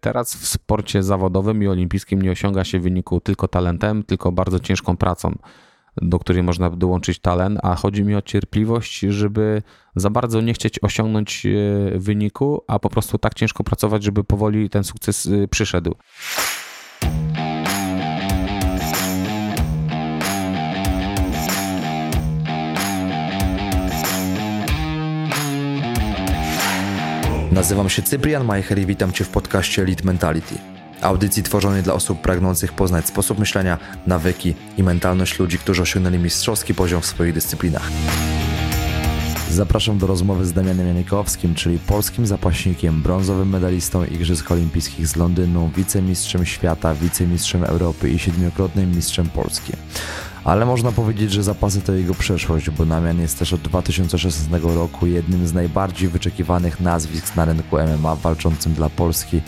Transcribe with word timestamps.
Teraz 0.00 0.36
w 0.36 0.48
sporcie 0.48 1.02
zawodowym 1.02 1.62
i 1.62 1.68
olimpijskim 1.68 2.22
nie 2.22 2.30
osiąga 2.30 2.64
się 2.64 2.80
wyniku 2.80 3.20
tylko 3.20 3.48
talentem, 3.48 4.02
tylko 4.02 4.32
bardzo 4.32 4.60
ciężką 4.60 4.96
pracą, 4.96 5.38
do 6.02 6.18
której 6.18 6.42
można 6.42 6.70
dołączyć 6.70 7.18
talent, 7.18 7.58
a 7.62 7.74
chodzi 7.74 8.04
mi 8.04 8.14
o 8.14 8.22
cierpliwość, 8.22 9.00
żeby 9.00 9.62
za 9.96 10.10
bardzo 10.10 10.40
nie 10.40 10.54
chcieć 10.54 10.82
osiągnąć 10.82 11.46
e, 11.46 11.98
wyniku, 11.98 12.64
a 12.66 12.78
po 12.78 12.88
prostu 12.88 13.18
tak 13.18 13.34
ciężko 13.34 13.64
pracować, 13.64 14.04
żeby 14.04 14.24
powoli 14.24 14.70
ten 14.70 14.84
sukces 14.84 15.26
e, 15.26 15.48
przyszedł. 15.48 15.94
Nazywam 27.58 27.88
się 27.88 28.02
Cyprian 28.02 28.44
Majcher 28.44 28.78
i 28.78 28.86
witam 28.86 29.12
Cię 29.12 29.24
w 29.24 29.28
podcaście 29.28 29.82
Elite 29.82 30.04
Mentality. 30.04 30.54
Audycji 31.00 31.42
tworzonej 31.42 31.82
dla 31.82 31.94
osób 31.94 32.20
pragnących 32.20 32.72
poznać 32.72 33.06
sposób 33.06 33.38
myślenia, 33.38 33.78
nawyki 34.06 34.54
i 34.76 34.82
mentalność 34.82 35.38
ludzi, 35.38 35.58
którzy 35.58 35.82
osiągnęli 35.82 36.18
mistrzowski 36.18 36.74
poziom 36.74 37.02
w 37.02 37.06
swoich 37.06 37.34
dyscyplinach. 37.34 37.90
Zapraszam 39.50 39.98
do 39.98 40.06
rozmowy 40.06 40.46
z 40.46 40.52
Damianem 40.52 40.86
Janikowskim, 40.86 41.54
czyli 41.54 41.78
polskim 41.78 42.26
zapaśnikiem, 42.26 43.02
brązowym 43.02 43.48
medalistą 43.48 44.04
Igrzysk 44.04 44.50
Olimpijskich 44.50 45.06
z 45.06 45.16
Londynu, 45.16 45.70
wicemistrzem 45.76 46.46
świata, 46.46 46.94
wicemistrzem 46.94 47.64
Europy 47.64 48.10
i 48.10 48.18
siedmiokrotnym 48.18 48.96
mistrzem 48.96 49.28
Polski 49.28 49.72
ale 50.48 50.66
można 50.66 50.92
powiedzieć, 50.92 51.32
że 51.32 51.42
zapasy 51.42 51.80
to 51.80 51.92
jego 51.92 52.14
przeszłość, 52.14 52.70
bo 52.70 52.84
Namian 52.84 53.20
jest 53.20 53.38
też 53.38 53.52
od 53.52 53.60
2016 53.60 54.58
roku 54.62 55.06
jednym 55.06 55.46
z 55.46 55.52
najbardziej 55.52 56.08
wyczekiwanych 56.08 56.80
nazwisk 56.80 57.36
na 57.36 57.44
rynku 57.44 57.76
MMA 57.76 58.16
walczącym 58.16 58.74
dla 58.74 58.88
Polski 58.88 59.40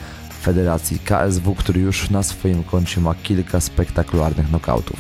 Federacji 0.42 0.98
KSW, 0.98 1.54
który 1.54 1.80
już 1.80 2.10
na 2.10 2.23
swoim 2.23 2.64
koncie 2.64 3.00
ma 3.00 3.14
kilka 3.14 3.60
spektakularnych 3.60 4.48
knokautów. 4.48 4.98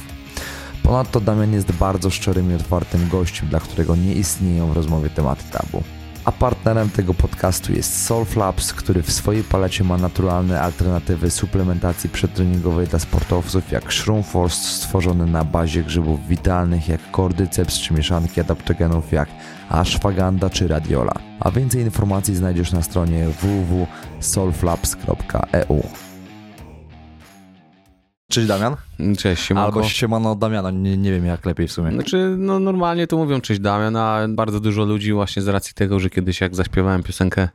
Ponadto 0.82 1.20
Damian 1.20 1.52
jest 1.52 1.72
bardzo 1.72 2.10
szczerym 2.10 2.52
i 2.52 2.54
otwartym 2.54 3.08
gościem, 3.08 3.48
dla 3.48 3.60
którego 3.60 3.96
nie 3.96 4.14
istnieją 4.14 4.68
w 4.68 4.76
rozmowie 4.76 5.10
tematy 5.10 5.44
tabu 5.52 5.82
a 6.30 6.32
partnerem 6.32 6.90
tego 6.90 7.14
podcastu 7.14 7.72
jest 7.72 8.06
Soulflaps, 8.06 8.72
który 8.72 9.02
w 9.02 9.12
swojej 9.12 9.44
palecie 9.44 9.84
ma 9.84 9.98
naturalne 9.98 10.60
alternatywy 10.60 11.30
suplementacji 11.30 12.10
przedtreningowej 12.10 12.86
dla 12.86 12.98
sportowców 12.98 13.72
jak 13.72 13.92
Shroomforce 13.92 14.68
stworzony 14.68 15.26
na 15.26 15.44
bazie 15.44 15.82
grzybów 15.82 16.28
witalnych 16.28 16.88
jak 16.88 17.10
kordyceps 17.10 17.78
czy 17.78 17.94
mieszanki 17.94 18.40
adaptogenów 18.40 19.12
jak 19.12 19.28
ashwagandha 19.68 20.50
czy 20.50 20.68
radiola. 20.68 21.12
A 21.40 21.50
więcej 21.50 21.82
informacji 21.82 22.36
znajdziesz 22.36 22.72
na 22.72 22.82
stronie 22.82 23.28
www.soulflaps.eu. 23.28 26.09
Cześć 28.30 28.48
Damian. 28.48 28.76
Cześć, 29.18 29.42
siemanko. 29.42 29.78
Albo 29.78 29.88
siemano 29.88 30.34
Damiana, 30.34 30.70
nie, 30.70 30.96
nie 30.96 31.12
wiem 31.12 31.26
jak 31.26 31.46
lepiej 31.46 31.68
w 31.68 31.72
sumie. 31.72 31.92
Znaczy, 31.92 32.34
no 32.38 32.60
normalnie 32.60 33.06
to 33.06 33.16
mówią 33.16 33.40
cześć 33.40 33.60
Damian, 33.60 33.96
a 33.96 34.28
bardzo 34.28 34.60
dużo 34.60 34.84
ludzi 34.84 35.12
właśnie 35.12 35.42
z 35.42 35.48
racji 35.48 35.74
tego, 35.74 36.00
że 36.00 36.10
kiedyś 36.10 36.40
jak 36.40 36.54
zaśpiewałem 36.54 37.02
piosenkę 37.02 37.48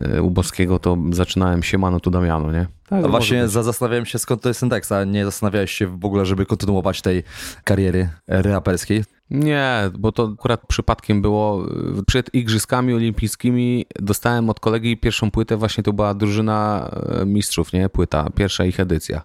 e, 0.00 0.22
u 0.22 0.30
Boskiego, 0.30 0.78
to 0.78 0.98
zaczynałem 1.10 1.62
siemano 1.62 2.00
tu 2.00 2.10
Damiano, 2.10 2.52
nie? 2.52 2.66
Tak, 2.88 3.10
właśnie 3.10 3.48
zastanawiałem 3.48 4.06
się 4.06 4.18
skąd 4.18 4.42
to 4.42 4.48
jest 4.48 4.60
synteksa, 4.60 4.98
a 4.98 5.04
nie 5.04 5.24
zastanawiałeś 5.24 5.72
się 5.72 5.86
w 5.86 6.04
ogóle, 6.04 6.26
żeby 6.26 6.46
kontynuować 6.46 7.02
tej 7.02 7.22
kariery 7.64 8.08
raperskiej? 8.28 9.04
Nie, 9.30 9.90
bo 9.98 10.12
to 10.12 10.34
akurat 10.38 10.66
przypadkiem 10.66 11.22
było. 11.22 11.66
Przed 12.06 12.34
Igrzyskami 12.34 12.94
Olimpijskimi 12.94 13.86
dostałem 14.00 14.50
od 14.50 14.60
kolegi 14.60 14.96
pierwszą 14.96 15.30
płytę, 15.30 15.56
właśnie 15.56 15.84
to 15.84 15.92
była 15.92 16.14
drużyna 16.14 16.90
e, 17.20 17.26
mistrzów, 17.26 17.72
nie? 17.72 17.88
Płyta, 17.88 18.30
pierwsza 18.30 18.64
ich 18.64 18.80
edycja 18.80 19.22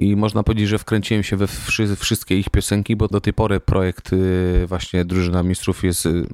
i 0.00 0.16
można 0.16 0.42
powiedzieć, 0.42 0.68
że 0.68 0.78
wkręciłem 0.78 1.22
się 1.22 1.36
we 1.36 1.46
wszystkie 1.96 2.38
ich 2.38 2.50
piosenki, 2.50 2.96
bo 2.96 3.08
do 3.08 3.20
tej 3.20 3.32
pory 3.32 3.60
projekt 3.60 4.12
y, 4.12 4.66
właśnie 4.66 5.04
Drużyna 5.04 5.42
Mistrzów 5.42 5.84
jest 5.84 6.06
y, 6.06 6.26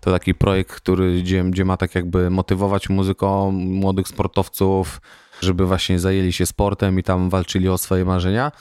to 0.00 0.12
taki 0.12 0.34
projekt, 0.34 0.70
który, 0.74 1.22
gdzie, 1.22 1.44
gdzie 1.44 1.64
ma 1.64 1.76
tak 1.76 1.94
jakby 1.94 2.30
motywować 2.30 2.88
muzyką 2.88 3.50
młodych 3.52 4.08
sportowców, 4.08 5.00
żeby 5.40 5.66
właśnie 5.66 5.98
zajęli 5.98 6.32
się 6.32 6.46
sportem 6.46 6.98
i 6.98 7.02
tam 7.02 7.30
walczyli 7.30 7.68
o 7.68 7.78
swoje 7.78 8.04
marzenia. 8.04 8.52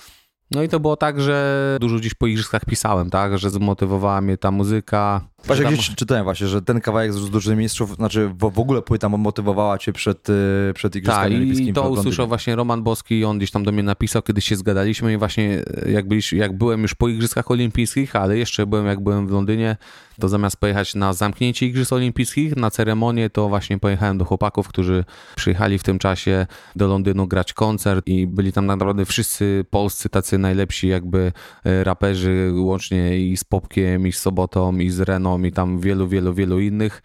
No 0.51 0.63
i 0.63 0.69
to 0.69 0.79
było 0.79 0.95
tak, 0.95 1.21
że 1.21 1.77
dużo 1.81 1.97
gdzieś 1.97 2.13
po 2.13 2.27
igrzyskach 2.27 2.65
pisałem, 2.65 3.09
tak, 3.09 3.37
że 3.37 3.49
zmotywowała 3.49 4.21
mnie 4.21 4.37
ta 4.37 4.51
muzyka. 4.51 5.21
Właśnie 5.45 5.65
tam... 5.65 5.73
gdzieś 5.73 5.95
czytałem 5.95 6.23
właśnie, 6.23 6.47
że 6.47 6.61
ten 6.61 6.81
kawałek 6.81 7.13
z 7.13 7.29
dużych 7.29 7.57
mistrzów, 7.57 7.95
znaczy 7.95 8.31
w, 8.39 8.59
ogóle 8.59 8.81
płyta 8.81 9.09
motywowała 9.09 9.77
cię 9.77 9.93
przed, 9.93 10.29
y, 10.29 10.33
przed 10.75 10.95
igrzyskami 10.95 11.25
tak, 11.25 11.37
olimpijskimi. 11.37 11.69
i 11.69 11.73
to 11.73 11.89
usłyszał 11.89 12.27
właśnie 12.27 12.55
Roman 12.55 12.83
Boski, 12.83 13.25
on 13.25 13.37
gdzieś 13.37 13.51
tam 13.51 13.63
do 13.63 13.71
mnie 13.71 13.83
napisał, 13.83 14.21
kiedy 14.21 14.41
się 14.41 14.55
zgadaliśmy 14.55 15.13
i 15.13 15.17
właśnie 15.17 15.63
jak, 15.91 16.07
byliś, 16.07 16.33
jak 16.33 16.57
byłem 16.57 16.81
już 16.81 16.95
po 16.95 17.07
igrzyskach 17.07 17.51
olimpijskich, 17.51 18.15
ale 18.15 18.37
jeszcze 18.37 18.65
byłem 18.65 18.85
jak 18.85 18.99
byłem 18.99 19.27
w 19.27 19.31
Londynie, 19.31 19.77
to 20.19 20.29
zamiast 20.29 20.57
pojechać 20.57 20.95
na 20.95 21.13
zamknięcie 21.13 21.65
Igrzysk 21.65 21.93
Olimpijskich, 21.93 22.55
na 22.55 22.71
ceremonię, 22.71 23.29
to 23.29 23.49
właśnie 23.49 23.79
pojechałem 23.79 24.17
do 24.17 24.25
chłopaków, 24.25 24.67
którzy 24.67 25.05
przyjechali 25.35 25.79
w 25.79 25.83
tym 25.83 25.99
czasie 25.99 26.47
do 26.75 26.87
Londynu 26.87 27.27
grać 27.27 27.53
koncert 27.53 28.07
i 28.07 28.27
byli 28.27 28.51
tam 28.51 28.65
naprawdę 28.65 29.05
wszyscy 29.05 29.65
polscy 29.69 30.09
tacy 30.09 30.37
najlepsi 30.37 30.87
jakby 30.87 31.31
e, 31.63 31.83
raperzy, 31.83 32.51
łącznie 32.53 33.19
i 33.19 33.37
z 33.37 33.43
Popkiem, 33.43 34.07
i 34.07 34.11
z 34.11 34.19
Sobotą, 34.19 34.77
i 34.77 34.89
z 34.89 34.99
Reną, 34.99 35.43
i 35.43 35.51
tam 35.51 35.79
wielu, 35.79 36.07
wielu, 36.07 36.33
wielu 36.33 36.59
innych 36.59 37.01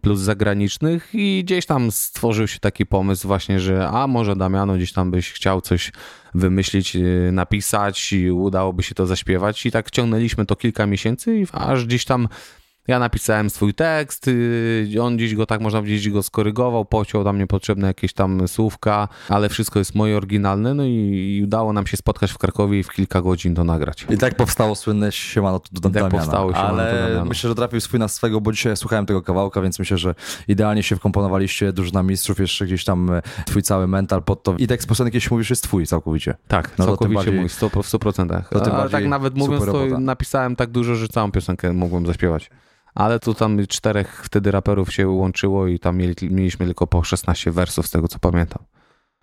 plus 0.00 0.20
zagranicznych 0.20 1.08
i 1.12 1.44
gdzieś 1.44 1.66
tam 1.66 1.90
stworzył 1.90 2.46
się 2.46 2.58
taki 2.58 2.86
pomysł 2.86 3.28
właśnie, 3.28 3.60
że 3.60 3.88
a 3.88 4.06
może 4.06 4.36
Damiano 4.36 4.74
gdzieś 4.74 4.92
tam 4.92 5.10
byś 5.10 5.32
chciał 5.32 5.60
coś 5.60 5.92
wymyślić, 6.34 6.96
y, 6.96 7.30
napisać 7.32 8.12
i 8.12 8.30
udałoby 8.30 8.82
się 8.82 8.94
to 8.94 9.06
zaśpiewać. 9.06 9.66
I 9.66 9.70
tak 9.70 9.90
ciągnęliśmy 9.90 10.46
to 10.46 10.56
kilka 10.56 10.86
miesięcy 10.86 11.44
aż 11.52 11.86
gdzieś 11.86 12.04
tam 12.04 12.28
ja 12.88 12.98
napisałem 12.98 13.50
swój 13.50 13.74
tekst, 13.74 14.28
y, 14.28 14.96
on 15.00 15.16
gdzieś 15.16 15.34
go 15.34 15.46
tak 15.46 15.60
można 15.60 15.80
powiedzieć 15.80 16.10
go 16.10 16.22
skorygował, 16.22 16.84
pociął 16.84 17.24
tam 17.24 17.38
niepotrzebne 17.38 17.86
jakieś 17.86 18.12
tam 18.12 18.48
słówka, 18.48 19.08
ale 19.28 19.48
wszystko 19.48 19.78
jest 19.78 19.94
moje 19.94 20.16
oryginalne, 20.16 20.74
no 20.74 20.84
i, 20.84 21.36
i 21.38 21.44
udało 21.44 21.72
nam 21.72 21.86
się 21.86 21.96
spotkać 21.96 22.32
w 22.32 22.38
Krakowie 22.38 22.78
i 22.78 22.82
w 22.82 22.90
kilka 22.90 23.22
godzin 23.22 23.54
to 23.54 23.64
nagrać. 23.64 24.06
I 24.10 24.18
tak 24.18 24.34
powstało 24.34 24.74
słynne 24.74 25.12
Siemano 25.12 25.60
do 25.72 25.80
tak 25.80 25.92
Damiana. 25.92 26.10
Tak 26.10 26.20
powstało 26.20 26.52
Siemano 26.52 26.68
Ale 26.68 27.02
Damiana. 27.02 27.24
myślę, 27.24 27.48
że 27.48 27.54
trafił 27.54 27.80
swój 27.80 28.00
na 28.00 28.08
swego, 28.08 28.40
bo 28.40 28.52
dzisiaj 28.52 28.76
słuchałem 28.76 29.06
tego 29.06 29.22
kawałka, 29.22 29.60
więc 29.60 29.78
myślę, 29.78 29.98
że 29.98 30.14
idealnie 30.48 30.82
się 30.82 30.96
wkomponowaliście, 30.96 31.72
drużyna 31.72 32.02
mistrzów, 32.02 32.40
jeszcze 32.40 32.66
gdzieś 32.66 32.84
tam 32.84 33.10
e, 33.10 33.22
twój 33.46 33.62
cały 33.62 33.86
mental 33.86 34.22
pod 34.22 34.42
to. 34.42 34.54
I 34.58 34.66
tekst 34.66 34.88
piosenki, 34.88 35.16
jeśli 35.16 35.34
mówisz, 35.34 35.50
jest 35.50 35.62
twój 35.62 35.86
całkowicie. 35.86 36.34
Tak, 36.48 36.78
no 36.78 36.84
całkowicie 36.84 37.14
bardziej, 37.14 37.34
mój, 37.34 37.48
100%. 37.48 37.82
W 37.82 37.92
100%. 37.92 38.42
To 38.50 38.60
tym 38.60 38.72
tak 38.90 39.06
nawet 39.06 39.34
mówiąc, 39.34 39.64
to 39.64 39.98
napisałem 39.98 40.56
tak 40.56 40.70
dużo, 40.70 40.94
że 40.94 41.08
całą 41.08 41.32
piosenkę 41.32 41.72
mogłem 41.72 42.06
zaśpiewać 42.06 42.50
ale 42.94 43.20
tu 43.20 43.34
tam 43.34 43.66
czterech 43.66 44.22
wtedy 44.24 44.50
raperów 44.50 44.92
się 44.92 45.08
łączyło 45.08 45.66
i 45.66 45.78
tam 45.78 45.96
mieli, 45.96 46.14
mieliśmy 46.30 46.66
tylko 46.66 46.86
po 46.86 47.04
16 47.04 47.50
wersów 47.50 47.86
z 47.86 47.90
tego 47.90 48.08
co 48.08 48.18
pamiętam. 48.18 48.64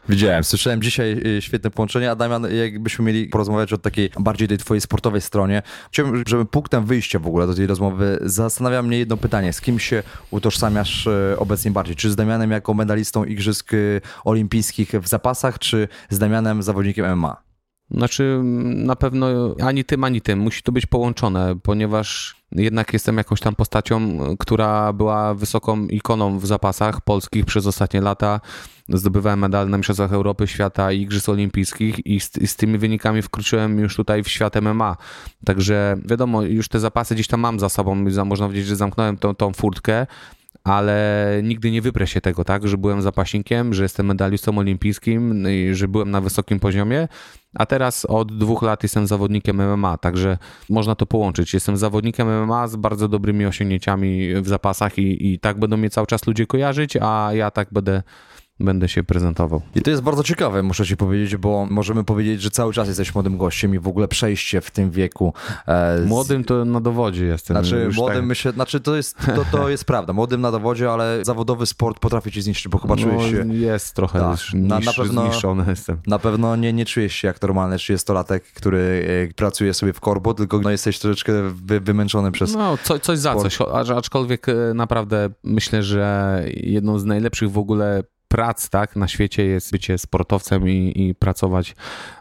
Widziałem, 0.09 0.44
słyszałem 0.44 0.81
dzisiaj 0.81 1.22
y, 1.38 1.41
świetne 1.41 1.69
połączenie, 1.69 2.12
a 2.12 2.16
Damian, 2.16 2.47
jakbyśmy 2.56 3.06
mieli 3.06 3.28
porozmawiać 3.28 3.74
o 3.74 3.78
takiej 3.78 4.09
bardziej 4.19 4.47
tej 4.47 4.57
twojej 4.57 4.81
sportowej 4.81 5.22
stronie, 5.22 5.62
chciałbym, 5.91 6.24
żeby 6.28 6.46
punktem 6.46 6.85
wyjścia 6.85 7.19
w 7.19 7.28
ogóle 7.28 7.47
do 7.47 7.56
tej 7.56 7.68
rozmowy 7.68 8.19
zastanawia 8.22 8.81
mnie 8.81 9.00
jedno 9.00 9.18
pytanie, 9.18 9.53
z 9.53 9.62
kim 9.62 9.80
się 9.80 10.03
utożsamiasz 10.31 11.07
y, 11.07 11.36
obecnie 11.38 11.72
bardziej? 11.72 11.96
Czy 11.96 12.12
z 12.12 12.16
Damianem 12.16 12.51
jako 12.51 12.74
medalistą 12.74 13.24
Igrzysk 13.24 13.74
y, 13.74 14.01
Olimpijskich 14.25 14.91
w 14.91 15.07
zapasach, 15.07 15.59
czy 15.59 15.88
z 16.09 16.19
Damianem 16.19 16.63
zawodnikiem 16.63 17.18
MMA? 17.18 17.44
Znaczy, 17.91 18.41
na 18.63 18.96
pewno 18.96 19.56
ani 19.63 19.86
tym, 19.86 20.03
ani 20.03 20.22
tym. 20.22 20.40
Musi 20.40 20.62
to 20.62 20.72
być 20.72 20.86
połączone, 20.86 21.56
ponieważ 21.63 22.39
jednak 22.52 22.94
jestem 22.94 23.18
jakąś 23.18 23.40
tam 23.40 23.56
postacią, 23.56 24.20
która 24.40 24.94
była 24.94 25.34
wysoką 25.34 25.88
ikoną 25.88 26.40
w 26.40 26.46
zapasach 26.46 27.02
polskich 27.02 27.46
przez 27.46 27.68
ostatnie 27.68 28.02
lata. 28.02 28.42
Zdobywałem 28.90 29.40
medal 29.40 29.70
na 29.70 29.78
Mistrzostwach 29.78 30.14
Europy, 30.14 30.48
Świata 30.48 30.92
i 30.92 31.01
Igrzysk 31.01 31.30
Olimpijskich 31.30 32.06
i 32.06 32.19
z, 32.19 32.31
z, 32.51 32.56
tymi 32.56 32.78
wynikami 32.78 33.22
wkroczyłem 33.22 33.80
już 33.80 33.96
tutaj 33.96 34.24
w 34.24 34.30
świat 34.30 34.62
MMA. 34.62 34.98
Także 35.46 35.98
wiadomo, 36.06 36.42
już 36.42 36.68
te 36.68 36.80
zapasy 36.80 37.16
gdzieś 37.16 37.28
tam 37.28 37.40
mam 37.40 37.60
za 37.60 37.69
sobą, 37.69 37.96
można 38.25 38.46
powiedzieć, 38.46 38.68
że 38.68 38.75
zamknąłem 38.75 39.18
tą, 39.18 39.36
tą 39.36 39.54
furtkę, 39.54 40.07
ale 40.64 41.26
nigdy 41.44 41.72
nie 41.72 41.82
wyprę 41.82 42.08
się 42.08 42.22
tego, 42.22 42.44
tak, 42.44 42.68
że 42.68 42.78
byłem 42.78 43.02
zapaśnikiem, 43.02 43.74
że 43.74 43.84
jestem 43.84 44.06
medalistą 44.06 44.58
olimpijskim, 44.58 45.46
że 45.72 45.88
byłem 45.88 46.12
na 46.12 46.22
wysokim 46.22 46.60
poziomie, 46.60 47.08
a 47.54 47.66
teraz 47.66 48.06
od 48.06 48.38
dwóch 48.38 48.62
lat 48.62 48.84
jestem 48.84 49.08
zawodnikiem 49.08 49.72
MMA, 49.74 49.98
także 49.98 50.38
można 50.70 50.96
to 50.96 51.06
połączyć. 51.06 51.54
Jestem 51.54 51.78
zawodnikiem 51.78 52.44
MMA 52.44 52.68
z 52.68 52.76
bardzo 52.76 53.08
dobrymi 53.08 53.46
osiągnięciami 53.46 54.36
w 54.42 54.48
zapasach 54.48 54.98
i, 54.98 55.34
i 55.34 55.40
tak 55.40 55.60
będą 55.60 55.78
mnie 55.78 55.90
cały 55.90 56.08
czas 56.08 56.28
ludzie 56.28 56.48
kojarzyć, 56.48 56.98
a 57.02 57.30
ja 57.34 57.52
tak 57.52 57.68
będę 57.72 58.04
będę 58.60 58.90
się 58.90 59.04
prezentował. 59.04 59.62
I 59.76 59.82
to 59.82 59.90
jest 59.90 60.02
bardzo 60.02 60.24
ciekawe, 60.24 60.64
muszę 60.64 60.86
ci 60.86 60.98
powiedzieć, 60.98 61.38
bo 61.38 61.68
możemy 61.70 62.04
powiedzieć, 62.04 62.42
że 62.42 62.50
cały 62.50 62.74
czas 62.74 62.88
jesteś 62.88 63.16
młodym 63.16 63.38
gościem 63.38 63.76
i 63.76 63.80
w 63.80 63.88
ogóle 63.88 64.08
przejście 64.08 64.62
w 64.62 64.72
tym 64.72 64.92
wieku. 64.92 65.34
E, 65.68 66.04
z... 66.04 66.06
Młodym 66.06 66.44
to 66.44 66.66
na 66.66 66.82
dowodzie 66.82 67.26
jestem. 67.26 67.58
Znaczy, 67.58 67.90
młodym 67.96 68.18
tak... 68.18 68.26
myślę, 68.26 68.52
znaczy 68.52 68.80
to 68.80 68.96
jest, 68.96 69.18
to, 69.36 69.46
to 69.52 69.70
jest 69.70 69.86
prawda, 69.92 70.14
młodym 70.14 70.42
na 70.42 70.52
dowodzie, 70.52 70.92
ale 70.92 71.20
zawodowy 71.26 71.66
sport 71.66 72.00
potrafi 72.00 72.32
ci 72.32 72.42
zniszczyć, 72.42 72.68
bo 72.68 72.78
chyba 72.78 72.96
no, 72.96 73.02
czujesz 73.02 73.32
się... 73.32 73.56
jest 73.56 73.96
trochę 73.96 74.20
tak, 74.20 74.32
niż, 74.32 74.54
na, 74.54 74.80
na 74.80 74.94
pewno, 74.94 75.22
zniszczony 75.22 75.64
jestem. 75.68 75.98
Na 76.08 76.20
pewno 76.20 76.56
nie, 76.56 76.74
nie 76.74 76.86
czujesz 76.86 77.14
się 77.14 77.28
jak 77.28 77.42
normalny 77.42 77.76
30-latek, 77.76 78.40
który 78.56 79.06
e, 79.30 79.34
pracuje 79.34 79.74
sobie 79.74 79.94
w 79.94 80.00
korbo, 80.00 80.34
tylko 80.34 80.60
no, 80.60 80.70
jesteś 80.70 81.00
troszeczkę 81.00 81.34
wy, 81.66 81.80
wymęczony 81.80 82.32
przez... 82.32 82.54
No, 82.54 82.78
co, 82.84 83.00
coś 83.00 83.20
za 83.20 83.32
sport. 83.32 83.54
coś, 83.54 83.90
aczkolwiek 83.90 84.50
e, 84.50 84.74
naprawdę 84.74 85.30
myślę, 85.44 85.84
że 85.84 86.44
jedną 86.54 87.00
z 87.00 87.06
najlepszych 87.06 87.52
w 87.52 87.58
ogóle 87.58 88.04
prac 88.30 88.70
tak, 88.70 88.96
na 88.96 89.08
świecie 89.08 89.46
jest 89.46 89.72
bycie 89.72 89.98
sportowcem 89.98 90.70
i, 90.70 90.94
i 90.96 91.16
pracować 91.16 91.76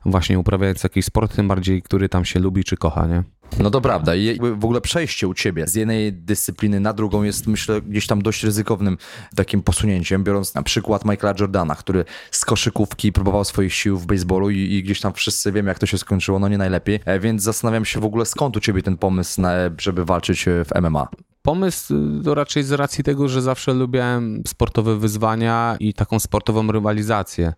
właśnie 0.05 0.39
uprawiając 0.39 0.83
jakiś 0.83 1.05
sport, 1.05 1.37
tym 1.37 1.49
bardziej, 1.49 1.83
który 1.83 2.09
tam 2.09 2.25
się 2.25 2.41
lubi 2.41 2.65
czy 2.65 2.77
kocha, 2.77 3.07
nie? 3.07 3.23
No 3.61 3.71
to 3.71 3.81
prawda 3.81 4.15
i 4.15 4.39
w 4.39 4.65
ogóle 4.65 4.81
przejście 4.81 5.29
u 5.29 5.35
ciebie 5.35 5.67
z 5.67 5.75
jednej 5.75 6.13
dyscypliny 6.13 6.81
na 6.81 6.93
drugą 6.93 7.23
jest 7.23 7.47
myślę 7.47 7.83
gdzieś 7.83 8.07
tam 8.07 8.23
dość 8.23 8.45
ryzykownym 8.45 8.99
takim 9.37 9.63
posunięciem, 9.63 10.25
biorąc 10.25 10.55
na 10.55 10.63
przykład 10.63 11.05
Michaela 11.05 11.35
Jordana, 11.41 11.75
który 11.75 12.05
z 12.31 12.45
koszykówki 12.45 13.13
próbował 13.13 13.45
swoich 13.45 13.75
sił 13.75 13.99
w 13.99 14.07
baseballu 14.07 14.51
i, 14.51 14.59
i 14.59 14.83
gdzieś 14.83 15.01
tam 15.01 15.13
wszyscy 15.13 15.53
wiemy 15.53 15.69
jak 15.69 15.79
to 15.79 15.87
się 15.87 15.99
skończyło, 15.99 16.39
no 16.39 16.49
nie 16.49 16.59
najlepiej, 16.59 17.01
e, 17.05 17.21
więc 17.21 17.43
zastanawiam 17.43 17.85
się 17.85 18.01
w 18.01 18.05
ogóle 18.05 18.27
skąd 18.27 18.57
u 18.57 18.61
ciebie 18.61 18.83
ten 18.83 18.97
pomysł, 18.97 19.41
na, 19.41 19.53
żeby 19.79 20.05
walczyć 20.05 20.49
e, 20.49 20.65
w 20.65 20.83
MMA. 20.83 21.09
Pomysł 21.43 21.95
y, 22.21 22.25
to 22.25 22.35
raczej 22.35 22.63
z 22.63 22.73
racji 22.73 23.05
tego, 23.05 23.29
że 23.29 23.43
zawsze 23.43 23.75
lubiłem 23.75 24.43
sportowe 24.47 24.99
wyzwania 24.99 25.77
i 25.81 25.95
taką 25.95 26.19
sportową 26.19 26.73
rywalizację. 26.73 27.53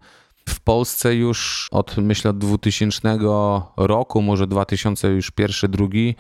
W 0.48 0.60
Polsce 0.60 1.14
już 1.14 1.68
od 1.70 1.96
myślę 1.96 2.30
od 2.30 2.38
2000 2.38 3.18
roku, 3.76 4.22
może 4.22 4.46
2000 4.46 5.08
już 5.08 5.30
pierwszy, 5.30 5.68
drugi, 5.68 6.14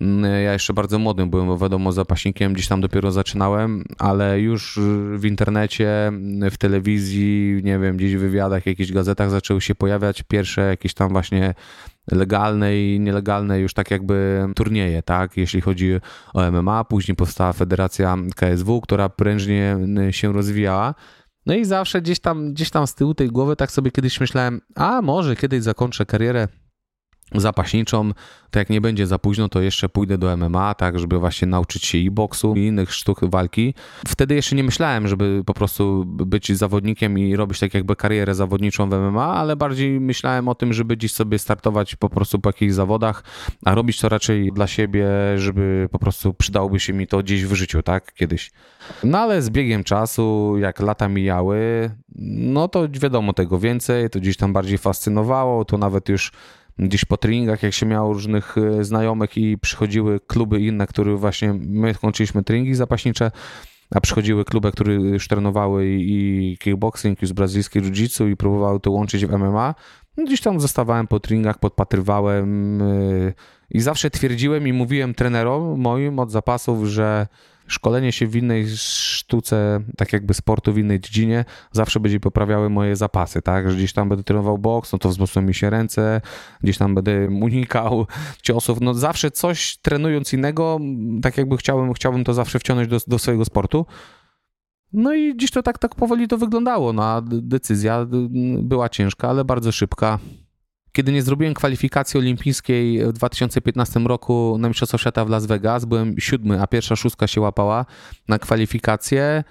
mm, 0.00 0.44
ja 0.44 0.52
jeszcze 0.52 0.72
bardzo 0.72 0.98
młodym 0.98 1.30
byłem, 1.30 1.58
wiadomo, 1.58 1.92
zapaśnikiem 1.92 2.52
gdzieś 2.52 2.68
tam 2.68 2.80
dopiero 2.80 3.12
zaczynałem, 3.12 3.84
ale 3.98 4.40
już 4.40 4.80
w 5.14 5.24
internecie, 5.24 6.12
w 6.50 6.56
telewizji, 6.58 7.60
nie 7.64 7.78
wiem, 7.78 7.96
gdzieś 7.96 8.16
w 8.16 8.20
wywiadach, 8.20 8.66
jakichś 8.66 8.92
gazetach 8.92 9.30
zaczęły 9.30 9.60
się 9.60 9.74
pojawiać 9.74 10.22
pierwsze 10.22 10.60
jakieś 10.60 10.94
tam 10.94 11.08
właśnie 11.08 11.54
legalne 12.12 12.78
i 12.78 13.00
nielegalne 13.00 13.60
już 13.60 13.74
tak 13.74 13.90
jakby 13.90 14.46
turnieje, 14.56 15.02
tak, 15.02 15.36
jeśli 15.36 15.60
chodzi 15.60 15.92
o 16.34 16.50
MMA. 16.50 16.84
Później 16.84 17.16
powstała 17.16 17.52
Federacja 17.52 18.16
KSW, 18.36 18.80
która 18.80 19.08
prężnie 19.08 19.76
się 20.10 20.32
rozwijała. 20.32 20.94
No 21.46 21.54
i 21.54 21.64
zawsze 21.64 22.02
gdzieś 22.02 22.20
tam, 22.20 22.52
gdzieś 22.52 22.70
tam 22.70 22.86
z 22.86 22.94
tyłu 22.94 23.14
tej 23.14 23.28
głowy 23.28 23.56
tak 23.56 23.70
sobie 23.70 23.90
kiedyś 23.90 24.20
myślałem, 24.20 24.60
a 24.74 25.02
może 25.02 25.36
kiedyś 25.36 25.62
zakończę 25.62 26.06
karierę 26.06 26.48
zapaśniczą, 27.34 28.12
to 28.50 28.58
jak 28.58 28.70
nie 28.70 28.80
będzie 28.80 29.06
za 29.06 29.18
późno, 29.18 29.48
to 29.48 29.60
jeszcze 29.60 29.88
pójdę 29.88 30.18
do 30.18 30.36
MMA, 30.36 30.74
tak, 30.74 30.98
żeby 30.98 31.18
właśnie 31.18 31.48
nauczyć 31.48 31.84
się 31.84 31.98
i 31.98 32.10
boksu, 32.10 32.54
i 32.56 32.66
innych 32.66 32.94
sztuk 32.94 33.24
walki. 33.24 33.74
Wtedy 34.06 34.34
jeszcze 34.34 34.56
nie 34.56 34.64
myślałem, 34.64 35.08
żeby 35.08 35.42
po 35.46 35.54
prostu 35.54 36.04
być 36.06 36.52
zawodnikiem 36.52 37.18
i 37.18 37.36
robić 37.36 37.58
tak 37.58 37.74
jakby 37.74 37.96
karierę 37.96 38.34
zawodniczą 38.34 38.90
w 38.90 38.92
MMA, 38.92 39.34
ale 39.34 39.56
bardziej 39.56 40.00
myślałem 40.00 40.48
o 40.48 40.54
tym, 40.54 40.72
żeby 40.72 40.96
gdzieś 40.96 41.12
sobie 41.12 41.38
startować 41.38 41.96
po 41.96 42.08
prostu 42.08 42.38
po 42.38 42.48
jakichś 42.48 42.72
zawodach, 42.72 43.24
a 43.64 43.74
robić 43.74 44.00
to 44.00 44.08
raczej 44.08 44.52
dla 44.52 44.66
siebie, 44.66 45.06
żeby 45.36 45.88
po 45.92 45.98
prostu 45.98 46.34
przydałoby 46.34 46.80
się 46.80 46.92
mi 46.92 47.06
to 47.06 47.18
gdzieś 47.18 47.44
w 47.44 47.54
życiu, 47.54 47.82
tak, 47.82 48.14
kiedyś. 48.14 48.50
No 49.04 49.18
ale 49.18 49.42
z 49.42 49.50
biegiem 49.50 49.84
czasu, 49.84 50.54
jak 50.58 50.80
lata 50.80 51.08
mijały, 51.08 51.90
no 52.18 52.68
to 52.68 52.88
wiadomo 52.88 53.32
tego 53.32 53.58
więcej, 53.58 54.10
to 54.10 54.20
gdzieś 54.20 54.36
tam 54.36 54.52
bardziej 54.52 54.78
fascynowało, 54.78 55.64
to 55.64 55.78
nawet 55.78 56.08
już 56.08 56.32
gdzieś 56.78 57.04
po 57.04 57.16
treningach, 57.16 57.62
jak 57.62 57.72
się 57.72 57.86
miało 57.86 58.12
różnych 58.12 58.58
e, 58.58 58.84
znajomych 58.84 59.36
i 59.36 59.58
przychodziły 59.58 60.20
kluby 60.26 60.60
inne, 60.60 60.86
które 60.86 61.16
właśnie, 61.16 61.52
my 61.52 61.94
kończyliśmy 61.94 62.42
treningi 62.42 62.74
zapaśnicze, 62.74 63.30
a 63.94 64.00
przychodziły 64.00 64.44
kluby, 64.44 64.72
które 64.72 64.94
już 64.94 65.28
trenowały 65.28 65.86
i 65.88 66.56
kickboxing, 66.60 67.22
już 67.22 67.32
brazylijskie 67.32 67.80
jiu-jitsu 67.80 68.30
i 68.30 68.36
próbowały 68.36 68.80
to 68.80 68.90
łączyć 68.90 69.26
w 69.26 69.30
MMA. 69.30 69.74
No 70.16 70.24
gdzieś 70.24 70.40
tam 70.40 70.60
zostawałem 70.60 71.06
po 71.06 71.20
treningach, 71.20 71.58
podpatrywałem 71.58 72.82
e, 72.82 73.32
i 73.70 73.80
zawsze 73.80 74.10
twierdziłem 74.10 74.68
i 74.68 74.72
mówiłem 74.72 75.14
trenerom 75.14 75.80
moim 75.80 76.18
od 76.18 76.30
zapasów, 76.30 76.84
że 76.84 77.26
szkolenie 77.70 78.12
się 78.12 78.26
w 78.26 78.36
innej 78.36 78.66
sztuce, 78.76 79.80
tak 79.96 80.12
jakby 80.12 80.34
sportu 80.34 80.72
w 80.72 80.78
innej 80.78 81.00
dziedzinie, 81.00 81.44
zawsze 81.72 82.00
będzie 82.00 82.20
poprawiały 82.20 82.70
moje 82.70 82.96
zapasy, 82.96 83.42
tak? 83.42 83.70
Że 83.70 83.76
gdzieś 83.76 83.92
tam 83.92 84.08
będę 84.08 84.24
trenował 84.24 84.58
boks, 84.58 84.92
no 84.92 84.98
to 84.98 85.08
wzmocnią 85.08 85.42
mi 85.42 85.54
się 85.54 85.70
ręce, 85.70 86.20
gdzieś 86.62 86.78
tam 86.78 86.94
będę 86.94 87.28
unikał 87.46 88.06
ciosów, 88.42 88.80
no 88.80 88.94
zawsze 88.94 89.30
coś 89.30 89.76
trenując 89.76 90.32
innego, 90.32 90.78
tak 91.22 91.38
jakby 91.38 91.56
chciałbym, 91.56 91.92
chciałbym 91.92 92.24
to 92.24 92.34
zawsze 92.34 92.58
wciągnąć 92.58 92.88
do, 92.88 92.98
do 93.06 93.18
swojego 93.18 93.44
sportu. 93.44 93.86
No 94.92 95.14
i 95.14 95.36
dziś 95.36 95.50
to 95.50 95.62
tak, 95.62 95.78
tak 95.78 95.94
powoli 95.94 96.28
to 96.28 96.38
wyglądało. 96.38 96.92
No, 96.92 97.04
a 97.04 97.22
decyzja 97.26 98.06
była 98.62 98.88
ciężka, 98.88 99.28
ale 99.28 99.44
bardzo 99.44 99.72
szybka. 99.72 100.18
Kiedy 100.92 101.12
nie 101.12 101.22
zrobiłem 101.22 101.54
kwalifikacji 101.54 102.18
olimpijskiej 102.18 103.06
w 103.06 103.12
2015 103.12 104.00
roku 104.00 104.56
na 104.58 104.68
Mistrzostwa 104.68 104.98
Świata 104.98 105.24
w 105.24 105.28
Las 105.28 105.46
Vegas, 105.46 105.84
byłem 105.84 106.14
siódmy, 106.18 106.62
a 106.62 106.66
pierwsza 106.66 106.96
szóstka 106.96 107.26
się 107.26 107.40
łapała 107.40 107.86
na 108.28 108.38
kwalifikację. 108.38 109.44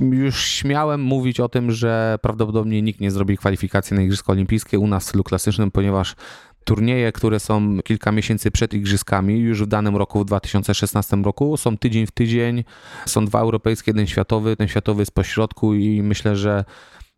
Już 0.00 0.44
śmiałem 0.44 1.02
mówić 1.02 1.40
o 1.40 1.48
tym, 1.48 1.70
że 1.70 2.18
prawdopodobnie 2.22 2.82
nikt 2.82 3.00
nie 3.00 3.10
zrobi 3.10 3.36
kwalifikacji 3.36 3.96
na 3.96 4.02
Igrzyska 4.02 4.32
Olimpijskie 4.32 4.78
u 4.78 4.86
nas 4.86 5.04
w 5.04 5.08
stylu 5.08 5.24
klasycznym, 5.24 5.70
ponieważ 5.70 6.14
turnieje, 6.64 7.12
które 7.12 7.40
są 7.40 7.78
kilka 7.84 8.12
miesięcy 8.12 8.50
przed 8.50 8.74
igrzyskami, 8.74 9.38
już 9.38 9.62
w 9.62 9.66
danym 9.66 9.96
roku, 9.96 10.20
w 10.20 10.24
2016 10.24 11.16
roku, 11.16 11.56
są 11.56 11.78
tydzień 11.78 12.06
w 12.06 12.10
tydzień, 12.10 12.64
są 13.06 13.24
dwa 13.24 13.40
europejskie, 13.40 13.90
jeden 13.90 14.06
światowy, 14.06 14.56
ten 14.56 14.68
światowy 14.68 15.02
jest 15.02 15.12
pośrodku 15.12 15.74
i 15.74 16.02
myślę, 16.02 16.36
że 16.36 16.64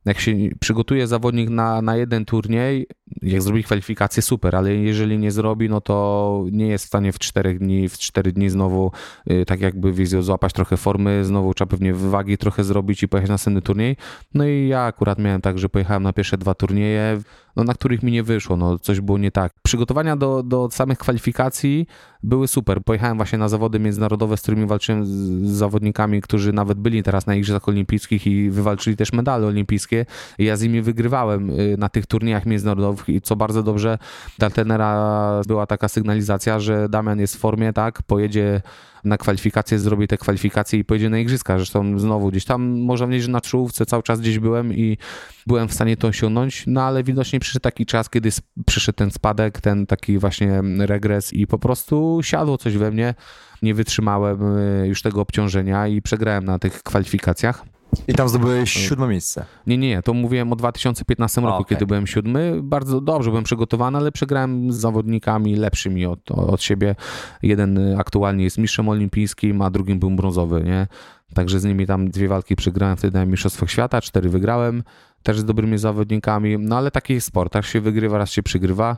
jak 0.05 0.21
się 0.21 0.33
przygotuje 0.61 1.07
zawodnik 1.07 1.51
na, 1.51 1.83
na 1.83 1.97
jeden 1.97 2.25
turniej, 2.25 2.87
jak 3.23 3.43
zrobi 3.43 3.65
kwalifikację, 3.65 4.23
super, 4.23 4.57
ale 4.57 4.75
jeżeli 4.75 5.19
nie 5.19 5.31
zrobi, 5.31 5.69
no 5.69 5.81
to 5.81 6.45
nie 6.53 6.67
jest 6.67 6.85
w 6.85 6.89
stanie 6.89 7.13
w 7.13 7.19
czterech 7.19 7.59
dni, 7.59 7.89
w 7.89 7.99
cztery 7.99 8.33
dni 8.33 8.51
znowu 8.51 8.93
y, 9.31 9.45
tak 9.47 9.61
jakby 9.61 9.93
wizję 9.93 10.23
złapać 10.23 10.53
trochę 10.53 10.77
formy, 10.77 11.25
znowu 11.25 11.55
trzeba 11.55 11.71
pewnie 11.71 11.95
wagi 11.95 12.39
trochę 12.39 12.65
zrobić 12.65 13.03
i 13.03 13.09
pojechać 13.09 13.29
na 13.29 13.35
następny 13.35 13.63
turniej. 13.63 13.97
No 14.35 14.47
i 14.47 14.69
ja 14.69 14.83
akurat 14.83 15.19
miałem 15.19 15.41
tak, 15.41 15.59
że 15.59 15.69
pojechałem 15.69 16.03
na 16.03 16.13
pierwsze 16.13 16.39
dwa 16.39 16.55
turnieje, 16.55 17.21
no, 17.59 17.65
na 17.65 17.75
których 17.75 18.03
mi 18.03 18.13
nie 18.13 18.23
wyszło, 18.23 18.57
no 18.57 18.79
coś 18.79 19.01
było 19.01 19.19
nie 19.19 19.31
tak. 19.31 19.53
Przygotowania 19.63 20.17
do, 20.17 20.43
do 20.43 20.69
samych 20.71 20.99
kwalifikacji 20.99 21.87
były 22.23 22.49
super. 22.49 22.83
Pojechałem 22.85 23.17
właśnie 23.17 23.39
na 23.39 23.49
zawody 23.49 23.81
międzynarodowe, 23.81 24.37
z 24.37 24.43
którymi 24.43 24.67
walczyłem 24.67 25.07
z, 25.07 25.09
z 25.09 25.51
zawodnikami, 25.51 26.23
którzy 26.23 26.53
nawet 26.53 26.79
byli 26.79 27.03
teraz 27.03 27.27
na 27.27 27.35
Igrzyskach 27.35 27.69
Olimpijskich 27.69 28.27
i 28.27 28.51
wywalczyli 28.51 28.97
też 28.97 29.13
medale 29.13 29.47
olimpijskie. 29.47 30.07
I 30.39 30.45
ja 30.45 30.57
z 30.57 30.63
nimi 30.63 30.83
wygrywałem 30.83 31.51
y, 31.51 31.77
na 31.79 31.89
tych 31.89 32.07
turniejach 32.07 32.47
międzynarodowych 32.47 32.98
i 33.09 33.21
co 33.21 33.37
bardzo 33.37 33.63
dobrze 33.63 33.99
dla 34.39 34.51
tenera 34.51 35.41
była 35.47 35.67
taka 35.67 35.89
sygnalizacja, 35.89 36.61
że 36.61 36.89
Damian 36.89 37.21
jest 37.21 37.37
w 37.37 37.39
formie, 37.39 37.73
tak, 37.73 38.03
pojedzie 38.03 38.63
na 39.05 39.19
kwalifikacje, 39.19 39.79
zrobi 39.79 40.09
te 40.09 40.19
kwalifikacje 40.19 40.79
i 40.79 40.85
pojedzie 40.85 41.11
na 41.11 41.19
igrzyska. 41.19 41.57
Zresztą 41.57 41.99
znowu 41.99 42.31
gdzieś 42.31 42.45
tam 42.45 42.81
można 42.81 43.07
powiedzieć, 43.07 43.25
że 43.25 43.33
na 43.33 43.41
czołówce 43.41 43.87
cały 43.87 44.03
czas 44.03 44.21
gdzieś 44.21 44.39
byłem 44.39 44.75
i 44.75 44.99
byłem 45.47 45.69
w 45.69 45.75
stanie 45.75 45.97
to 45.97 46.09
osiągnąć, 46.09 46.65
no 46.67 46.83
ale 46.83 47.05
widocznie 47.05 47.41
przyszedł 47.41 47.63
taki 47.63 47.87
czas, 47.87 48.11
kiedy 48.11 48.31
przyszedł 48.67 48.97
ten 48.97 49.11
spadek, 49.11 49.61
ten 49.61 49.87
taki 49.87 50.19
właśnie 50.19 50.63
regres 50.79 51.33
i 51.33 51.47
po 51.47 51.59
prostu 51.59 52.21
siadło 52.23 52.59
coś 52.59 52.77
we 52.77 52.91
mnie. 52.91 53.15
Nie 53.63 53.75
wytrzymałem 53.75 54.59
y, 54.59 54.87
już 54.87 55.03
tego 55.03 55.21
obciążenia 55.21 55.87
i 55.89 56.03
przegrałem 56.03 56.45
na 56.45 56.59
tych 56.59 56.83
kwalifikacjach. 56.83 57.65
I 58.09 58.15
tam 58.15 58.29
zdobyłeś 58.29 58.73
siódme 58.73 59.09
miejsce. 59.09 59.45
Nie, 59.67 59.79
nie, 59.79 60.03
to 60.03 60.15
mówiłem 60.15 60.53
o 60.53 60.57
2015 60.57 61.41
roku, 61.41 61.55
okay. 61.55 61.65
kiedy 61.69 61.87
byłem 61.87 62.07
siódmy. 62.07 62.61
Bardzo 62.63 63.01
dobrze 63.01 63.31
byłem 63.31 63.45
przygotowany, 63.45 63.99
ale 63.99 64.13
przegrałem 64.13 64.73
z 64.73 64.77
zawodnikami 64.77 65.57
lepszymi 65.57 66.07
od, 66.07 66.31
od 66.31 66.63
siebie. 66.63 66.95
Jeden 67.43 67.99
aktualnie 67.99 68.45
jest 68.45 68.59
mistrzem 68.59 68.89
olimpijskim, 68.89 69.63
a 69.63 69.71
drugim 69.71 69.99
był 69.99 70.11
brązowy, 70.11 70.63
nie? 70.65 70.87
Także 71.35 71.61
z 71.61 71.65
nimi 71.65 71.87
tam 71.87 72.11
dwie 72.11 72.29
walki 72.29 72.57
przegrałem 72.57 72.97
wtedy 72.97 73.19
na 73.19 73.27
Mistrzostwach 73.27 73.71
Świata, 73.71 74.01
cztery 74.01 74.29
wygrałem, 74.29 74.83
też 75.23 75.39
z 75.39 75.45
dobrymi 75.45 75.79
zawodnikami. 75.79 76.59
No 76.59 76.77
ale 76.77 76.91
taki 76.91 77.15
jest 77.15 77.27
sport, 77.27 77.53
tak 77.53 77.65
się 77.65 77.81
wygrywa, 77.81 78.19
raz 78.19 78.31
się 78.31 78.43
przygrywa. 78.43 78.97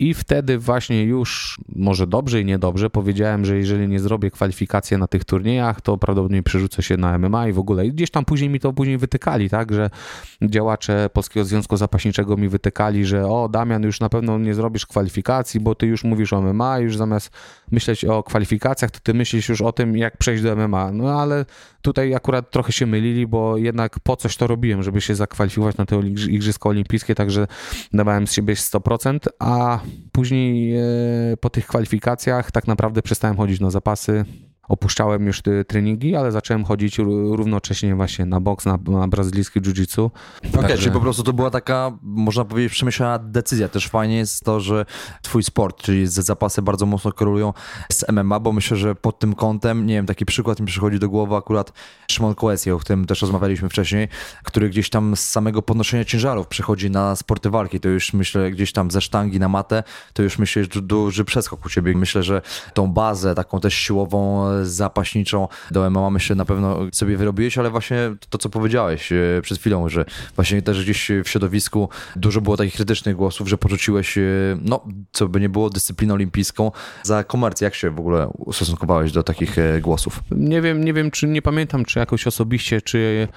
I 0.00 0.14
wtedy 0.14 0.58
właśnie 0.58 1.04
już, 1.04 1.60
może 1.76 2.06
dobrze 2.06 2.40
i 2.40 2.44
niedobrze, 2.44 2.90
powiedziałem, 2.90 3.44
że 3.44 3.56
jeżeli 3.56 3.88
nie 3.88 4.00
zrobię 4.00 4.30
kwalifikacji 4.30 4.96
na 4.96 5.06
tych 5.06 5.24
turniejach, 5.24 5.80
to 5.80 5.98
prawdopodobnie 5.98 6.42
przerzucę 6.42 6.82
się 6.82 6.96
na 6.96 7.18
MMA 7.18 7.48
i 7.48 7.52
w 7.52 7.58
ogóle. 7.58 7.86
I 7.86 7.92
gdzieś 7.92 8.10
tam 8.10 8.24
później 8.24 8.50
mi 8.50 8.60
to 8.60 8.72
później 8.72 8.98
wytykali, 8.98 9.50
tak, 9.50 9.72
że 9.72 9.90
działacze 10.42 11.10
Polskiego 11.12 11.44
Związku 11.44 11.76
Zapaśniczego 11.76 12.36
mi 12.36 12.48
wytykali, 12.48 13.04
że 13.04 13.26
o 13.26 13.48
Damian, 13.48 13.82
już 13.82 14.00
na 14.00 14.08
pewno 14.08 14.38
nie 14.38 14.54
zrobisz 14.54 14.86
kwalifikacji, 14.86 15.60
bo 15.60 15.74
ty 15.74 15.86
już 15.86 16.04
mówisz 16.04 16.32
o 16.32 16.42
MMA, 16.42 16.78
już 16.78 16.96
zamiast 16.96 17.30
myśleć 17.70 18.04
o 18.04 18.22
kwalifikacjach, 18.22 18.90
to 18.90 19.00
ty 19.02 19.14
myślisz 19.14 19.48
już 19.48 19.60
o 19.60 19.72
tym, 19.72 19.96
jak 19.96 20.16
przejść 20.16 20.42
do 20.42 20.56
MMA. 20.56 20.92
No 20.92 21.20
ale 21.20 21.44
tutaj 21.82 22.14
akurat 22.14 22.50
trochę 22.50 22.72
się 22.72 22.86
mylili, 22.86 23.26
bo 23.26 23.56
jednak 23.56 24.00
po 24.00 24.16
coś 24.16 24.36
to 24.36 24.46
robiłem, 24.46 24.82
żeby 24.82 25.00
się 25.00 25.14
zakwalifikować 25.14 25.76
na 25.76 25.86
te 25.86 26.00
Igrzyska 26.28 26.68
Olimpijskie, 26.68 27.14
także 27.14 27.46
dawałem 27.92 28.26
z 28.26 28.32
siebie 28.32 28.54
100%, 28.54 29.18
a 29.38 29.80
później 30.12 30.76
e, 30.76 30.82
po 31.40 31.50
tych 31.50 31.66
kwalifikacjach 31.66 32.50
tak 32.50 32.66
naprawdę 32.66 33.02
przestałem 33.02 33.36
chodzić 33.36 33.60
na 33.60 33.70
zapasy, 33.70 34.24
opuszczałem 34.68 35.26
już 35.26 35.42
te 35.42 35.64
treningi, 35.64 36.16
ale 36.16 36.32
zacząłem 36.32 36.64
chodzić 36.64 36.98
równocześnie 36.98 37.94
właśnie 37.94 38.26
na 38.26 38.40
boks, 38.40 38.66
na, 38.66 38.78
na 38.86 39.08
brazylijski 39.08 39.60
jiu-jitsu. 39.60 40.10
Okej, 40.48 40.64
okay, 40.64 40.78
czyli 40.78 40.90
po 40.90 41.00
prostu 41.00 41.22
to 41.22 41.32
była 41.32 41.50
taka, 41.50 41.98
można 42.02 42.44
powiedzieć, 42.44 42.72
przemyślana 42.72 43.18
decyzja. 43.18 43.68
Też 43.68 43.88
fajnie 43.88 44.16
jest 44.16 44.44
to, 44.44 44.60
że 44.60 44.86
twój 45.22 45.42
sport, 45.42 45.82
czyli 45.82 46.06
zapasy 46.06 46.62
bardzo 46.62 46.86
mocno 46.86 47.12
korelują 47.12 47.52
z 47.92 48.04
MMA, 48.12 48.40
bo 48.40 48.52
myślę, 48.52 48.76
że 48.76 48.94
pod 48.94 49.18
tym 49.18 49.34
kątem, 49.34 49.86
nie 49.86 49.94
wiem, 49.94 50.06
taki 50.06 50.24
przykład 50.24 50.60
mi 50.60 50.66
przychodzi 50.66 50.98
do 50.98 51.08
głowy 51.08 51.36
akurat 51.36 51.72
Szymon 52.10 52.34
Koesje, 52.34 52.74
o 52.74 52.78
którym 52.78 53.06
też 53.06 53.22
rozmawialiśmy 53.22 53.68
wcześniej, 53.68 54.08
który 54.44 54.70
gdzieś 54.70 54.90
tam 54.90 55.16
z 55.16 55.20
samego 55.20 55.62
podnoszenia 55.62 56.04
ciężarów 56.04 56.46
przechodzi 56.46 56.90
na 56.90 57.16
sporty 57.16 57.50
walki. 57.50 57.80
To 57.80 57.88
już 57.88 58.12
myślę 58.12 58.50
gdzieś 58.50 58.72
tam 58.72 58.90
ze 58.90 59.00
sztangi 59.00 59.40
na 59.40 59.48
matę, 59.48 59.82
to 60.12 60.22
już 60.22 60.38
myślę, 60.38 60.64
że 60.70 60.82
duży 60.82 61.24
przeskok 61.24 61.66
u 61.66 61.68
ciebie. 61.68 61.94
Myślę, 61.94 62.22
że 62.22 62.42
tą 62.74 62.86
bazę 62.86 63.34
taką 63.34 63.60
też 63.60 63.74
siłową 63.74 64.44
zapaśniczą 64.66 65.48
do 65.70 65.90
MMA 65.90 66.10
myślę 66.10 66.36
na 66.36 66.44
pewno 66.44 66.78
sobie 66.92 67.16
wyrobiłeś, 67.16 67.58
ale 67.58 67.70
właśnie 67.70 67.98
to, 68.30 68.38
co 68.38 68.48
powiedziałeś 68.48 69.12
e, 69.12 69.16
przed 69.42 69.58
chwilą, 69.58 69.88
że 69.88 70.04
właśnie 70.36 70.62
też 70.62 70.84
gdzieś 70.84 71.10
w 71.24 71.28
środowisku 71.28 71.88
dużo 72.16 72.40
było 72.40 72.56
takich 72.56 72.74
krytycznych 72.74 73.16
głosów, 73.16 73.48
że 73.48 73.58
porzuciłeś, 73.58 74.18
e, 74.18 74.22
no, 74.62 74.84
co 75.12 75.28
by 75.28 75.40
nie 75.40 75.48
było, 75.48 75.70
dyscyplinę 75.70 76.14
olimpijską 76.14 76.72
za 77.02 77.24
komercję. 77.24 77.64
Jak 77.64 77.74
się 77.74 77.90
w 77.90 78.00
ogóle 78.00 78.28
ustosunkowałeś 78.36 79.12
do 79.12 79.22
takich 79.22 79.58
e, 79.58 79.80
głosów? 79.80 80.20
Nie 80.30 80.62
wiem, 80.62 80.84
nie 80.84 80.92
wiem, 80.92 81.10
czy 81.10 81.26
nie 81.26 81.42
pamiętam, 81.42 81.84
czy 81.84 81.98
jakoś 81.98 82.26
osobiście, 82.26 82.82
czy 82.82 83.28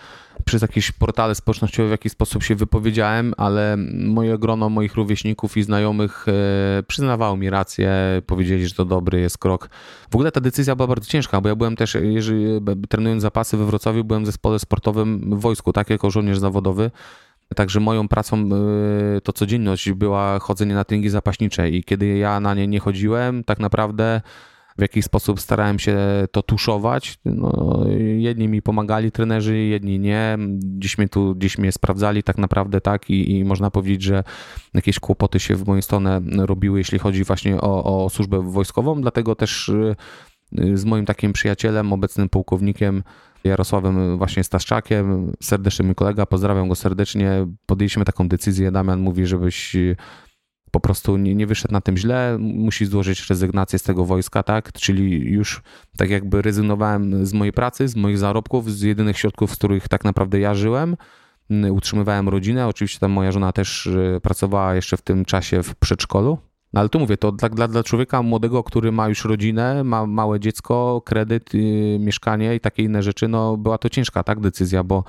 przez 0.46 0.62
jakieś 0.62 0.92
portale 0.92 1.36
społecznościowe 1.36 1.88
w 1.88 1.92
jakiś 1.92 2.12
sposób 2.12 2.44
się 2.44 2.56
wypowiedziałem, 2.56 3.34
ale 3.38 3.78
moje 3.94 4.38
grono 4.38 4.70
moich 4.70 4.96
rówieśników 4.96 5.58
i 5.58 5.64
znajomych 5.64 6.26
e, 6.28 6.84
przyznawało 6.84 7.38
mi 7.38 7.50
rację, 7.50 7.92
powiedzieli, 8.26 8.68
że 8.68 8.76
to 8.76 8.86
dobry 8.86 9.20
jest 9.20 9.38
krok. 9.38 9.70
W 10.12 10.16
ogóle 10.16 10.32
ta 10.32 10.42
decyzja 10.42 10.76
była 10.76 10.88
bardzo 10.88 11.08
ciężka, 11.08 11.42
bo 11.42 11.50
ja 11.50 11.56
byłem 11.56 11.76
też, 11.76 11.98
jeżeli 12.02 12.46
trenując 12.90 13.22
zapasy 13.22 13.58
we 13.58 13.66
Wrocławiu, 13.66 14.04
byłem 14.04 14.24
w 14.24 14.26
zespole 14.26 14.60
sportowym 14.60 15.36
w 15.38 15.42
wojsku, 15.42 15.74
tak, 15.74 15.90
jako 15.90 16.12
żołnierz 16.12 16.40
zawodowy. 16.40 16.92
Także 17.56 17.80
moją 17.80 18.08
pracą 18.08 18.38
e, 18.38 19.22
to 19.22 19.34
codzienność 19.34 19.92
była 19.92 20.40
chodzenie 20.40 20.74
na 20.76 20.84
treningi 20.84 21.10
zapaśnicze 21.10 21.70
i 21.70 21.84
kiedy 21.84 22.08
ja 22.18 22.40
na 22.40 22.54
nie 22.54 22.68
nie 22.68 22.80
chodziłem, 22.80 23.44
tak 23.44 23.60
naprawdę 23.60 24.22
w 24.82 24.90
jakiś 24.90 25.06
sposób 25.06 25.42
starałem 25.42 25.80
się 25.80 25.98
to 26.32 26.42
tuszować. 26.44 27.18
No, 27.26 27.84
jedni 28.18 28.48
mi 28.48 28.62
pomagali 28.62 29.12
trenerzy, 29.12 29.58
jedni 29.58 30.00
nie. 30.00 30.38
Dziś 30.60 30.98
mnie 30.98 31.10
tu, 31.10 31.36
dziś 31.38 31.58
mnie 31.58 31.72
sprawdzali 31.72 32.24
tak 32.24 32.38
naprawdę 32.38 32.82
tak 32.82 33.10
i, 33.10 33.32
i 33.32 33.46
można 33.46 33.72
powiedzieć, 33.72 34.02
że 34.02 34.24
jakieś 34.74 35.00
kłopoty 35.00 35.40
się 35.40 35.56
w 35.56 35.68
moją 35.68 35.82
stronę 35.82 36.22
robiły, 36.38 36.78
jeśli 36.78 37.00
chodzi 37.00 37.24
właśnie 37.24 37.62
o, 37.62 38.04
o 38.06 38.10
służbę 38.10 38.52
wojskową, 38.52 39.02
dlatego 39.02 39.36
też 39.36 39.70
y, 39.70 39.96
z 40.78 40.86
moim 40.86 41.06
takim 41.06 41.34
przyjacielem, 41.34 41.94
obecnym 41.94 42.30
pułkownikiem 42.30 43.04
Jarosławem 43.44 44.18
właśnie 44.18 44.44
Staszczakiem, 44.44 45.34
serdeczny 45.44 45.86
mój 45.86 45.96
kolega, 45.96 46.26
pozdrawiam 46.26 46.70
go 46.70 46.76
serdecznie, 46.76 47.48
podjęliśmy 47.66 48.06
taką 48.06 48.28
decyzję, 48.28 48.72
Damian 48.72 49.00
mówi, 49.00 49.26
żebyś 49.26 49.76
po 50.72 50.80
prostu 50.80 51.18
nie, 51.18 51.36
nie 51.36 51.48
wyszedł 51.48 51.74
na 51.74 51.82
tym 51.82 51.98
źle, 51.98 52.38
musi 52.40 52.86
złożyć 52.86 53.30
rezygnację 53.30 53.80
z 53.80 53.84
tego 53.84 54.06
wojska, 54.06 54.44
tak? 54.44 54.72
Czyli 54.74 55.32
już 55.32 55.62
tak 55.98 56.10
jakby 56.10 56.42
rezygnowałem 56.42 57.26
z 57.26 57.34
mojej 57.34 57.54
pracy, 57.54 57.88
z 57.88 57.96
moich 57.96 58.18
zarobków, 58.18 58.72
z 58.72 58.82
jedynych 58.82 59.18
środków, 59.18 59.52
z 59.52 59.56
których 59.56 59.88
tak 59.88 60.04
naprawdę 60.04 60.40
ja 60.40 60.56
żyłem. 60.56 60.98
Utrzymywałem 61.72 62.30
rodzinę, 62.30 62.68
oczywiście 62.68 63.00
tam 63.00 63.12
moja 63.12 63.32
żona 63.32 63.52
też 63.52 63.88
e, 63.88 64.20
pracowała 64.22 64.76
jeszcze 64.76 64.98
w 64.98 65.02
tym 65.02 65.26
czasie 65.26 65.64
w 65.64 65.76
przedszkolu. 65.76 66.38
No 66.74 66.80
ale 66.80 66.90
tu 66.90 67.00
mówię, 67.00 67.18
to 67.18 67.32
dla, 67.32 67.50
dla, 67.50 67.68
dla 67.68 67.84
człowieka 67.84 68.22
młodego, 68.22 68.64
który 68.64 68.92
ma 68.92 69.10
już 69.10 69.26
rodzinę, 69.26 69.84
ma 69.84 70.06
małe 70.06 70.40
dziecko, 70.40 71.02
kredyt, 71.06 71.54
yy, 71.54 72.00
mieszkanie 72.00 72.56
i 72.56 72.60
takie 72.60 72.84
inne 72.84 73.04
rzeczy, 73.04 73.28
no 73.28 73.58
była 73.58 73.78
to 73.78 73.90
ciężka 73.90 74.24
tak 74.24 74.40
decyzja, 74.40 74.84
bo 74.84 75.04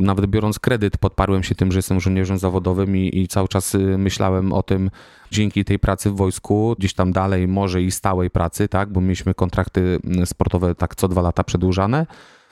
nawet 0.00 0.26
biorąc 0.26 0.58
kredyt, 0.58 0.98
podparłem 0.98 1.42
się 1.42 1.54
tym, 1.54 1.72
że 1.72 1.78
jestem 1.78 2.00
żołnierzem 2.00 2.38
zawodowym 2.38 2.96
i, 2.96 3.18
i 3.18 3.28
cały 3.28 3.48
czas 3.48 3.74
y, 3.74 3.98
myślałem 3.98 4.52
o 4.52 4.62
tym, 4.62 4.90
dzięki 5.30 5.64
tej 5.64 5.78
pracy 5.78 6.10
w 6.10 6.16
wojsku, 6.16 6.74
gdzieś 6.78 6.94
tam 6.94 7.12
dalej 7.12 7.48
może 7.48 7.82
i 7.82 7.90
stałej 7.90 8.30
pracy, 8.30 8.68
tak, 8.68 8.92
bo 8.92 9.00
mieliśmy 9.00 9.34
kontrakty 9.34 9.98
sportowe 10.24 10.74
tak 10.74 10.94
co 10.94 11.08
dwa 11.08 11.22
lata 11.22 11.44
przedłużane, 11.44 12.06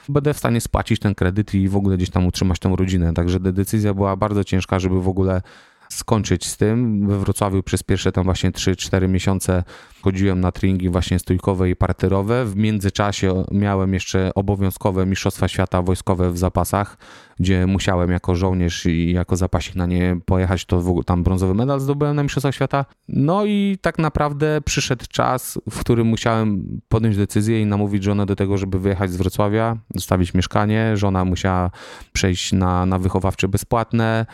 będę 0.09 0.33
w 0.33 0.37
stanie 0.37 0.61
spłacić 0.61 0.99
ten 0.99 1.15
kredyt 1.15 1.53
i 1.53 1.69
w 1.69 1.75
ogóle 1.75 1.97
gdzieś 1.97 2.09
tam 2.09 2.25
utrzymać 2.25 2.59
tą 2.59 2.75
rodzinę. 2.75 3.13
Także 3.13 3.39
decyzja 3.39 3.93
była 3.93 4.15
bardzo 4.15 4.43
ciężka, 4.43 4.79
żeby 4.79 5.01
w 5.01 5.07
ogóle 5.07 5.41
skończyć 5.89 6.47
z 6.47 6.57
tym. 6.57 7.07
We 7.07 7.19
Wrocławiu 7.19 7.63
przez 7.63 7.83
pierwsze 7.83 8.11
tam 8.11 8.23
właśnie 8.23 8.51
3-4 8.51 9.09
miesiące 9.09 9.63
chodziłem 10.03 10.41
na 10.41 10.51
treningi 10.51 10.89
właśnie 10.89 11.19
stójkowe 11.19 11.69
i 11.69 11.75
parterowe. 11.75 12.45
W 12.45 12.55
międzyczasie 12.55 13.43
miałem 13.51 13.93
jeszcze 13.93 14.31
obowiązkowe 14.35 15.05
Mistrzostwa 15.05 15.47
Świata 15.47 15.81
wojskowe 15.81 16.31
w 16.31 16.37
zapasach, 16.37 16.97
gdzie 17.39 17.67
musiałem 17.67 18.11
jako 18.11 18.35
żołnierz 18.35 18.85
i 18.85 19.11
jako 19.11 19.35
zapasik 19.35 19.75
na 19.75 19.85
nie 19.85 20.17
pojechać, 20.25 20.65
to 20.65 21.03
tam 21.05 21.23
brązowy 21.23 21.53
medal 21.53 21.79
zdobyłem 21.79 22.15
na 22.15 22.23
Mistrzostwach 22.23 22.55
Świata. 22.55 22.85
No 23.07 23.45
i 23.45 23.77
tak 23.81 23.99
naprawdę 23.99 24.61
przyszedł 24.65 25.05
czas, 25.09 25.59
w 25.69 25.79
którym 25.79 26.07
musiałem 26.07 26.63
podjąć 26.89 27.17
decyzję 27.17 27.61
i 27.61 27.65
namówić 27.65 28.03
żonę 28.03 28.25
do 28.25 28.35
tego, 28.35 28.57
żeby 28.57 28.79
wyjechać 28.79 29.11
z 29.11 29.15
Wrocławia, 29.15 29.77
zostawić 29.95 30.33
mieszkanie. 30.33 30.97
Żona 30.97 31.25
musiała 31.25 31.71
przejść 32.13 32.53
na, 32.53 32.85
na 32.85 32.99
wychowawcze 32.99 33.47
bezpłatne. 33.47 34.25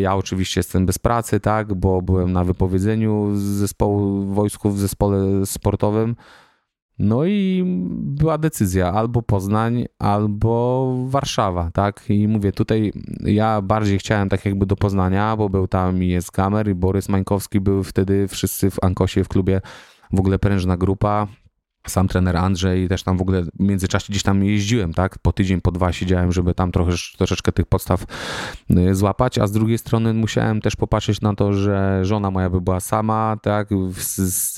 Ja 0.00 0.14
oczywiście 0.14 0.58
jestem 0.58 0.86
bez 0.86 0.98
pracy, 0.98 1.40
tak, 1.40 1.74
bo 1.74 2.02
byłem 2.02 2.32
na 2.32 2.44
wypowiedzeniu 2.44 3.30
z 3.34 3.42
zespołu 3.42 4.24
wojsku 4.34 4.70
w 4.70 4.78
sportowym. 5.44 6.16
No 6.98 7.24
i 7.24 7.62
była 7.96 8.38
decyzja 8.38 8.92
albo 8.92 9.22
Poznań, 9.22 9.84
albo 9.98 10.94
Warszawa, 11.06 11.70
tak? 11.70 12.04
I 12.08 12.28
mówię, 12.28 12.52
tutaj 12.52 12.92
ja 13.24 13.62
bardziej 13.62 13.98
chciałem 13.98 14.28
tak 14.28 14.44
jakby 14.44 14.66
do 14.66 14.76
Poznania, 14.76 15.36
bo 15.36 15.48
był 15.48 15.68
tam 15.68 16.02
i 16.02 16.08
jest 16.08 16.30
Gamer 16.30 16.68
i 16.68 16.74
Borys 16.74 17.08
Mańkowski, 17.08 17.60
były 17.60 17.84
wtedy 17.84 18.28
wszyscy 18.28 18.70
w 18.70 18.84
Ankosie 18.84 19.24
w 19.24 19.28
klubie, 19.28 19.60
w 20.12 20.20
ogóle 20.20 20.38
prężna 20.38 20.76
grupa, 20.76 21.26
sam 21.86 22.08
trener 22.08 22.36
Andrzej, 22.36 22.88
też 22.88 23.02
tam 23.02 23.16
w 23.16 23.22
ogóle 23.22 23.42
w 23.42 23.48
międzyczasie 23.58 24.06
gdzieś 24.08 24.22
tam 24.22 24.44
jeździłem, 24.44 24.94
tak? 24.94 25.18
Po 25.18 25.32
tydzień, 25.32 25.60
po 25.60 25.72
dwa 25.72 25.92
siedziałem, 25.92 26.32
żeby 26.32 26.54
tam 26.54 26.72
trochę, 26.72 26.92
troszeczkę 27.18 27.52
tych 27.52 27.66
podstaw 27.66 28.04
y, 28.70 28.94
złapać, 28.94 29.38
a 29.38 29.46
z 29.46 29.52
drugiej 29.52 29.78
strony 29.78 30.14
musiałem 30.14 30.60
też 30.60 30.76
popatrzeć 30.76 31.20
na 31.20 31.34
to, 31.34 31.52
że 31.52 32.00
żona 32.04 32.30
moja 32.30 32.50
by 32.50 32.60
była 32.60 32.80
sama, 32.80 33.36
tak? 33.42 33.68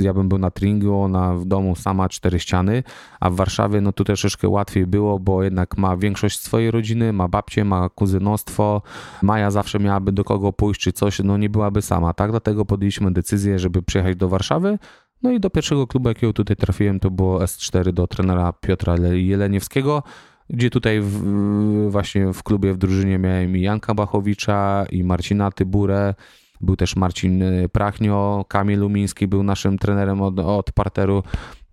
Ja 0.01 0.15
bym 0.15 0.29
był 0.29 0.39
na 0.39 0.51
treningu, 0.51 1.01
ona 1.01 1.35
w 1.35 1.45
domu 1.45 1.77
sama, 1.77 2.09
cztery 2.09 2.41
ściany, 2.41 2.83
a 3.21 3.31
w 3.31 3.35
Warszawie 3.37 3.81
no 3.81 3.93
tu 3.93 4.05
troszeczkę 4.05 4.49
łatwiej 4.49 4.87
było, 4.87 5.19
bo 5.19 5.43
jednak 5.43 5.79
ma 5.79 5.97
większość 5.97 6.41
swojej 6.41 6.71
rodziny, 6.71 7.13
ma 7.13 7.29
babcię, 7.29 7.65
ma 7.65 7.89
kuzynostwo, 7.89 8.83
Maja 9.23 9.51
zawsze 9.51 9.79
miałaby 9.79 10.13
do 10.13 10.25
kogo 10.25 10.53
pójść 10.53 10.81
czy 10.81 10.93
coś, 10.93 11.19
no 11.25 11.37
nie 11.37 11.51
byłaby 11.51 11.83
sama, 11.83 12.13
tak? 12.13 12.31
Dlatego 12.31 12.65
podjęliśmy 12.65 13.13
decyzję, 13.13 13.59
żeby 13.59 13.83
przyjechać 13.83 14.17
do 14.17 14.29
Warszawy, 14.29 14.79
no 15.23 15.31
i 15.31 15.41
do 15.41 15.51
pierwszego 15.51 15.87
klubu, 15.87 16.09
jakiego 16.09 16.33
tutaj 16.33 16.57
trafiłem, 16.57 17.01
to 17.01 17.11
było 17.11 17.39
S4 17.39 17.93
do 17.93 18.07
trenera 18.07 18.53
Piotra 18.53 18.95
Jeleniewskiego, 19.13 20.03
gdzie 20.51 20.71
tutaj 20.71 21.01
w, 21.01 21.91
właśnie 21.91 22.33
w 22.33 22.43
klubie, 22.43 22.73
w 22.73 22.79
drużynie 22.79 23.19
miałem 23.19 23.57
i 23.57 23.61
Janka 23.61 23.95
Bachowicza, 23.95 24.87
i 24.91 25.05
Marcina 25.05 25.51
Tyburę, 25.51 26.15
był 26.61 26.77
też 26.77 26.97
Marcin 26.97 27.45
Prachnio, 27.73 28.45
Kamil 28.49 28.81
Lumiński 28.81 29.27
był 29.27 29.43
naszym 29.43 29.79
trenerem 29.79 30.23
od, 30.23 30.39
od 30.39 30.73
parteru. 30.73 31.23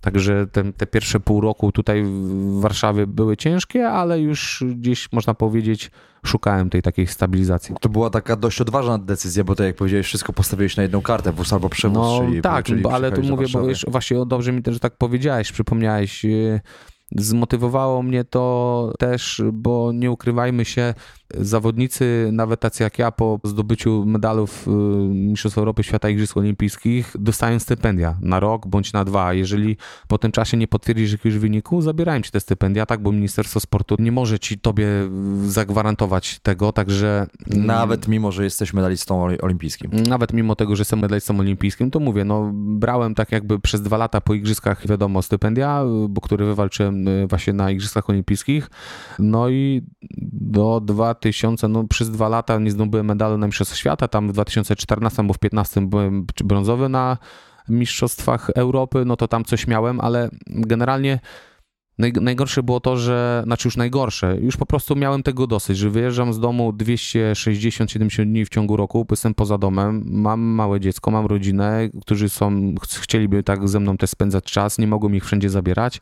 Także 0.02 0.48
te, 0.48 0.74
te 0.74 0.88
pierwsze 0.88 1.20
pół 1.20 1.42
roku 1.42 1.72
tutaj 1.72 2.04
w 2.04 2.60
Warszawie 2.62 3.08
były 3.08 3.38
ciężkie, 3.38 3.90
ale 3.90 4.20
już 4.20 4.64
gdzieś 4.76 5.12
można 5.12 5.34
powiedzieć, 5.34 5.92
szukałem 6.26 6.70
tej 6.70 6.82
takiej 6.82 7.08
stabilizacji. 7.08 7.76
To 7.82 7.90
była 7.90 8.10
taka 8.10 8.36
dość 8.36 8.62
odważna 8.62 8.98
decyzja, 8.98 9.44
bo 9.44 9.56
to 9.56 9.64
jak 9.64 9.76
powiedziałeś, 9.76 10.06
wszystko 10.06 10.34
postawiłeś 10.34 10.78
na 10.78 10.84
jedną 10.84 11.02
kartę, 11.02 11.32
wóz 11.32 11.54
albo 11.54 11.70
przewóz. 11.70 11.98
No 11.98 12.22
czyli, 12.26 12.42
tak, 12.42 12.66
czyli 12.66 12.88
ale 12.88 13.12
tu 13.12 13.24
mówię, 13.24 13.46
bo 13.54 13.68
wiesz, 13.68 13.86
właśnie 13.88 14.26
dobrze 14.26 14.52
mi 14.52 14.62
też, 14.62 14.80
tak 14.80 14.98
powiedziałeś, 14.98 15.52
przypomniałeś. 15.52 16.24
Yy, 16.24 16.62
zmotywowało 17.16 18.04
mnie 18.04 18.24
to 18.24 18.94
też, 19.00 19.42
bo 19.54 19.92
nie 19.94 20.12
ukrywajmy 20.12 20.66
się, 20.66 20.94
zawodnicy, 21.38 22.30
nawet 22.32 22.60
tacy 22.60 22.84
jak 22.84 23.00
ja, 23.00 23.12
po 23.12 23.40
zdobyciu 23.44 24.06
medalów 24.06 24.68
y, 24.68 24.72
Mistrzostw 25.14 25.58
Europy, 25.58 25.84
Świata 25.84 26.10
Igrzysk 26.10 26.38
Olimpijskich, 26.38 27.16
dostają 27.20 27.60
stypendia 27.60 28.18
na 28.22 28.40
rok 28.40 28.68
bądź 28.68 28.94
na 28.94 29.06
dwa. 29.06 29.34
Jeżeli 29.34 29.78
po 30.08 30.18
tym 30.18 30.32
czasie 30.32 30.58
nie 30.58 30.68
potwierdzisz 30.68 31.12
jakiegoś 31.12 31.38
wyniku, 31.38 31.82
zabierają 31.82 32.22
ci 32.22 32.32
te 32.32 32.40
stypendia, 32.40 32.86
tak, 32.86 33.02
bo 33.02 33.12
Ministerstwo 33.12 33.60
Sportu 33.60 33.96
nie 34.00 34.12
może 34.12 34.40
ci 34.40 34.60
tobie 34.60 34.88
zagwarantować 35.46 36.40
tego, 36.40 36.72
także... 36.72 37.28
Nawet 37.48 38.08
mimo, 38.08 38.32
że 38.32 38.44
jesteś 38.44 38.74
medalistą 38.74 39.24
olimpijskim. 39.42 39.92
Nawet 40.08 40.34
mimo 40.34 40.56
tego, 40.56 40.76
że 40.76 40.82
jestem 40.82 41.00
medalistą 41.00 41.40
olimpijskim, 41.40 41.92
to 41.92 42.00
mówię, 42.00 42.26
no 42.26 42.52
brałem 42.54 43.16
tak 43.16 43.32
jakby 43.32 43.60
przez 43.60 43.82
dwa 43.82 43.98
lata 43.98 44.22
po 44.22 44.34
igrzyskach, 44.34 44.88
wiadomo, 44.88 45.22
stypendia, 45.22 45.84
bo 46.10 46.22
które 46.22 46.46
wywalczyłem 46.46 47.08
y, 47.08 47.28
właśnie 47.28 47.54
na 47.54 47.72
igrzyskach 47.72 48.10
olimpijskich, 48.10 48.70
no 49.20 49.50
i 49.50 49.82
do 50.32 50.82
2000, 50.84 51.23
no 51.70 51.84
przez 51.84 52.12
dwa 52.12 52.30
lata 52.30 52.60
nie 52.60 52.72
zdobyłem 52.72 53.06
medalu 53.06 53.38
na 53.38 53.48
Mistrzostwach 53.48 53.80
Świata, 53.80 54.08
tam 54.08 54.28
w 54.28 54.32
2014 54.34 55.20
albo 55.20 55.34
w 55.34 55.38
2015 55.38 55.82
byłem 55.82 56.26
brązowy 56.44 56.90
na 56.90 57.18
Mistrzostwach 57.70 58.50
Europy, 58.56 59.04
no 59.06 59.16
to 59.18 59.28
tam 59.28 59.44
coś 59.44 59.68
miałem, 59.68 60.00
ale 60.00 60.30
generalnie 60.48 61.20
najgorsze 62.22 62.64
było 62.64 62.80
to, 62.80 62.98
że, 62.98 63.44
znaczy 63.46 63.68
już 63.68 63.78
najgorsze, 63.78 64.38
już 64.42 64.58
po 64.58 64.66
prostu 64.66 64.96
miałem 64.96 65.24
tego 65.24 65.48
dosyć, 65.48 65.78
że 65.78 65.90
wyjeżdżam 65.90 66.34
z 66.34 66.40
domu 66.40 66.72
260-70 66.72 68.26
dni 68.26 68.46
w 68.46 68.50
ciągu 68.50 68.78
roku, 68.78 69.06
jestem 69.12 69.34
poza 69.34 69.58
domem, 69.58 70.04
mam 70.06 70.40
małe 70.42 70.80
dziecko, 70.80 71.12
mam 71.12 71.26
rodzinę, 71.26 71.90
którzy 72.02 72.30
są, 72.30 72.76
chcieliby 73.02 73.44
tak 73.44 73.70
ze 73.70 73.80
mną 73.80 73.98
też 73.98 74.10
spędzać 74.10 74.44
czas, 74.44 74.78
nie 74.78 74.88
mogą 74.88 75.10
ich 75.10 75.26
wszędzie 75.26 75.50
zabierać 75.50 76.02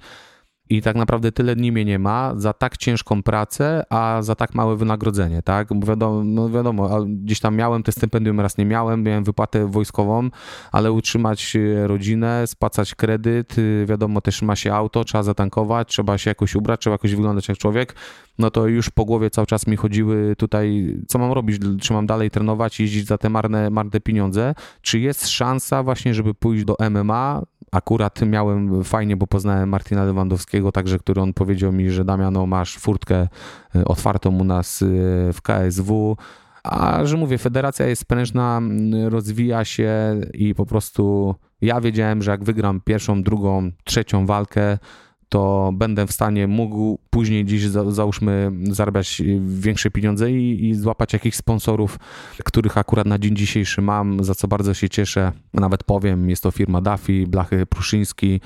i 0.71 0.81
tak 0.81 0.95
naprawdę 0.95 1.31
tyle 1.31 1.55
dni 1.55 1.71
mnie 1.71 1.85
nie 1.85 1.99
ma 1.99 2.33
za 2.35 2.53
tak 2.53 2.77
ciężką 2.77 3.23
pracę, 3.23 3.83
a 3.89 4.21
za 4.21 4.35
tak 4.35 4.55
małe 4.55 4.75
wynagrodzenie, 4.75 5.41
tak? 5.41 5.67
Bo 5.73 5.87
wiadomo, 5.87 6.23
no 6.23 6.49
wiadomo, 6.49 7.05
gdzieś 7.05 7.39
tam 7.39 7.55
miałem 7.55 7.83
te 7.83 7.91
stypendium, 7.91 8.39
raz 8.39 8.57
nie 8.57 8.65
miałem, 8.65 9.03
miałem 9.03 9.23
wypłatę 9.23 9.67
wojskową, 9.67 10.29
ale 10.71 10.91
utrzymać 10.91 11.55
e, 11.55 11.87
rodzinę, 11.87 12.47
spłacać 12.47 12.95
kredyt, 12.95 13.55
e, 13.57 13.85
wiadomo, 13.85 14.21
też 14.21 14.41
ma 14.41 14.55
się 14.55 14.73
auto, 14.73 15.03
trzeba 15.03 15.23
zatankować, 15.23 15.87
trzeba 15.87 16.17
się 16.17 16.29
jakoś 16.29 16.55
ubrać, 16.55 16.79
trzeba 16.79 16.93
jakoś 16.93 17.15
wyglądać 17.15 17.47
jak 17.47 17.57
człowiek, 17.57 17.95
no 18.39 18.51
to 18.51 18.67
już 18.67 18.89
po 18.89 19.05
głowie 19.05 19.29
cały 19.29 19.47
czas 19.47 19.67
mi 19.67 19.77
chodziły 19.77 20.35
tutaj, 20.35 20.95
co 21.07 21.19
mam 21.19 21.31
robić, 21.31 21.61
czy 21.81 21.93
mam 21.93 22.05
dalej 22.05 22.31
trenować, 22.31 22.79
jeździć 22.79 23.05
za 23.05 23.17
te 23.17 23.29
marne, 23.29 23.69
marne 23.69 23.99
pieniądze, 23.99 24.55
czy 24.81 24.99
jest 24.99 25.29
szansa 25.29 25.83
właśnie, 25.83 26.13
żeby 26.13 26.33
pójść 26.33 26.65
do 26.65 26.75
MMA, 26.89 27.41
akurat 27.71 28.21
miałem 28.21 28.83
fajnie, 28.83 29.17
bo 29.17 29.27
poznałem 29.27 29.69
Martina 29.69 30.03
Lewandowskiego, 30.03 30.71
także 30.71 30.99
który 30.99 31.21
on 31.21 31.33
powiedział 31.33 31.71
mi, 31.71 31.89
że 31.89 32.05
Damiano 32.05 32.45
masz 32.45 32.77
furtkę 32.77 33.27
e, 33.75 33.85
otwartą 33.85 34.37
u 34.39 34.43
nas 34.43 34.81
e, 34.81 34.85
w 35.33 35.41
KSW, 35.41 36.17
a 36.63 37.05
że 37.05 37.17
mówię, 37.17 37.37
federacja 37.37 37.85
jest 37.85 38.05
prężna, 38.05 38.61
rozwija 39.09 39.65
się 39.65 40.21
i 40.33 40.55
po 40.55 40.65
prostu 40.65 41.35
ja 41.61 41.81
wiedziałem, 41.81 42.21
że 42.21 42.31
jak 42.31 42.43
wygram 42.43 42.81
pierwszą, 42.81 43.23
drugą, 43.23 43.71
trzecią 43.83 44.25
walkę, 44.25 44.77
to 45.31 45.71
będę 45.73 46.07
w 46.07 46.11
stanie 46.11 46.47
mógł 46.47 46.99
później 47.09 47.45
dziś 47.45 47.63
załóżmy 47.87 48.51
zarabiać 48.63 49.21
większe 49.39 49.91
pieniądze 49.91 50.31
i, 50.31 50.69
i 50.69 50.75
złapać 50.75 51.13
jakichś 51.13 51.37
sponsorów, 51.37 51.99
których 52.45 52.77
akurat 52.77 53.07
na 53.07 53.19
dzień 53.19 53.35
dzisiejszy 53.35 53.81
mam, 53.81 54.23
za 54.23 54.35
co 54.35 54.47
bardzo 54.47 54.73
się 54.73 54.89
cieszę. 54.89 55.31
Nawet 55.53 55.83
powiem, 55.83 56.29
jest 56.29 56.43
to 56.43 56.51
firma 56.51 56.81
Duffy, 56.81 57.25
Blachy 57.27 57.65
Pruszyński, 57.65 58.41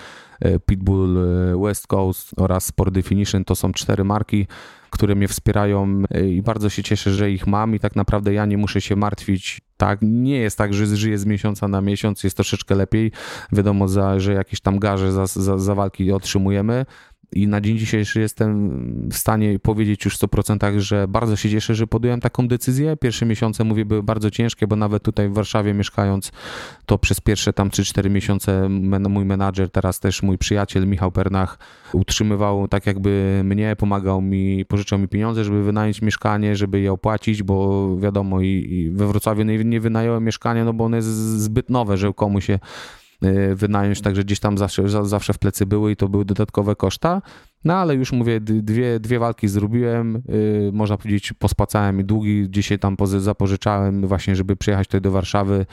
Pitbull 0.65 1.17
e, 1.17 1.57
West 1.63 1.87
Coast 1.87 2.31
oraz 2.37 2.65
Sport 2.65 2.93
Definition. 2.93 3.45
To 3.45 3.55
są 3.55 3.71
cztery 3.71 4.03
marki, 4.03 4.47
które 4.89 5.15
mnie 5.15 5.27
wspierają 5.27 6.03
e, 6.11 6.27
i 6.27 6.41
bardzo 6.41 6.69
się 6.69 6.83
cieszę, 6.83 7.13
że 7.13 7.31
ich 7.31 7.47
mam 7.47 7.75
i 7.75 7.79
tak 7.79 7.95
naprawdę 7.95 8.33
ja 8.33 8.45
nie 8.45 8.57
muszę 8.57 8.81
się 8.81 8.95
martwić. 8.95 9.61
Tak, 9.77 9.99
nie 10.01 10.37
jest 10.37 10.57
tak, 10.57 10.73
że 10.73 10.85
żyję 10.85 11.17
z 11.17 11.25
miesiąca 11.25 11.67
na 11.67 11.81
miesiąc, 11.81 12.23
jest 12.23 12.35
troszeczkę 12.35 12.75
lepiej. 12.75 13.11
Wiadomo, 13.51 13.87
za, 13.87 14.19
że 14.19 14.33
jakieś 14.33 14.61
tam 14.61 14.79
garze 14.79 15.11
za, 15.11 15.25
za, 15.27 15.57
za 15.57 15.75
walki 15.75 16.11
otrzymujemy, 16.11 16.85
i 17.35 17.47
na 17.47 17.61
dzień 17.61 17.77
dzisiejszy 17.77 18.19
jestem 18.19 19.09
w 19.09 19.17
stanie 19.17 19.59
powiedzieć 19.59 20.05
już 20.05 20.17
w 20.17 20.19
100%, 20.19 20.79
że 20.79 21.07
bardzo 21.07 21.35
się 21.35 21.49
cieszę, 21.49 21.75
że 21.75 21.87
podjąłem 21.87 22.21
taką 22.21 22.47
decyzję. 22.47 22.97
Pierwsze 22.97 23.25
miesiące, 23.25 23.63
mówię, 23.63 23.85
były 23.85 24.03
bardzo 24.03 24.31
ciężkie, 24.31 24.67
bo 24.67 24.75
nawet 24.75 25.03
tutaj 25.03 25.29
w 25.29 25.33
Warszawie 25.33 25.73
mieszkając, 25.73 26.31
to 26.85 26.97
przez 26.97 27.21
pierwsze 27.21 27.53
tam 27.53 27.69
3-4 27.69 28.09
miesiące 28.09 28.69
mój 29.09 29.25
menadżer, 29.25 29.69
teraz 29.69 29.99
też 29.99 30.23
mój 30.23 30.37
przyjaciel 30.37 30.87
Michał 30.87 31.11
Pernach 31.11 31.59
utrzymywał 31.93 32.67
tak 32.67 32.85
jakby 32.85 33.41
mnie, 33.43 33.75
pomagał 33.75 34.21
mi, 34.21 34.65
pożyczał 34.65 34.99
mi 34.99 35.07
pieniądze, 35.07 35.43
żeby 35.43 35.63
wynająć 35.63 36.01
mieszkanie, 36.01 36.55
żeby 36.55 36.79
je 36.79 36.91
opłacić, 36.91 37.43
bo 37.43 37.97
wiadomo 37.97 38.41
i, 38.41 38.47
i 38.47 38.89
we 38.89 39.07
Wrocławiu 39.07 39.43
nie, 39.43 39.63
nie 39.63 39.79
wynająłem 39.79 40.23
mieszkania, 40.23 40.65
no 40.65 40.73
bo 40.73 40.85
one 40.85 40.97
jest 40.97 41.07
zbyt 41.41 41.69
nowe, 41.69 41.97
że 41.97 42.13
komu 42.13 42.41
się 42.41 42.59
wynająć, 43.55 44.01
także 44.01 44.23
gdzieś 44.23 44.39
tam 44.39 44.57
zawsze, 44.57 45.05
zawsze 45.05 45.33
w 45.33 45.39
plecy 45.39 45.65
były 45.65 45.91
i 45.91 45.95
to 45.95 46.09
były 46.09 46.25
dodatkowe 46.25 46.75
koszta. 46.75 47.21
No 47.65 47.73
ale 47.73 47.95
już 47.95 48.11
mówię, 48.11 48.39
dwie, 48.41 48.99
dwie 48.99 49.19
walki 49.19 49.47
zrobiłem, 49.47 50.23
yy, 50.27 50.71
można 50.73 50.97
powiedzieć 50.97 51.33
pospłacałem 51.33 52.05
długi, 52.05 52.47
dzisiaj 52.49 52.79
tam 52.79 52.97
zapożyczałem 53.17 54.07
właśnie, 54.07 54.35
żeby 54.35 54.55
przyjechać 54.55 54.87
tutaj 54.87 55.01
do 55.01 55.11
Warszawy. 55.11 55.65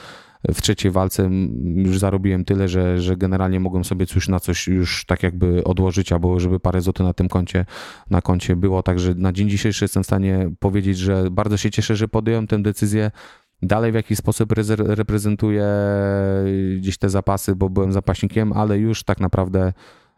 W 0.55 0.63
trzeciej 0.63 0.91
walce 0.91 1.31
już 1.75 1.99
zarobiłem 1.99 2.45
tyle, 2.45 2.69
że, 2.69 3.01
że 3.01 3.17
generalnie 3.17 3.61
mogłem 3.61 3.85
sobie 3.85 4.07
coś 4.07 4.29
na 4.29 4.41
coś 4.41 4.69
już 4.69 5.05
tak 5.05 5.23
jakby 5.23 5.65
odłożyć, 5.65 6.13
albo 6.13 6.41
żeby 6.41 6.61
parę 6.61 6.81
złotych 6.81 7.07
na 7.07 7.13
tym 7.13 7.29
koncie, 7.29 7.67
na 8.11 8.21
koncie 8.21 8.57
było. 8.57 8.83
Także 8.83 9.15
na 9.15 9.33
dzień 9.33 9.51
dzisiejszy 9.51 9.85
jestem 9.85 10.03
w 10.03 10.07
stanie 10.07 10.51
powiedzieć, 10.59 10.99
że 10.99 11.31
bardzo 11.31 11.57
się 11.57 11.71
cieszę, 11.71 11.97
że 11.97 12.09
podjąłem 12.09 12.47
tę 12.47 12.63
decyzję 12.63 13.11
dalej 13.63 13.93
w 13.93 13.95
jakiś 13.95 14.19
sposób 14.19 14.53
reprezentuję 14.79 15.67
gdzieś 16.77 16.99
te 16.99 17.09
zapasy, 17.09 17.57
bo 17.57 17.69
byłem 17.69 17.93
zapaśnikiem, 17.93 18.53
ale 18.53 18.79
już 18.79 19.05
tak 19.05 19.21
naprawdę 19.21 19.73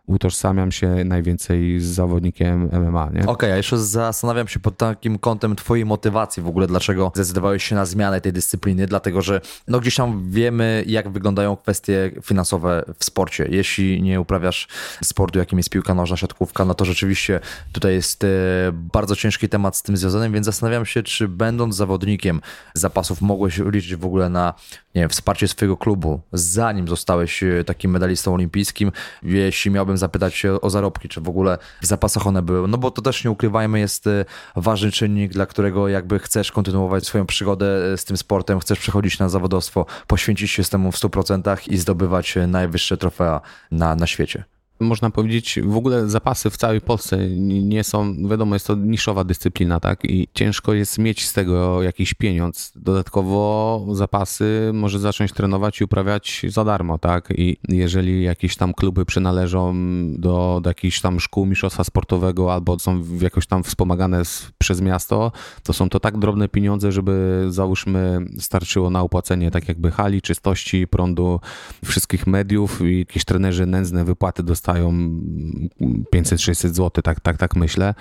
utożsamiam 0.07 0.73
się 0.73 0.89
najwięcej 1.05 1.81
z 1.81 1.85
zawodnikiem 1.85 2.69
MMA. 2.73 3.07
Okej, 3.07 3.27
okay, 3.27 3.53
a 3.53 3.57
jeszcze 3.57 3.79
zastanawiam 3.79 4.49
się 4.49 4.61
pod 4.61 4.77
takim 4.77 5.19
kątem 5.19 5.57
twojej 5.57 5.85
motywacji 5.85 6.43
w 6.43 6.47
ogóle, 6.47 6.67
dlaczego 6.67 7.13
zdecydowałeś 7.15 7.65
się 7.65 7.75
na 7.75 7.85
zmianę 7.85 8.21
tej 8.21 8.33
dyscypliny, 8.33 8.87
dlatego 8.87 9.23
że 9.23 9.41
no 9.69 9.81
gdzieś 9.81 9.95
tam 9.95 10.31
wiemy, 10.31 10.85
jak 10.87 11.09
wyglądają 11.09 11.57
kwestie 11.57 12.11
finansowe 12.23 12.85
w 12.99 13.05
sporcie. 13.05 13.49
Jeśli 13.51 14.03
nie 14.03 14.21
uprawiasz 14.21 14.69
sportu, 15.03 15.39
jakim 15.39 15.59
jest 15.59 15.71
piłka 15.71 15.95
nożna, 15.95 16.17
siatkówka, 16.17 16.65
no 16.65 16.75
to 16.75 16.85
rzeczywiście 16.85 17.41
tutaj 17.73 17.93
jest 17.93 18.25
e, 18.25 18.29
bardzo 18.73 19.17
ciężki 19.17 19.49
temat 19.49 19.77
z 19.77 19.83
tym 19.83 19.97
związany, 19.97 20.31
więc 20.31 20.47
zastanawiam 20.47 20.87
się, 20.87 21.03
czy 21.03 21.29
będąc 21.29 21.77
zawodnikiem 21.77 22.41
zapasów 22.75 23.21
mogłeś 23.21 23.59
liczyć 23.59 23.97
w 23.97 24.05
ogóle 24.05 24.29
na 24.29 24.55
nie 24.95 25.01
wiem, 25.01 25.11
wsparcie 25.11 25.49
swojego 25.49 25.77
klubu, 25.77 26.21
zanim 26.33 26.89
zostałeś 26.89 27.43
e, 27.43 27.65
takim 27.65 27.91
medalistą 27.91 28.35
olimpijskim, 28.35 28.93
jeśli 29.23 29.71
miałbym 29.71 29.94
zapytać 29.99 30.35
się 30.35 30.61
o 30.61 30.71
zarobki, 30.71 31.09
czy 31.09 31.21
w 31.21 31.29
ogóle 31.29 31.59
w 31.83 31.87
zapasach 31.87 32.27
one 32.27 32.43
były, 32.43 32.69
no 32.69 32.79
bo 32.79 32.91
to 32.91 33.03
też 33.03 33.25
nie 33.25 33.31
ukrywajmy, 33.31 33.81
jest 33.81 34.07
e, 34.07 34.25
ważny 34.57 34.93
czynnik, 34.93 35.33
dla 35.33 35.47
którego 35.47 35.89
jakby 35.89 36.19
chcesz 36.19 36.53
kontynuować 36.53 37.07
swoją 37.07 37.27
przygodę 37.27 37.93
e, 37.93 37.97
z 37.97 38.05
tym 38.05 38.17
sportem, 38.17 38.61
chcesz 38.61 38.79
przechodzić 38.79 39.19
na 39.19 39.29
zawodowstwo, 39.29 39.87
poświęcić 40.07 40.51
się 40.51 40.65
temu 40.65 40.93
w 40.93 40.97
100% 40.97 41.69
i 41.69 41.77
zdobywać 41.77 42.35
najwyższe 42.47 42.97
trofea 42.97 43.41
na, 43.71 43.97
na 43.97 44.07
świecie 44.07 44.45
można 44.85 45.11
powiedzieć, 45.11 45.59
w 45.65 45.77
ogóle 45.77 46.09
zapasy 46.09 46.51
w 46.51 46.57
całej 46.57 46.81
Polsce 46.81 47.29
nie 47.39 47.85
są, 47.85 48.29
wiadomo, 48.29 48.55
jest 48.55 48.67
to 48.67 48.75
niszowa 48.75 49.25
dyscyplina, 49.25 49.81
tak? 49.81 50.05
I 50.05 50.29
ciężko 50.35 50.75
jest 50.75 50.99
mieć 50.99 51.27
z 51.27 51.33
tego 51.33 51.83
jakiś 51.83 52.15
pieniądz. 52.15 52.73
Dodatkowo 52.77 53.87
zapasy 53.93 54.71
może 54.75 54.99
zacząć 54.99 55.33
trenować 55.33 55.81
i 55.81 55.85
uprawiać 55.85 56.47
za 56.49 56.65
darmo, 56.65 56.99
tak? 56.99 57.29
I 57.37 57.57
jeżeli 57.69 58.23
jakieś 58.23 58.57
tam 58.57 58.75
kluby 58.75 59.05
przynależą 59.05 59.75
do, 60.19 60.61
do 60.63 60.71
jakichś 60.71 61.01
tam 61.01 61.21
szkół 61.21 61.47
mistrzostwa 61.47 61.85
sportowego 61.85 62.53
albo 62.55 62.79
są 62.79 63.03
jakoś 63.21 63.47
tam 63.47 63.63
wspomagane 63.63 64.23
przez 64.59 64.81
miasto, 64.81 65.33
to 65.63 65.73
są 65.73 65.89
to 65.89 66.01
tak 66.01 66.19
drobne 66.19 66.49
pieniądze, 66.49 66.93
żeby 66.93 67.47
załóżmy 67.49 68.27
starczyło 68.39 68.91
na 68.91 69.01
opłacenie 69.01 69.51
tak 69.51 69.69
jakby 69.69 69.91
hali, 69.91 70.23
czystości, 70.23 70.87
prądu, 70.87 71.41
wszystkich 71.85 72.27
mediów 72.27 72.81
i 72.81 72.99
jakieś 72.99 73.25
trenerzy 73.25 73.67
nędzne 73.67 74.05
wypłaty 74.05 74.43
dostają 74.43 74.74
dostają 74.75 74.93
500-600 76.15 76.69
zł, 76.69 76.91
tak, 77.03 77.21
tak, 77.21 77.37
tak 77.37 77.57
myślę. 77.57 77.95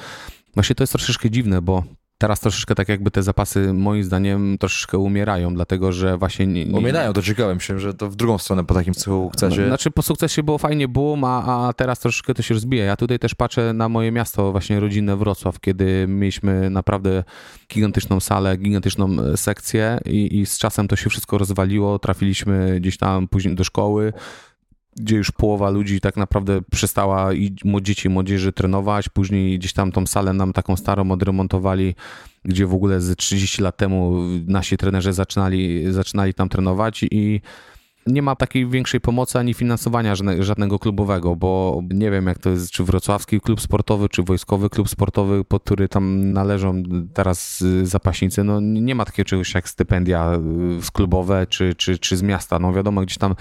Właśnie 0.54 0.76
to 0.76 0.84
jest 0.84 0.94
troszeczkę 0.94 1.30
dziwne, 1.30 1.62
bo 1.62 1.84
teraz 2.18 2.40
troszeczkę 2.40 2.76
tak 2.76 2.90
jakby 2.90 3.12
te 3.12 3.24
zapasy 3.24 3.74
moim 3.74 4.04
zdaniem 4.04 4.58
troszeczkę 4.58 4.98
umierają, 4.98 5.54
dlatego 5.54 5.92
że 5.92 6.18
właśnie... 6.18 6.48
Nie, 6.48 6.66
nie... 6.66 6.78
Umierają, 6.78 7.14
doczekałem 7.14 7.60
się, 7.60 7.80
że 7.80 7.94
to 7.94 8.10
w 8.10 8.16
drugą 8.16 8.38
stronę 8.38 8.66
po 8.66 8.74
takim 8.74 8.94
sukcesie. 8.94 9.68
Znaczy 9.68 9.92
po 9.92 10.02
sukcesie 10.02 10.44
było 10.44 10.58
fajnie 10.58 10.88
boom, 10.88 11.24
a, 11.24 11.68
a 11.68 11.74
teraz 11.74 12.00
troszeczkę 12.00 12.34
to 12.34 12.42
się 12.42 12.54
rozbija. 12.54 12.86
Ja 12.86 12.96
tutaj 12.96 13.20
też 13.20 13.36
patrzę 13.36 13.74
na 13.74 13.90
moje 13.90 14.12
miasto, 14.12 14.52
właśnie 14.52 14.80
rodzinne 14.80 15.18
Wrocław, 15.18 15.60
kiedy 15.60 16.06
mieliśmy 16.08 16.70
naprawdę 16.70 17.24
gigantyczną 17.74 18.20
salę, 18.20 18.58
gigantyczną 18.58 19.20
e, 19.20 19.38
sekcję 19.38 20.00
i, 20.06 20.40
i 20.40 20.46
z 20.46 20.58
czasem 20.58 20.88
to 20.88 20.96
się 20.96 21.10
wszystko 21.10 21.38
rozwaliło, 21.38 22.00
trafiliśmy 22.00 22.80
gdzieś 22.80 22.98
tam 22.98 23.28
później 23.28 23.56
do 23.56 23.64
szkoły, 23.64 24.14
gdzie 24.96 25.16
już 25.16 25.32
połowa 25.32 25.70
ludzi 25.70 26.02
tak 26.02 26.18
naprawdę 26.18 26.62
przestała 26.72 27.34
i 27.34 27.56
dzieci 27.82 28.10
młodzieży 28.10 28.54
trenować, 28.54 29.10
później 29.10 29.60
gdzieś 29.60 29.74
tam 29.74 29.92
tą 29.92 30.08
salę 30.08 30.34
nam 30.34 30.54
taką 30.54 30.76
starą 30.76 31.12
odremontowali, 31.12 31.96
gdzie 32.46 32.68
w 32.68 32.74
ogóle 32.74 33.02
z 33.02 33.18
30 33.18 33.62
lat 33.62 33.78
temu 33.78 34.14
nasi 34.48 34.78
trenerzy 34.78 35.14
zaczynali, 35.14 35.94
zaczynali 35.94 36.34
tam 36.34 36.50
trenować 36.50 37.04
i 37.12 37.42
nie 38.08 38.22
ma 38.22 38.36
takiej 38.36 38.68
większej 38.68 39.02
pomocy 39.02 39.40
ani 39.40 39.54
finansowania 39.54 40.14
żadnego 40.40 40.80
klubowego, 40.80 41.36
bo 41.36 41.82
nie 41.90 42.12
wiem 42.12 42.28
jak 42.28 42.40
to 42.40 42.50
jest, 42.50 42.72
czy 42.72 42.84
wrocławski 42.84 43.42
klub 43.42 43.62
sportowy, 43.62 44.10
czy 44.10 44.24
wojskowy 44.24 44.70
klub 44.70 44.90
sportowy, 44.90 45.44
pod 45.44 45.64
który 45.64 45.90
tam 45.90 46.34
należą 46.34 46.84
teraz 47.14 47.64
zapaśnicy, 47.84 48.44
no 48.44 48.60
nie 48.60 48.96
ma 48.96 49.06
takiego 49.06 49.30
czegoś 49.30 49.54
jak 49.54 49.70
stypendia 49.70 50.34
y, 50.34 50.92
klubowe, 50.94 51.48
czy, 51.48 51.76
czy, 51.76 51.98
czy 51.98 52.18
z 52.18 52.22
miasta. 52.22 52.60
No 52.60 52.74
wiadomo, 52.74 53.02
gdzieś 53.02 53.18
tam 53.18 53.36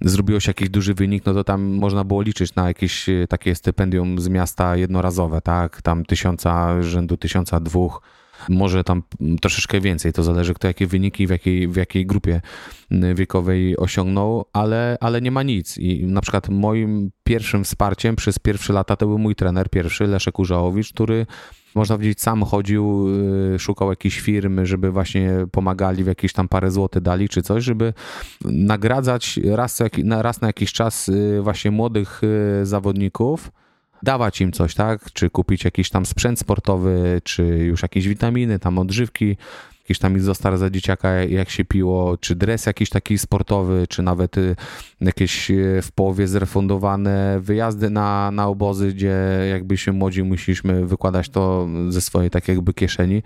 zrobiło 0.00 0.40
się 0.40 0.50
jakiś 0.50 0.68
duży 0.68 0.94
wynik, 0.94 1.26
no 1.26 1.34
to 1.34 1.44
tam 1.44 1.62
można 1.62 2.04
było 2.04 2.22
liczyć 2.22 2.54
na 2.54 2.68
jakieś 2.68 3.08
y, 3.08 3.26
takie 3.28 3.54
stypendium 3.54 4.18
z 4.18 4.28
miasta 4.28 4.76
jednorazowe, 4.76 5.40
tak, 5.40 5.82
tam 5.82 6.04
tysiąca, 6.04 6.82
rzędu 6.82 7.16
tysiąca, 7.16 7.60
dwóch, 7.60 8.02
może 8.48 8.84
tam 8.84 9.02
troszeczkę 9.40 9.80
więcej, 9.80 10.12
to 10.12 10.22
zależy 10.22 10.54
kto 10.54 10.68
jakie 10.68 10.86
wyniki 10.86 11.26
w 11.26 11.30
jakiej, 11.30 11.68
w 11.68 11.76
jakiej 11.76 12.06
grupie 12.06 12.40
wiekowej 13.14 13.76
osiągnął, 13.76 14.44
ale, 14.52 14.98
ale 15.00 15.20
nie 15.20 15.30
ma 15.30 15.42
nic. 15.42 15.78
I 15.78 16.06
na 16.06 16.20
przykład 16.20 16.48
moim 16.48 17.10
pierwszym 17.24 17.64
wsparciem 17.64 18.16
przez 18.16 18.38
pierwsze 18.38 18.72
lata 18.72 18.96
to 18.96 19.06
był 19.06 19.18
mój 19.18 19.34
trener 19.34 19.70
pierwszy, 19.70 20.06
Leszek 20.06 20.38
Urzałowicz, 20.38 20.92
który 20.92 21.26
można 21.74 21.96
powiedzieć, 21.96 22.20
sam 22.20 22.42
chodził, 22.42 23.08
y, 23.54 23.58
szukał 23.58 23.90
jakiejś 23.90 24.20
firmy, 24.20 24.66
żeby 24.66 24.90
właśnie 24.90 25.30
pomagali 25.52 26.04
w 26.04 26.06
jakieś 26.06 26.32
tam 26.32 26.48
parę 26.48 26.70
złotych 26.70 27.02
dali 27.02 27.28
czy 27.28 27.42
coś, 27.42 27.64
żeby 27.64 27.94
nagradzać 28.44 29.40
raz, 29.44 29.82
raz 30.08 30.40
na 30.40 30.46
jakiś 30.46 30.72
czas 30.72 31.08
y, 31.08 31.40
właśnie 31.42 31.70
młodych 31.70 32.20
y, 32.62 32.66
zawodników, 32.66 33.50
dawać 34.02 34.40
im 34.40 34.52
coś, 34.52 34.74
tak? 34.74 35.12
Czy 35.12 35.30
kupić 35.30 35.64
jakiś 35.64 35.90
tam 35.90 36.06
sprzęt 36.06 36.38
sportowy, 36.38 37.20
czy 37.24 37.42
już 37.42 37.82
jakieś 37.82 38.08
witaminy, 38.08 38.58
tam 38.58 38.78
odżywki, 38.78 39.36
jakiś 39.82 39.98
tam 39.98 40.16
izostar 40.16 40.58
za 40.58 40.70
dzieciaka, 40.70 41.14
jak 41.14 41.50
się 41.50 41.64
piło, 41.64 42.16
czy 42.16 42.36
dres 42.36 42.66
jakiś 42.66 42.90
taki 42.90 43.18
sportowy, 43.18 43.86
czy 43.88 44.02
nawet 44.02 44.38
y, 44.38 44.56
jakieś 45.00 45.50
y, 45.50 45.80
w 45.82 45.92
połowie 45.92 46.28
zrefundowane 46.28 47.40
wyjazdy 47.40 47.90
na, 47.90 48.30
na 48.30 48.48
obozy, 48.48 48.92
gdzie 48.92 49.16
jakby 49.50 49.76
się 49.76 49.92
młodzi 49.92 50.22
musieliśmy 50.22 50.86
wykładać 50.86 51.28
to 51.28 51.68
ze 51.88 52.00
swojej 52.00 52.30
tak 52.30 52.48
jakby 52.48 52.74
kieszeni. 52.74 53.22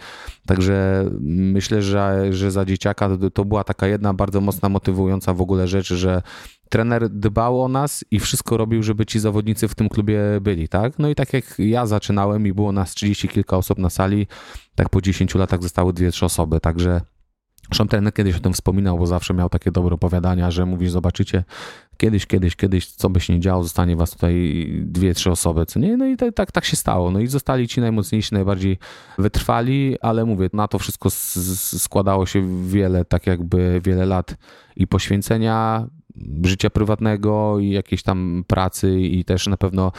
Także 0.46 1.04
myślę, 1.20 1.82
że, 1.82 2.26
że 2.30 2.50
za 2.50 2.64
dzieciaka 2.64 3.08
to, 3.08 3.30
to 3.30 3.44
była 3.44 3.64
taka 3.64 3.86
jedna 3.86 4.14
bardzo 4.14 4.40
mocna 4.40 4.68
motywująca 4.68 5.34
w 5.34 5.40
ogóle 5.40 5.68
rzecz, 5.68 5.94
że 5.94 6.22
trener 6.68 7.08
dbał 7.08 7.62
o 7.62 7.68
nas 7.68 8.04
i 8.10 8.20
wszystko 8.20 8.56
robił, 8.56 8.82
żeby 8.82 9.06
ci 9.06 9.20
zawodnicy 9.20 9.68
w 9.68 9.74
tym 9.74 9.88
klubie 9.88 10.20
byli, 10.40 10.68
tak? 10.68 10.98
No 10.98 11.08
i 11.08 11.14
tak 11.14 11.32
jak 11.32 11.44
ja 11.58 11.86
zaczynałem 11.86 12.46
i 12.46 12.52
było 12.52 12.72
nas 12.72 12.94
30 12.94 13.28
kilka 13.28 13.56
osób 13.56 13.78
na 13.78 13.90
sali, 13.90 14.26
tak 14.74 14.88
po 14.88 15.00
10 15.00 15.34
latach 15.34 15.62
zostały 15.62 15.92
dwie, 15.92 16.10
trzy 16.10 16.24
osoby, 16.24 16.60
także 16.60 17.00
Zresztą 17.68 17.88
trener 17.88 18.14
kiedyś 18.14 18.36
o 18.36 18.40
tym 18.40 18.52
wspominał, 18.52 18.98
bo 18.98 19.06
zawsze 19.06 19.34
miał 19.34 19.48
takie 19.48 19.70
dobre 19.70 19.94
opowiadania, 19.94 20.50
że 20.50 20.66
mówi, 20.66 20.88
zobaczycie, 20.88 21.44
kiedyś, 21.96 22.26
kiedyś, 22.26 22.56
kiedyś, 22.56 22.86
co 22.86 23.10
by 23.10 23.20
się 23.20 23.34
nie 23.34 23.40
działo, 23.40 23.62
zostanie 23.62 23.96
was 23.96 24.10
tutaj 24.10 24.66
dwie, 24.82 25.14
trzy 25.14 25.30
osoby, 25.30 25.66
co 25.66 25.78
nie? 25.80 25.96
No 25.96 26.06
i 26.06 26.16
tak, 26.16 26.34
tak, 26.34 26.52
tak 26.52 26.64
się 26.64 26.76
stało. 26.76 27.10
No 27.10 27.20
i 27.20 27.26
zostali 27.26 27.68
ci 27.68 27.80
najmocniejsi, 27.80 28.34
najbardziej 28.34 28.78
wytrwali, 29.18 29.96
ale 30.00 30.24
mówię, 30.24 30.48
na 30.52 30.68
to 30.68 30.78
wszystko 30.78 31.10
składało 31.78 32.26
się 32.26 32.66
wiele, 32.66 33.04
tak 33.04 33.26
jakby 33.26 33.80
wiele 33.84 34.06
lat 34.06 34.36
i 34.76 34.86
poświęcenia, 34.86 35.86
życia 36.44 36.70
prywatnego 36.70 37.58
i 37.60 37.70
jakiejś 37.70 38.02
tam 38.02 38.44
pracy 38.46 39.00
i 39.00 39.24
też 39.24 39.46
na 39.46 39.56
pewno 39.56 39.92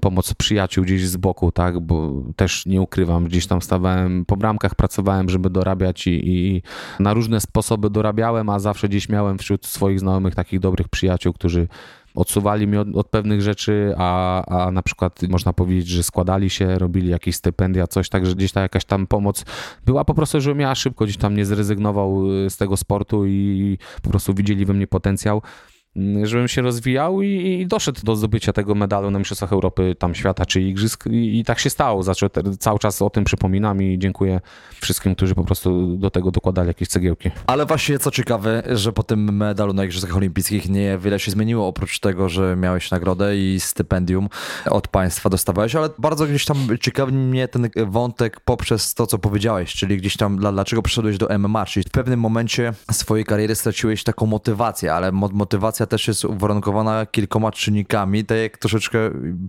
pomoc 0.00 0.34
przyjaciół 0.34 0.84
gdzieś 0.84 1.08
z 1.08 1.16
boku, 1.16 1.52
tak, 1.52 1.80
bo 1.80 2.22
też 2.36 2.66
nie 2.66 2.80
ukrywam, 2.80 3.24
gdzieś 3.24 3.46
tam 3.46 3.62
stawałem 3.62 4.24
po 4.24 4.36
bramkach, 4.36 4.74
pracowałem, 4.74 5.28
żeby 5.28 5.50
dorabiać 5.50 6.06
i, 6.06 6.10
i 6.26 6.62
na 7.00 7.14
różne 7.14 7.40
sposoby 7.40 7.90
dorabiałem, 7.90 8.48
a 8.48 8.58
zawsze 8.58 8.88
gdzieś 8.88 9.08
miałem 9.08 9.38
wśród 9.38 9.66
swoich 9.66 10.00
znajomych 10.00 10.34
takich 10.34 10.60
dobrych 10.60 10.88
przyjaciół, 10.88 11.32
którzy 11.32 11.68
odsuwali 12.14 12.66
mnie 12.66 12.80
od, 12.80 12.96
od, 12.96 13.08
pewnych 13.08 13.42
rzeczy, 13.42 13.94
a, 13.98 14.44
a 14.44 14.70
na 14.70 14.82
przykład 14.82 15.22
można 15.28 15.52
powiedzieć, 15.52 15.88
że 15.88 16.02
składali 16.02 16.50
się, 16.50 16.78
robili 16.78 17.08
jakieś 17.08 17.36
stypendia, 17.36 17.86
coś, 17.86 18.08
także 18.08 18.34
gdzieś 18.34 18.52
ta 18.52 18.60
jakaś 18.60 18.84
tam 18.84 19.06
pomoc 19.06 19.44
była 19.86 20.04
po 20.04 20.14
prostu, 20.14 20.40
żebym 20.40 20.60
ja 20.60 20.74
szybko 20.74 21.04
gdzieś 21.04 21.16
tam 21.16 21.36
nie 21.36 21.44
zrezygnował 21.44 22.24
z 22.48 22.56
tego 22.56 22.76
sportu 22.76 23.26
i 23.26 23.78
po 24.02 24.10
prostu 24.10 24.34
widzieli 24.34 24.64
we 24.64 24.72
mnie 24.72 24.86
potencjał. 24.86 25.42
Mm, 25.96 26.26
żebym 26.26 26.48
się 26.48 26.62
rozwijał 26.62 27.22
i, 27.22 27.28
i, 27.28 27.66
doszedł 27.66 28.00
do 28.02 28.16
zdobycia 28.16 28.52
tego 28.52 28.74
medalu 28.74 29.10
na 29.10 29.18
Mistrzostwach 29.18 29.52
Europy, 29.52 29.96
tam 29.98 30.14
świata 30.14 30.46
czy 30.46 30.60
Igrzysk 30.60 31.06
i, 31.06 31.38
i 31.38 31.44
tak 31.44 31.58
się 31.58 31.70
stało. 31.70 32.02
Znaczy, 32.02 32.26
cały 32.58 32.78
czas 32.78 33.02
o 33.02 33.10
tym 33.10 33.24
przypominam 33.24 33.82
i 33.82 33.98
dziękuję 33.98 34.40
wszystkim, 34.80 35.14
którzy 35.14 35.34
po 35.34 35.44
prostu 35.44 35.96
do 35.96 36.10
tego 36.10 36.30
dokładali 36.30 36.68
jakieś 36.68 36.88
cegiełki. 36.88 37.30
Ale 37.46 37.66
właśnie 37.66 37.98
co 37.98 38.10
ciekawe, 38.10 38.62
że 38.66 38.92
po 38.92 39.02
tym 39.02 39.36
medalu 39.36 39.72
na 39.72 39.84
Igrzyskach 39.84 40.16
Olimpijskich 40.16 40.68
nie 40.68 40.98
wiele 40.98 41.18
się 41.18 41.30
zmieniło, 41.30 41.66
oprócz 41.66 42.00
tego, 42.00 42.28
że 42.28 42.56
miałeś 42.56 42.90
nagrodę 42.90 43.36
i 43.36 43.60
stypendium 43.60 44.28
od 44.70 44.88
państwa 44.88 45.30
dostawałeś, 45.30 45.74
ale 45.74 45.88
bardzo 45.98 46.26
gdzieś 46.26 46.44
tam 46.44 46.56
ciekawi 46.80 47.12
mnie 47.12 47.48
ten 47.48 47.68
wątek 47.86 48.40
poprzez 48.40 48.94
to, 48.94 49.06
co 49.06 49.18
powiedziałeś, 49.18 49.74
czyli 49.74 49.96
gdzieś 49.96 50.16
tam 50.16 50.36
dlaczego 50.36 50.82
przyszedłeś 50.82 51.18
do 51.18 51.38
MMA, 51.38 51.66
czyli 51.66 51.84
w 51.88 51.90
pewnym 51.90 52.20
momencie 52.20 52.72
swojej 52.92 53.24
kariery 53.24 53.54
straciłeś 53.54 54.04
taką 54.04 54.26
motywację, 54.26 54.94
ale 54.94 55.12
motywacja 55.12 55.81
też 55.86 56.08
jest 56.08 56.24
uwarunkowana 56.24 57.06
kilkoma 57.06 57.52
czynnikami, 57.52 58.24
tak 58.24 58.38
jak 58.38 58.58
troszeczkę 58.58 58.98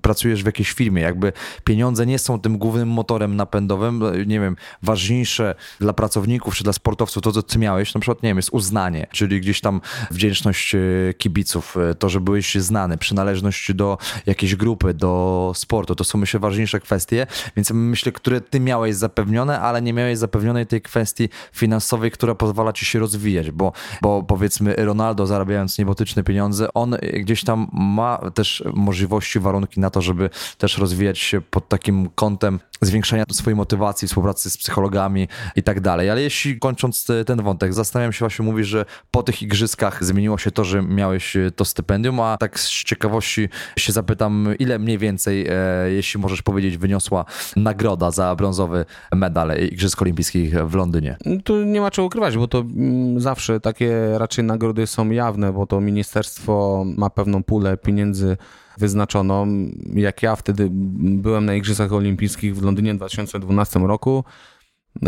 pracujesz 0.01 0.43
w 0.43 0.45
jakiejś 0.45 0.71
firmie, 0.71 1.01
jakby 1.01 1.33
pieniądze 1.63 2.05
nie 2.05 2.19
są 2.19 2.39
tym 2.39 2.57
głównym 2.57 2.89
motorem 2.89 3.35
napędowym, 3.35 4.03
nie 4.27 4.39
wiem, 4.39 4.55
ważniejsze 4.83 5.55
dla 5.79 5.93
pracowników 5.93 6.55
czy 6.55 6.63
dla 6.63 6.73
sportowców 6.73 7.23
to, 7.23 7.31
co 7.31 7.43
ty 7.43 7.59
miałeś, 7.59 7.93
na 7.93 8.01
przykład, 8.01 8.23
nie 8.23 8.29
wiem, 8.29 8.37
jest 8.37 8.49
uznanie, 8.51 9.07
czyli 9.11 9.41
gdzieś 9.41 9.61
tam 9.61 9.81
wdzięczność 10.11 10.75
e, 10.75 10.79
kibiców, 11.17 11.77
e, 11.77 11.95
to, 11.95 12.09
że 12.09 12.21
byłeś 12.21 12.55
znany, 12.55 12.97
przynależność 12.97 13.73
do 13.73 13.97
jakiejś 14.25 14.55
grupy, 14.55 14.93
do 14.93 15.51
sportu, 15.55 15.95
to 15.95 16.03
są 16.03 16.17
myślę 16.17 16.39
ważniejsze 16.39 16.79
kwestie, 16.79 17.27
więc 17.55 17.71
myślę, 17.71 18.11
które 18.11 18.41
ty 18.41 18.59
miałeś 18.59 18.95
zapewnione, 18.95 19.59
ale 19.59 19.81
nie 19.81 19.93
miałeś 19.93 20.17
zapewnionej 20.17 20.67
tej 20.67 20.81
kwestii 20.81 21.29
finansowej, 21.53 22.11
która 22.11 22.35
pozwala 22.35 22.73
ci 22.73 22.85
się 22.85 22.99
rozwijać, 22.99 23.51
bo, 23.51 23.73
bo 24.01 24.23
powiedzmy 24.23 24.75
Ronaldo 24.77 25.27
zarabiając 25.27 25.77
niebotyczne 25.77 26.22
pieniądze, 26.23 26.73
on 26.73 26.95
gdzieś 27.13 27.43
tam 27.43 27.67
ma 27.73 28.19
też 28.33 28.63
możliwości, 28.73 29.39
warunki 29.39 29.79
na 29.79 29.89
to, 29.89 30.01
żeby 30.01 30.29
też 30.57 30.77
rozwijać 30.77 31.19
się 31.19 31.41
pod 31.41 31.69
takim 31.69 32.09
kątem 32.15 32.59
zwiększenia 32.81 33.23
swojej 33.31 33.55
motywacji, 33.55 34.07
współpracy 34.07 34.49
z 34.49 34.57
psychologami 34.57 35.27
i 35.55 35.63
tak 35.63 35.81
dalej. 35.81 36.09
Ale 36.09 36.21
jeśli 36.21 36.59
kończąc 36.59 37.07
ten 37.25 37.41
wątek, 37.41 37.73
zastanawiam 37.73 38.13
się 38.13 38.19
właśnie, 38.19 38.45
mówisz, 38.45 38.67
że 38.67 38.85
po 39.11 39.23
tych 39.23 39.41
igrzyskach 39.41 40.03
zmieniło 40.03 40.37
się 40.37 40.51
to, 40.51 40.63
że 40.63 40.81
miałeś 40.81 41.37
to 41.55 41.65
stypendium, 41.65 42.19
a 42.19 42.37
tak 42.37 42.59
z 42.59 42.69
ciekawości 42.69 43.49
się 43.77 43.93
zapytam, 43.93 44.47
ile 44.59 44.79
mniej 44.79 44.97
więcej, 44.97 45.47
e, 45.49 45.91
jeśli 45.91 46.19
możesz 46.19 46.41
powiedzieć, 46.41 46.77
wyniosła 46.77 47.25
nagroda 47.55 48.11
za 48.11 48.35
brązowy 48.35 48.85
medal 49.15 49.51
Igrzysk 49.71 50.01
Olimpijskich 50.01 50.55
w 50.55 50.75
Londynie? 50.75 51.17
Tu 51.43 51.63
nie 51.63 51.81
ma 51.81 51.91
czego 51.91 52.05
ukrywać, 52.05 52.37
bo 52.37 52.47
to 52.47 52.59
mm, 52.59 53.19
zawsze 53.19 53.59
takie 53.59 54.17
raczej 54.17 54.45
nagrody 54.45 54.87
są 54.87 55.09
jawne, 55.09 55.53
bo 55.53 55.67
to 55.67 55.81
ministerstwo 56.13 56.83
ma 56.97 57.09
pewną 57.09 57.43
pulę 57.43 57.77
pieniędzy 57.77 58.37
wyznaczoną. 58.77 59.47
Jak 59.93 60.23
ja 60.23 60.35
wtedy 60.35 60.69
byłem 60.71 61.45
na 61.45 61.55
Igrzyskach 61.55 61.93
Olimpijskich 61.93 62.55
w 62.55 62.63
Londynie 62.63 62.93
w 62.93 62.97
2012 62.97 63.79
roku, 63.79 64.23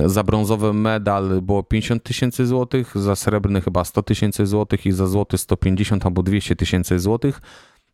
za 0.05 0.23
brązowy 0.23 0.73
medal 0.73 1.41
było 1.41 1.63
50 1.63 2.03
tysięcy 2.03 2.45
złotych, 2.45 2.91
za 2.95 3.15
srebrny 3.15 3.61
chyba 3.61 3.83
100 3.83 4.03
tysięcy 4.03 4.45
złotych 4.45 4.85
i 4.85 4.91
za 4.91 5.07
złoty 5.07 5.37
150 5.37 6.05
albo 6.05 6.23
200 6.23 6.55
tysięcy 6.55 6.99
złotych. 6.99 7.41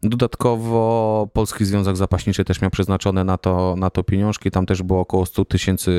Dodatkowo 0.03 1.29
Polski 1.33 1.65
Związek 1.65 1.97
Zapaśniczy 1.97 2.45
też 2.45 2.61
miał 2.61 2.71
przeznaczone 2.71 3.23
na 3.23 3.37
to, 3.37 3.75
na 3.77 3.89
to 3.89 4.03
pieniążki, 4.03 4.51
tam 4.51 4.65
też 4.65 4.83
było 4.83 4.99
około 4.99 5.25
100 5.25 5.45
tysięcy 5.45 5.91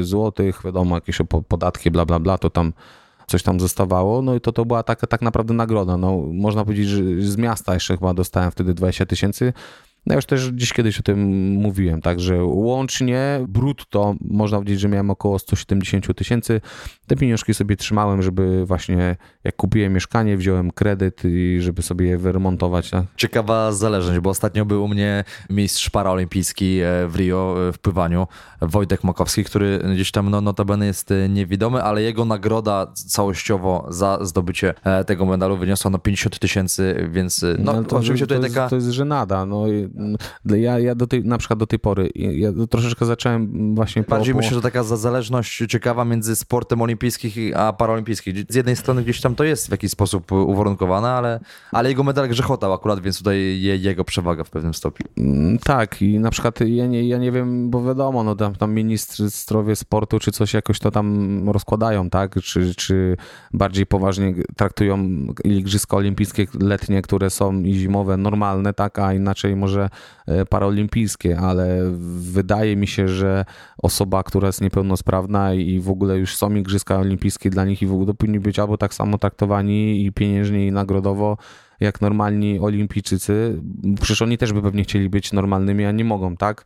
złotych, 0.00 0.60
wiadomo, 0.64 0.94
jakieś 0.94 1.18
podatki, 1.48 1.90
bla, 1.90 2.04
bla, 2.04 2.18
bla, 2.18 2.38
to 2.38 2.50
tam 2.50 2.72
coś 3.30 3.42
tam 3.42 3.60
zostawało, 3.60 4.22
no 4.22 4.34
i 4.34 4.40
to, 4.40 4.52
to 4.52 4.64
była 4.64 4.82
taka 4.82 5.06
tak 5.06 5.22
naprawdę 5.22 5.54
nagroda. 5.54 5.96
No, 5.96 6.16
można 6.32 6.64
powiedzieć, 6.64 6.88
że 6.88 7.02
z 7.22 7.36
miasta 7.36 7.74
jeszcze 7.74 7.96
chyba 7.96 8.14
dostałem 8.14 8.50
wtedy 8.50 8.74
20 8.74 9.06
tysięcy 9.06 9.52
No 10.06 10.14
już 10.14 10.26
też 10.26 10.52
gdzieś 10.52 10.72
kiedyś 10.72 11.00
o 11.00 11.02
tym 11.02 11.18
mówiłem, 11.52 12.00
także 12.00 12.44
łącznie 12.44 13.44
brutto 13.48 14.14
można 14.20 14.58
powiedzieć, 14.58 14.80
że 14.80 14.88
miałem 14.88 15.10
około 15.10 15.38
170 15.38 16.16
tysięcy. 16.16 16.60
Te 17.06 17.16
pieniążki 17.16 17.54
sobie 17.54 17.76
trzymałem, 17.76 18.22
żeby 18.22 18.66
właśnie 18.66 19.16
jak 19.44 19.56
kupiłem 19.56 19.92
mieszkanie, 19.92 20.36
wziąłem 20.36 20.70
kredyt 20.70 21.22
i 21.24 21.58
żeby 21.60 21.82
sobie 21.82 22.06
je 22.06 22.18
wyremontować. 22.18 22.90
Tak? 22.90 23.04
Ciekawa 23.16 23.72
zależność, 23.72 24.20
bo 24.20 24.30
ostatnio 24.30 24.64
był 24.64 24.84
u 24.84 24.88
mnie 24.88 25.24
mistrz 25.50 25.90
paraolimpijski 25.90 26.80
e, 26.80 27.08
w 27.08 27.16
Rio 27.16 27.68
e, 27.68 27.72
w 27.72 27.78
pływaniu, 27.78 28.26
Wojtek 28.60 29.04
Makowski, 29.04 29.44
który 29.44 29.80
gdzieś 29.94 30.10
tam 30.10 30.30
no, 30.30 30.40
notabene 30.40 30.86
jest 30.86 31.10
e, 31.10 31.28
niewidomy, 31.28 31.82
ale 31.82 32.02
jego 32.02 32.24
nagroda 32.24 32.92
całościowo 32.94 33.86
za 33.88 34.18
zdobycie 34.24 34.74
tego 35.06 35.26
medalu 35.26 35.56
wyniosła 35.56 35.90
no 35.90 35.98
50 35.98 36.38
tysięcy, 36.38 37.08
więc 37.12 37.44
no, 37.58 37.72
no 37.72 37.84
to, 37.84 37.96
oczywiście 37.96 38.26
to, 38.26 38.34
tutaj 38.34 38.44
jest, 38.44 38.54
taka... 38.54 38.68
To 38.68 38.76
jest 38.76 38.88
żenada, 38.88 39.46
no 39.46 39.66
ja, 40.44 40.78
ja 40.78 40.94
do 40.94 41.06
tej, 41.06 41.24
na 41.24 41.38
przykład 41.38 41.58
do 41.58 41.66
tej 41.66 41.78
pory, 41.78 42.10
ja 42.14 42.52
troszeczkę 42.70 43.06
zacząłem 43.06 43.74
właśnie... 43.74 44.02
Bardziej 44.08 44.34
po, 44.34 44.38
myślę, 44.38 44.54
że 44.54 44.62
taka 44.62 44.82
zależność 44.82 45.62
ciekawa 45.68 46.04
między 46.04 46.36
sportem 46.36 46.82
olimpijskim 46.82 47.32
a 47.56 47.72
paraolimpijskim. 47.72 48.34
Z 48.48 48.54
jednej 48.54 48.76
strony 48.76 49.02
gdzieś 49.02 49.20
tam 49.20 49.34
to 49.34 49.44
jest 49.44 49.68
w 49.68 49.70
jakiś 49.70 49.90
sposób 49.90 50.32
uwarunkowane, 50.32 51.08
ale, 51.08 51.40
ale 51.72 51.88
jego 51.88 52.04
medal 52.04 52.28
grzechotał 52.28 52.72
akurat, 52.72 53.00
więc 53.00 53.18
tutaj 53.18 53.60
je, 53.60 53.76
jego 53.76 54.04
przewaga 54.04 54.44
w 54.44 54.50
pewnym 54.50 54.74
stopniu. 54.74 55.06
Mm, 55.18 55.58
tak 55.58 56.02
i 56.02 56.18
na 56.18 56.30
przykład 56.30 56.60
ja 56.60 56.86
nie, 56.86 57.08
ja 57.08 57.18
nie 57.18 57.32
wiem, 57.32 57.70
bo 57.70 57.84
wiadomo, 57.84 58.24
no 58.24 58.36
tam, 58.36 58.54
tam 58.54 58.74
ministrowie 58.74 59.76
sportu 59.76 60.18
czy 60.18 60.32
coś 60.32 60.54
jakoś 60.54 60.78
to 60.78 60.90
tam 60.90 61.48
rozkładają, 61.50 62.10
tak? 62.10 62.34
Czy, 62.42 62.74
czy 62.74 63.16
bardziej 63.52 63.86
poważnie 63.86 64.34
traktują 64.56 65.26
igrzyska 65.44 65.96
olimpijskie 65.96 66.46
letnie, 66.60 67.02
które 67.02 67.30
są 67.30 67.62
i 67.62 67.74
zimowe 67.74 68.16
normalne, 68.16 68.74
tak? 68.74 68.98
A 68.98 69.14
inaczej 69.14 69.56
może 69.56 69.79
e, 70.26 70.46
paraolimpijskie, 70.46 71.38
ale 71.38 71.90
wydaje 72.20 72.76
mi 72.76 72.86
się, 72.86 73.08
że 73.08 73.44
osoba, 73.78 74.22
która 74.22 74.46
jest 74.46 74.60
niepełnosprawna 74.60 75.54
i 75.54 75.80
w 75.80 75.90
ogóle 75.90 76.18
już 76.18 76.36
są 76.36 76.54
igrzyska 76.54 76.98
olimpijskie 76.98 77.50
dla 77.50 77.64
nich 77.64 77.82
i 77.82 77.86
w 77.86 77.92
ogóle 77.92 78.14
powinni 78.14 78.40
być 78.40 78.58
albo 78.58 78.78
tak 78.78 78.94
samo 78.94 79.18
traktowani 79.18 80.06
i 80.06 80.12
pieniężnie 80.12 80.66
i 80.66 80.72
nagrodowo 80.72 81.36
jak 81.80 82.00
normalni 82.00 82.60
olimpijczycy. 82.60 83.62
Przecież 84.00 84.22
oni 84.22 84.38
też 84.38 84.52
by 84.52 84.62
pewnie 84.62 84.82
chcieli 84.82 85.08
być 85.08 85.32
normalnymi, 85.32 85.84
a 85.84 85.92
nie 85.92 86.04
mogą, 86.04 86.36
tak? 86.36 86.64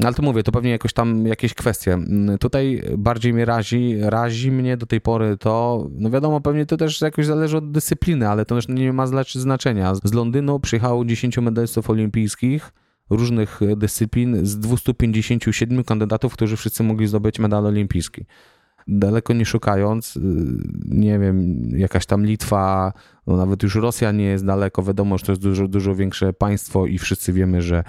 No 0.00 0.06
ale 0.06 0.14
to 0.14 0.22
mówię, 0.22 0.42
to 0.42 0.52
pewnie 0.52 0.70
jakoś 0.70 0.92
tam 0.92 1.26
jakieś 1.26 1.54
kwestie. 1.54 1.98
Tutaj 2.40 2.82
bardziej 2.98 3.32
mnie 3.34 3.44
razi, 3.44 3.96
razi 4.00 4.52
mnie 4.52 4.76
do 4.76 4.86
tej 4.86 5.00
pory 5.00 5.36
to, 5.36 5.86
no 5.92 6.10
wiadomo, 6.10 6.40
pewnie 6.40 6.66
to 6.66 6.76
też 6.76 7.00
jakoś 7.00 7.26
zależy 7.26 7.56
od 7.56 7.72
dyscypliny, 7.72 8.28
ale 8.28 8.44
to 8.44 8.54
też 8.54 8.68
nie 8.68 8.92
ma 8.92 9.06
znaczenia. 9.34 9.94
Z 10.04 10.14
Londynu 10.14 10.60
przyjechało 10.60 11.04
10 11.04 11.38
medalistów 11.38 11.90
olimpijskich 11.90 12.72
różnych 13.10 13.60
dyscyplin 13.76 14.46
z 14.46 14.58
257 14.58 15.84
kandydatów, 15.84 16.32
którzy 16.32 16.56
wszyscy 16.56 16.82
mogli 16.82 17.06
zdobyć 17.06 17.38
medal 17.38 17.66
olimpijski 17.66 18.24
daleko 18.88 19.32
nie 19.32 19.44
szukając, 19.44 20.16
y, 20.16 20.20
nie 20.84 21.18
wiem, 21.18 21.62
jakaś 21.76 22.06
tam 22.06 22.26
Litwa, 22.26 22.92
no 23.26 23.36
nawet 23.36 23.62
już 23.62 23.74
Rosja 23.74 24.12
nie 24.12 24.24
jest 24.24 24.46
daleko, 24.46 24.82
wiadomo, 24.82 25.18
że 25.18 25.24
to 25.24 25.32
jest 25.32 25.42
dużo, 25.42 25.68
dużo 25.68 25.94
większe 25.94 26.32
państwo 26.32 26.86
i 26.86 26.98
wszyscy 26.98 27.32
wiemy, 27.32 27.62
że 27.62 27.84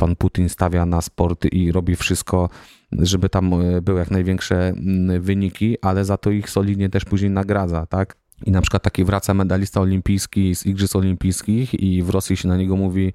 pan 0.00 0.16
Putin 0.16 0.48
stawia 0.48 0.86
na 0.86 1.00
sport 1.00 1.44
i 1.52 1.72
robi 1.72 1.96
wszystko, 1.96 2.48
żeby 2.92 3.28
tam 3.28 3.60
y, 3.60 3.82
były 3.82 3.98
jak 3.98 4.10
największe 4.10 4.72
wyniki, 5.20 5.76
ale 5.82 6.04
za 6.04 6.16
to 6.16 6.30
ich 6.30 6.50
solidnie 6.50 6.88
też 6.88 7.04
później 7.04 7.30
nagradza, 7.30 7.86
tak? 7.86 8.16
I 8.46 8.50
na 8.50 8.60
przykład 8.60 8.82
taki 8.82 9.04
wraca 9.04 9.34
medalista 9.34 9.80
olimpijski 9.80 10.54
z 10.54 10.66
Igrzysk 10.66 10.96
Olimpijskich 10.96 11.74
i 11.74 12.02
w 12.02 12.10
Rosji 12.10 12.36
się 12.36 12.48
na 12.48 12.56
niego 12.56 12.76
mówi 12.76 13.12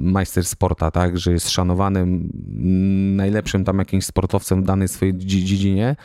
majster 0.00 0.44
sporta, 0.44 0.90
tak, 0.90 1.18
że 1.18 1.32
jest 1.32 1.50
szanowanym 1.50 2.30
najlepszym 3.16 3.64
tam 3.64 3.78
jakimś 3.78 4.04
sportowcem 4.04 4.62
w 4.62 4.66
danej 4.66 4.88
swojej 4.88 5.18
dziedzinie, 5.18 5.96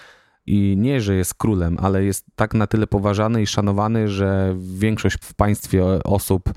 i 0.46 0.76
nie, 0.78 1.02
że 1.02 1.16
jest 1.16 1.34
królem, 1.34 1.78
ale 1.82 2.04
jest 2.04 2.26
tak 2.36 2.54
na 2.54 2.68
tyle 2.68 2.88
poważany 2.88 3.42
i 3.42 3.48
szanowany, 3.48 4.08
że 4.08 4.56
większość 4.60 5.18
w 5.22 5.34
państwie 5.34 5.86
osób, 6.04 6.54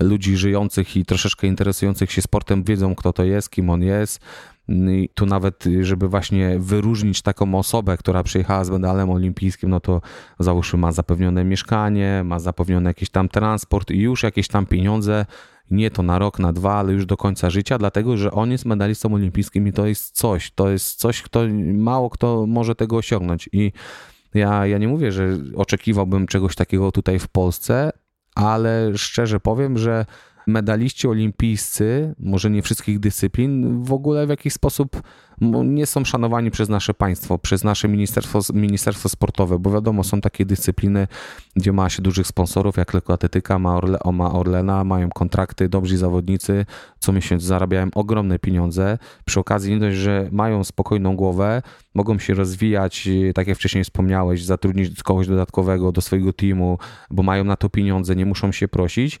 ludzi 0.00 0.36
żyjących 0.36 0.96
i 0.96 1.04
troszeczkę 1.04 1.46
interesujących 1.46 2.12
się 2.12 2.22
sportem 2.22 2.64
wiedzą, 2.64 2.94
kto 2.94 3.12
to 3.12 3.24
jest, 3.24 3.50
kim 3.50 3.70
on 3.70 3.82
jest. 3.82 4.20
I 4.68 5.08
tu 5.14 5.26
nawet, 5.26 5.64
żeby 5.80 6.08
właśnie 6.08 6.58
wyróżnić 6.58 7.22
taką 7.22 7.54
osobę, 7.54 7.96
która 7.96 8.22
przyjechała 8.22 8.64
z 8.64 8.70
medalem 8.70 9.10
olimpijskim, 9.10 9.70
no 9.70 9.80
to 9.80 10.00
załóżmy 10.38 10.78
ma 10.78 10.92
zapewnione 10.92 11.44
mieszkanie, 11.44 12.22
ma 12.24 12.38
zapewniony 12.38 12.90
jakiś 12.90 13.10
tam 13.10 13.28
transport 13.28 13.90
i 13.90 13.98
już 13.98 14.22
jakieś 14.22 14.48
tam 14.48 14.66
pieniądze 14.66 15.26
nie 15.70 15.90
to 15.90 16.02
na 16.02 16.18
rok, 16.18 16.38
na 16.38 16.52
dwa, 16.52 16.74
ale 16.74 16.92
już 16.92 17.06
do 17.06 17.16
końca 17.16 17.50
życia, 17.50 17.78
dlatego 17.78 18.16
że 18.16 18.30
on 18.30 18.50
jest 18.50 18.64
medalistą 18.64 19.14
olimpijskim 19.14 19.68
i 19.68 19.72
to 19.72 19.86
jest 19.86 20.16
coś, 20.16 20.50
to 20.50 20.70
jest 20.70 20.98
coś, 20.98 21.22
kto 21.22 21.40
mało 21.74 22.10
kto 22.10 22.46
może 22.46 22.74
tego 22.74 22.96
osiągnąć. 22.96 23.48
I 23.52 23.72
ja, 24.34 24.66
ja 24.66 24.78
nie 24.78 24.88
mówię, 24.88 25.12
że 25.12 25.38
oczekiwałbym 25.56 26.26
czegoś 26.26 26.54
takiego 26.54 26.92
tutaj 26.92 27.18
w 27.18 27.28
Polsce, 27.28 27.92
ale 28.36 28.98
szczerze 28.98 29.40
powiem, 29.40 29.78
że 29.78 30.06
medaliści 30.46 31.08
olimpijscy, 31.08 32.14
może 32.18 32.50
nie 32.50 32.62
wszystkich 32.62 33.00
dyscyplin, 33.00 33.82
w 33.82 33.92
ogóle 33.92 34.26
w 34.26 34.30
jakiś 34.30 34.52
sposób 34.52 35.02
nie 35.40 35.86
są 35.86 36.04
szanowani 36.04 36.50
przez 36.50 36.68
nasze 36.68 36.94
państwo, 36.94 37.38
przez 37.38 37.64
nasze 37.64 37.88
ministerstwo, 37.88 38.40
ministerstwo 38.54 39.08
sportowe, 39.08 39.58
bo 39.58 39.70
wiadomo, 39.70 40.04
są 40.04 40.20
takie 40.20 40.44
dyscypliny, 40.44 41.08
gdzie 41.56 41.72
ma 41.72 41.90
się 41.90 42.02
dużych 42.02 42.26
sponsorów, 42.26 42.76
jak 42.76 42.94
lekkoatletyka, 42.94 43.58
ma, 43.58 43.76
Orle, 43.76 43.98
ma 44.12 44.32
Orlena, 44.32 44.84
mają 44.84 45.08
kontrakty, 45.10 45.68
dobrzy 45.68 45.98
zawodnicy, 45.98 46.66
co 46.98 47.12
miesiąc 47.12 47.42
zarabiają 47.42 47.88
ogromne 47.94 48.38
pieniądze. 48.38 48.98
Przy 49.24 49.40
okazji 49.40 49.74
nie 49.74 49.80
dość, 49.80 49.96
że 49.96 50.28
mają 50.32 50.64
spokojną 50.64 51.16
głowę, 51.16 51.62
mogą 51.94 52.18
się 52.18 52.34
rozwijać, 52.34 53.08
tak 53.34 53.46
jak 53.46 53.58
wcześniej 53.58 53.84
wspomniałeś, 53.84 54.44
zatrudnić 54.44 55.02
kogoś 55.02 55.28
dodatkowego 55.28 55.92
do 55.92 56.00
swojego 56.00 56.32
teamu, 56.32 56.78
bo 57.10 57.22
mają 57.22 57.44
na 57.44 57.56
to 57.56 57.68
pieniądze, 57.68 58.16
nie 58.16 58.26
muszą 58.26 58.52
się 58.52 58.68
prosić 58.68 59.18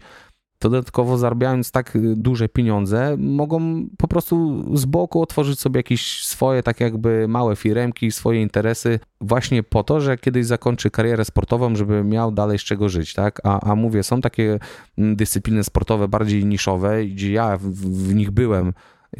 to 0.58 0.70
dodatkowo 0.70 1.18
zarabiając 1.18 1.70
tak 1.70 1.96
y, 1.96 2.16
duże 2.16 2.48
pieniądze, 2.48 3.16
mogą 3.18 3.86
po 3.98 4.08
prostu 4.08 4.64
z 4.76 4.84
boku 4.84 5.22
otworzyć 5.22 5.60
sobie 5.60 5.78
jakieś 5.78 6.24
swoje, 6.24 6.62
tak 6.62 6.80
jakby 6.80 7.28
małe 7.28 7.56
firemki, 7.56 8.12
swoje 8.12 8.42
interesy, 8.42 9.00
właśnie 9.20 9.62
po 9.62 9.82
to, 9.82 10.00
że 10.00 10.18
kiedyś 10.18 10.46
zakończy 10.46 10.90
karierę 10.90 11.24
sportową, 11.24 11.76
żeby 11.76 12.04
miał 12.04 12.32
dalej 12.32 12.58
z 12.58 12.62
czego 12.62 12.88
żyć, 12.88 13.14
tak? 13.14 13.40
A, 13.44 13.70
a 13.70 13.74
mówię, 13.74 14.02
są 14.02 14.20
takie 14.20 14.58
mm, 14.98 15.16
dyscypliny 15.16 15.64
sportowe 15.64 16.08
bardziej 16.08 16.44
niszowe, 16.44 17.06
gdzie 17.06 17.32
ja 17.32 17.56
w, 17.56 17.62
w 18.08 18.14
nich 18.14 18.30
byłem, 18.30 18.72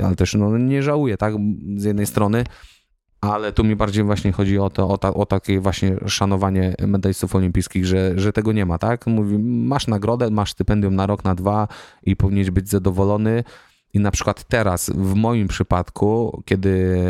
ale 0.02 0.16
też 0.16 0.34
no, 0.34 0.58
nie 0.58 0.82
żałuję, 0.82 1.16
tak? 1.16 1.34
Z 1.76 1.84
jednej 1.84 2.06
strony, 2.06 2.44
ale 3.20 3.52
tu 3.52 3.64
mi 3.64 3.76
bardziej 3.76 4.04
właśnie 4.04 4.32
chodzi 4.32 4.58
o 4.58 4.70
to, 4.70 4.88
o, 4.88 4.98
ta, 4.98 5.14
o 5.14 5.26
takie 5.26 5.60
właśnie 5.60 5.96
szanowanie 6.06 6.74
medalistów 6.86 7.34
olimpijskich, 7.34 7.86
że, 7.86 8.12
że 8.16 8.32
tego 8.32 8.52
nie 8.52 8.66
ma, 8.66 8.78
tak? 8.78 9.06
Mówi, 9.06 9.38
masz 9.38 9.86
nagrodę, 9.86 10.30
masz 10.30 10.52
stypendium 10.52 10.94
na 10.94 11.06
rok, 11.06 11.24
na 11.24 11.34
dwa 11.34 11.68
i 12.02 12.16
powinieneś 12.16 12.50
być 12.50 12.68
zadowolony. 12.68 13.44
I 13.94 14.00
na 14.00 14.10
przykład 14.10 14.44
teraz, 14.44 14.90
w 14.90 15.14
moim 15.14 15.48
przypadku, 15.48 16.42
kiedy 16.44 17.00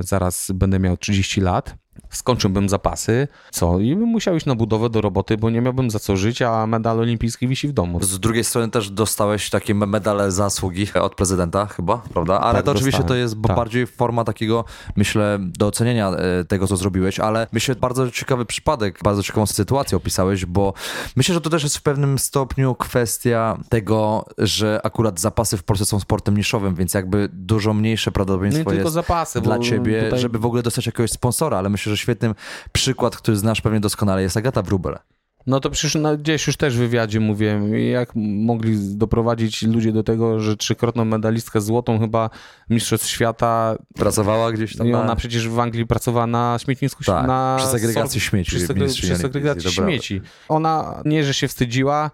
zaraz 0.00 0.50
będę 0.54 0.78
miał 0.78 0.96
30 0.96 1.40
lat, 1.40 1.76
skończyłbym 2.10 2.68
zapasy, 2.68 3.28
co? 3.50 3.78
I 3.78 3.96
bym 3.96 4.08
musiał 4.08 4.36
iść 4.36 4.46
na 4.46 4.54
budowę 4.54 4.90
do 4.90 5.00
roboty, 5.00 5.36
bo 5.36 5.50
nie 5.50 5.60
miałbym 5.60 5.90
za 5.90 5.98
co 5.98 6.16
żyć, 6.16 6.42
a 6.42 6.66
medal 6.66 7.00
olimpijski 7.00 7.48
wisi 7.48 7.68
w 7.68 7.72
domu. 7.72 8.02
Z 8.02 8.20
drugiej 8.20 8.44
strony 8.44 8.70
też 8.70 8.90
dostałeś 8.90 9.50
takie 9.50 9.74
medale 9.74 10.32
zasługi 10.32 10.86
od 10.94 11.14
prezydenta 11.14 11.66
chyba, 11.66 12.02
prawda? 12.12 12.40
Ale 12.40 12.58
tak, 12.58 12.64
to 12.64 12.72
oczywiście 12.72 12.98
dostałem. 12.98 13.08
to 13.08 13.14
jest 13.14 13.36
tak. 13.42 13.56
bardziej 13.56 13.86
forma 13.86 14.24
takiego, 14.24 14.64
myślę, 14.96 15.38
do 15.40 15.66
ocenienia 15.66 16.10
e, 16.10 16.44
tego, 16.44 16.66
co 16.66 16.76
zrobiłeś, 16.76 17.20
ale 17.20 17.46
myślę, 17.52 17.74
bardzo 17.74 18.10
ciekawy 18.10 18.44
przypadek, 18.44 18.98
bardzo 19.02 19.22
ciekawą 19.22 19.46
sytuację 19.46 19.96
opisałeś, 19.96 20.46
bo 20.46 20.74
myślę, 21.16 21.34
że 21.34 21.40
to 21.40 21.50
też 21.50 21.62
jest 21.62 21.76
w 21.76 21.82
pewnym 21.82 22.18
stopniu 22.18 22.74
kwestia 22.74 23.58
tego, 23.68 24.24
że 24.38 24.80
akurat 24.84 25.20
zapasy 25.20 25.56
w 25.56 25.64
Polsce 25.64 25.86
są 25.86 26.00
sportem 26.00 26.36
niszowym, 26.36 26.74
więc 26.74 26.94
jakby 26.94 27.28
dużo 27.32 27.74
mniejsze 27.74 28.12
prawdopodobieństwo 28.12 28.72
nie 28.72 28.78
jest 28.78 28.92
zapasy, 28.92 29.40
dla 29.40 29.58
ciebie, 29.58 30.02
tutaj... 30.02 30.20
żeby 30.20 30.38
w 30.38 30.46
ogóle 30.46 30.62
dostać 30.62 30.86
jakiegoś 30.86 31.10
sponsora, 31.10 31.58
ale 31.58 31.68
myślę, 31.68 31.85
że 31.90 31.96
świetnym 31.96 32.34
przykład, 32.72 33.16
który 33.16 33.36
znasz 33.36 33.60
pewnie 33.60 33.80
doskonale, 33.80 34.22
jest 34.22 34.36
Agata 34.36 34.62
Wrubel. 34.62 34.98
No 35.46 35.60
to 35.60 35.70
przecież 35.70 35.94
no, 35.94 36.16
gdzieś 36.16 36.46
już 36.46 36.56
też 36.56 36.76
w 36.76 36.78
wywiadzie 36.78 37.20
mówiłem, 37.20 37.78
jak 37.78 38.10
mogli 38.16 38.96
doprowadzić 38.96 39.62
ludzie 39.62 39.92
do 39.92 40.02
tego, 40.02 40.40
że 40.40 40.56
trzykrotną 40.56 41.04
medalistkę 41.04 41.60
złotą 41.60 41.98
chyba 41.98 42.30
Mistrzostw 42.70 43.08
Świata... 43.08 43.76
Pracowała 43.94 44.52
gdzieś 44.52 44.76
tam 44.76 44.86
I 44.86 44.94
ona 44.94 45.04
na... 45.04 45.16
przecież 45.16 45.48
w 45.48 45.58
Anglii 45.58 45.86
pracowała 45.86 46.26
na 46.26 46.58
śmietnisku... 46.62 47.04
Tak, 47.04 47.26
na 47.26 47.56
przy 47.58 47.68
segregacji 47.68 48.20
sor... 48.20 48.28
śmieci. 48.28 48.50
Przy, 48.56 48.66
segre... 48.66 48.86
przy 48.86 49.16
segregacji 49.16 49.70
śmieci. 49.70 50.20
Ona 50.48 51.02
nie, 51.04 51.24
że 51.24 51.34
się 51.34 51.48
wstydziła, 51.48 52.10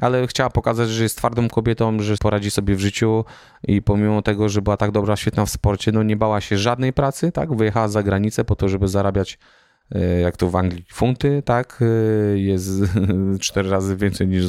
ale 0.00 0.26
chciała 0.26 0.50
pokazać, 0.50 0.88
że 0.88 1.02
jest 1.02 1.16
twardą 1.16 1.48
kobietą, 1.48 2.00
że 2.00 2.16
poradzi 2.16 2.50
sobie 2.50 2.74
w 2.74 2.80
życiu 2.80 3.24
i 3.62 3.82
pomimo 3.82 4.22
tego, 4.22 4.48
że 4.48 4.62
była 4.62 4.76
tak 4.76 4.90
dobra, 4.90 5.16
świetna 5.16 5.46
w 5.46 5.50
sporcie, 5.50 5.92
no 5.92 6.02
nie 6.02 6.16
bała 6.16 6.40
się 6.40 6.58
żadnej 6.58 6.92
pracy, 6.92 7.32
tak? 7.32 7.54
Wyjechała 7.54 7.88
za 7.88 8.02
granicę 8.02 8.44
po 8.44 8.56
to, 8.56 8.68
żeby 8.68 8.88
zarabiać 8.88 9.38
e, 9.94 10.20
jak 10.20 10.36
to 10.36 10.50
w 10.50 10.56
Anglii, 10.56 10.84
funty, 10.92 11.42
tak, 11.44 11.80
e, 11.82 12.38
jest 12.38 12.70
cztery 13.40 13.70
razy 13.70 13.96
więcej 13.96 14.28
niż 14.28 14.44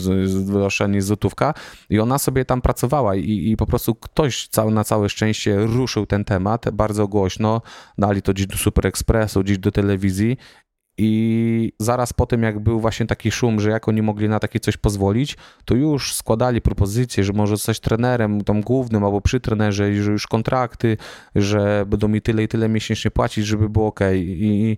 złotówka. 1.00 1.54
I 1.90 2.00
ona 2.00 2.18
sobie 2.18 2.46
tam 2.46 2.62
pracowała 2.62 3.16
i, 3.16 3.52
i 3.52 3.58
po 3.58 3.66
prostu 3.66 3.96
ktoś 3.96 4.50
na 4.72 4.84
całe 4.84 5.10
szczęście 5.10 5.58
ruszył 5.60 6.06
ten 6.06 6.26
temat 6.26 6.70
bardzo 6.70 7.08
głośno, 7.08 7.62
dali 7.98 8.22
to 8.22 8.34
gdzieś 8.34 8.48
do 8.48 8.58
Super 8.58 8.88
Expressu, 8.88 9.44
gdzieś 9.44 9.58
do 9.58 9.72
telewizji 9.72 10.38
i 10.98 11.74
zaraz 11.80 12.14
po 12.14 12.26
tym, 12.26 12.44
jak 12.44 12.60
był 12.60 12.80
właśnie 12.80 13.06
taki 13.06 13.32
szum, 13.32 13.60
że 13.60 13.70
jak 13.70 13.88
oni 13.88 14.02
mogli 14.02 14.30
na 14.30 14.40
takie 14.40 14.60
coś 14.60 14.78
pozwolić, 14.78 15.38
to 15.66 15.76
już 15.76 16.16
składali 16.16 16.62
propozycje, 16.62 17.24
że 17.24 17.34
może 17.34 17.58
zostać 17.58 17.80
trenerem 17.80 18.44
tam 18.44 18.62
głównym 18.62 19.04
albo 19.04 19.22
przy 19.22 19.40
trenerze, 19.40 19.94
że 19.94 20.12
już 20.12 20.28
kontrakty, 20.28 20.98
że 21.36 21.86
będą 21.88 22.08
mi 22.08 22.22
tyle 22.22 22.44
i 22.44 22.48
tyle 22.48 22.70
miesięcznie 22.70 23.12
płacić, 23.12 23.46
żeby 23.46 23.70
było 23.70 23.88
ok. 23.88 24.00
I 24.16 24.78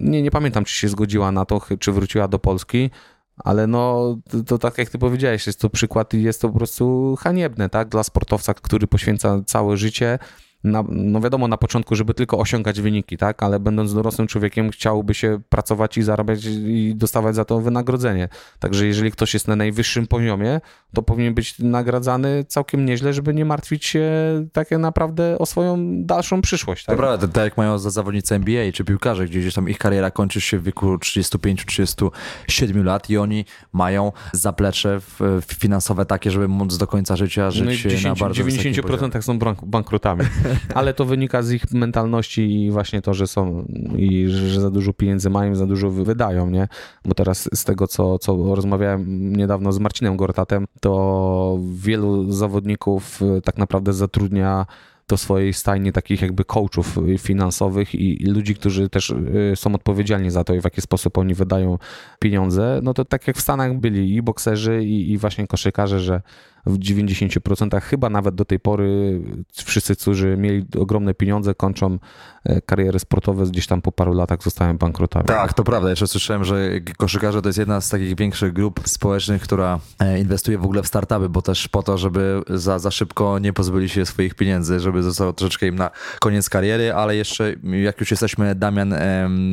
nie, 0.00 0.22
nie 0.22 0.30
pamiętam, 0.30 0.64
czy 0.64 0.74
się 0.74 0.88
zgodziła 0.88 1.32
na 1.32 1.44
to, 1.44 1.60
czy 1.78 1.92
wróciła 1.92 2.28
do 2.28 2.38
Polski. 2.38 2.90
Ale 3.38 3.66
no, 3.66 4.16
to, 4.30 4.42
to, 4.42 4.58
tak 4.58 4.78
jak 4.78 4.90
ty 4.90 4.98
powiedziałeś, 4.98 5.46
jest 5.46 5.60
to 5.60 5.70
przykład 5.70 6.14
i 6.14 6.22
jest 6.22 6.40
to 6.40 6.48
po 6.48 6.58
prostu 6.58 7.16
haniebne, 7.20 7.68
tak, 7.68 7.88
dla 7.88 8.02
sportowca, 8.02 8.54
który 8.54 8.86
poświęca 8.86 9.42
całe 9.46 9.76
życie 9.76 10.18
na, 10.64 10.84
no 10.88 11.20
wiadomo, 11.20 11.48
na 11.48 11.56
początku, 11.56 11.94
żeby 11.94 12.14
tylko 12.14 12.38
osiągać 12.38 12.80
wyniki, 12.80 13.16
tak, 13.16 13.42
ale 13.42 13.60
będąc 13.60 13.94
dorosłym 13.94 14.26
człowiekiem 14.26 14.70
chciałby 14.70 15.14
się 15.14 15.40
pracować 15.48 15.98
i 15.98 16.02
zarabiać 16.02 16.44
i 16.44 16.94
dostawać 16.96 17.34
za 17.34 17.44
to 17.44 17.60
wynagrodzenie. 17.60 18.28
Także 18.58 18.86
jeżeli 18.86 19.10
ktoś 19.10 19.34
jest 19.34 19.48
na 19.48 19.56
najwyższym 19.56 20.06
poziomie, 20.06 20.60
to 20.94 21.02
powinien 21.02 21.34
być 21.34 21.58
nagradzany 21.58 22.44
całkiem 22.48 22.86
nieźle, 22.86 23.12
żeby 23.12 23.34
nie 23.34 23.44
martwić 23.44 23.84
się 23.84 24.10
tak 24.52 24.70
naprawdę 24.70 25.38
o 25.38 25.46
swoją 25.46 26.04
dalszą 26.04 26.42
przyszłość. 26.42 26.84
Tak? 26.84 26.96
Dobra, 26.96 27.18
tak 27.18 27.44
jak 27.44 27.56
mają 27.56 27.78
za 27.78 27.90
zawodnicy 27.90 28.34
NBA 28.34 28.72
czy 28.72 28.84
piłkarze, 28.84 29.26
gdzie 29.26 29.40
gdzieś 29.40 29.54
tam 29.54 29.68
ich 29.68 29.78
kariera 29.78 30.10
kończy 30.10 30.40
się 30.40 30.58
w 30.58 30.62
wieku 30.62 30.96
35-37 30.96 32.84
lat 32.84 33.10
i 33.10 33.18
oni 33.18 33.44
mają 33.72 34.12
zaplecze 34.32 35.00
finansowe 35.46 36.06
takie, 36.06 36.30
żeby 36.30 36.48
móc 36.48 36.76
do 36.76 36.86
końca 36.86 37.16
życia 37.16 37.50
żyć 37.50 37.84
no 37.84 37.90
10, 37.90 38.04
na 38.04 38.14
bardzo 38.14 38.42
90% 38.42 39.22
są 39.22 39.38
bankrutami. 39.62 40.22
ale 40.74 40.94
to 40.94 41.04
wynika 41.04 41.42
z 41.42 41.52
ich 41.52 41.72
mentalności 41.72 42.64
i 42.64 42.70
właśnie 42.70 43.02
to, 43.02 43.14
że 43.14 43.26
są 43.26 43.66
i 43.96 44.28
że 44.28 44.60
za 44.60 44.70
dużo 44.70 44.92
pieniędzy 44.92 45.30
mają, 45.30 45.54
za 45.54 45.66
dużo 45.66 45.90
wydają, 45.90 46.50
nie? 46.50 46.68
Bo 47.04 47.14
teraz 47.14 47.48
z 47.54 47.64
tego, 47.64 47.86
co, 47.86 48.18
co 48.18 48.54
rozmawiałem 48.54 49.32
niedawno 49.36 49.72
z 49.72 49.78
Marcinem 49.78 50.16
Gortatem, 50.16 50.66
to 50.80 51.58
wielu 51.72 52.32
zawodników 52.32 53.20
e, 53.22 53.40
tak 53.40 53.58
naprawdę 53.58 53.92
zatrudnia 53.92 54.66
do 55.08 55.16
swojej 55.16 55.52
stajni 55.52 55.92
takich 55.92 56.22
jakby 56.22 56.44
coachów 56.44 56.98
finansowych 57.18 57.94
i, 57.94 58.22
i, 58.22 58.26
ludzi, 58.26 58.54
którzy 58.54 58.88
też 58.88 59.10
e, 59.10 59.56
są 59.56 59.74
odpowiedzialni 59.74 60.30
za 60.30 60.44
to 60.44 60.54
i 60.54 60.60
w 60.60 60.64
jaki 60.64 60.80
sposób 60.80 61.18
oni 61.18 61.34
wydają 61.34 61.78
pieniądze, 62.18 62.80
no 62.82 62.94
to 62.94 63.04
tak 63.04 63.26
jak 63.26 63.36
w 63.36 63.40
Stanach 63.40 63.78
byli 63.78 64.14
i 64.14 64.22
bokserzy 64.22 64.84
i, 64.84 65.12
i 65.12 65.18
właśnie 65.18 65.46
koszykarze, 65.46 66.00
że 66.00 66.22
w 66.68 66.78
90% 66.78 67.80
chyba 67.80 68.10
nawet 68.10 68.34
do 68.34 68.44
tej 68.44 68.60
pory 68.60 69.20
wszyscy, 69.52 69.96
którzy 69.96 70.36
mieli 70.36 70.66
ogromne 70.78 71.14
pieniądze, 71.14 71.54
kończą 71.54 71.98
e, 72.44 72.60
kariery 72.60 72.98
sportowe, 72.98 73.46
gdzieś 73.46 73.66
tam 73.66 73.82
po 73.82 73.92
paru 73.92 74.12
latach 74.12 74.42
zostają 74.42 74.78
bankrutami. 74.78 75.26
Tak, 75.26 75.54
to 75.54 75.64
prawda. 75.64 75.90
Jeszcze 75.90 76.06
słyszałem, 76.06 76.44
że 76.44 76.70
koszykarze 76.96 77.42
to 77.42 77.48
jest 77.48 77.58
jedna 77.58 77.80
z 77.80 77.88
takich 77.88 78.16
większych 78.16 78.52
grup 78.52 78.80
społecznych, 78.84 79.42
która 79.42 79.80
e, 79.98 80.20
inwestuje 80.20 80.58
w 80.58 80.64
ogóle 80.64 80.82
w 80.82 80.86
startupy, 80.86 81.28
bo 81.28 81.42
też 81.42 81.68
po 81.68 81.82
to, 81.82 81.98
żeby 81.98 82.42
za, 82.48 82.78
za 82.78 82.90
szybko 82.90 83.38
nie 83.38 83.52
pozbyli 83.52 83.88
się 83.88 84.06
swoich 84.06 84.34
pieniędzy, 84.34 84.80
żeby 84.80 85.02
zostało 85.02 85.32
troszeczkę 85.32 85.66
im 85.66 85.74
na 85.74 85.90
koniec 86.20 86.48
kariery, 86.48 86.94
ale 86.94 87.16
jeszcze 87.16 87.54
jak 87.82 88.00
już 88.00 88.10
jesteśmy, 88.10 88.54
Damian, 88.54 88.94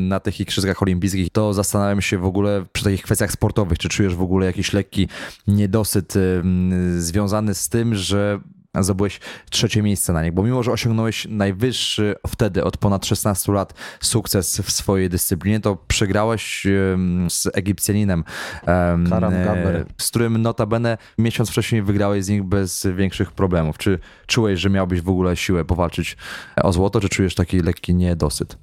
na 0.08 0.19
tych 0.19 0.39
igrzyskach 0.39 0.82
olimpijskich, 0.82 1.30
to 1.30 1.54
zastanawiam 1.54 2.01
się 2.01 2.17
w 2.17 2.25
ogóle 2.25 2.65
przy 2.73 2.84
takich 2.84 3.01
kwestiach 3.01 3.32
sportowych, 3.32 3.78
czy 3.78 3.89
czujesz 3.89 4.15
w 4.15 4.21
ogóle 4.21 4.45
jakiś 4.45 4.73
lekki 4.73 5.08
niedosyt 5.47 6.13
związany 7.06 7.54
z 7.54 7.70
tym, 7.70 7.96
że 7.96 8.39
zdobyłeś 8.84 9.20
trzecie 9.50 9.84
miejsce 9.84 10.13
na 10.13 10.24
nich, 10.24 10.34
bo 10.34 10.44
mimo, 10.44 10.63
że 10.63 10.72
osiągnąłeś 10.72 11.28
najwyższy 11.30 12.15
wtedy 12.28 12.63
od 12.63 12.78
ponad 12.78 13.06
16 13.06 13.52
lat 13.52 13.74
sukces 14.02 14.62
w 14.62 14.72
swojej 14.72 15.10
dyscyplinie, 15.10 15.60
to 15.60 15.78
przegrałeś 15.88 16.68
z 17.30 17.48
Egipcjaninem, 17.54 18.24
e, 18.68 18.98
z 19.98 20.10
którym 20.10 20.41
notabene 20.41 20.98
miesiąc 21.18 21.50
wcześniej 21.50 21.82
wygrałeś 21.82 22.26
z 22.26 22.30
nich 22.30 22.44
bez 22.44 22.88
większych 22.96 23.32
problemów. 23.32 23.78
Czy 23.78 24.00
czułeś, 24.28 24.60
że 24.60 24.70
miałbyś 24.70 25.02
w 25.02 25.10
ogóle 25.10 25.36
siłę 25.36 25.65
powalczyć 25.65 26.18
o 26.63 26.74
złoto, 26.74 27.00
czy 27.00 27.10
czujesz 27.10 27.36
taki 27.36 27.60
lekki 27.60 27.96
niedosyt? 27.96 28.58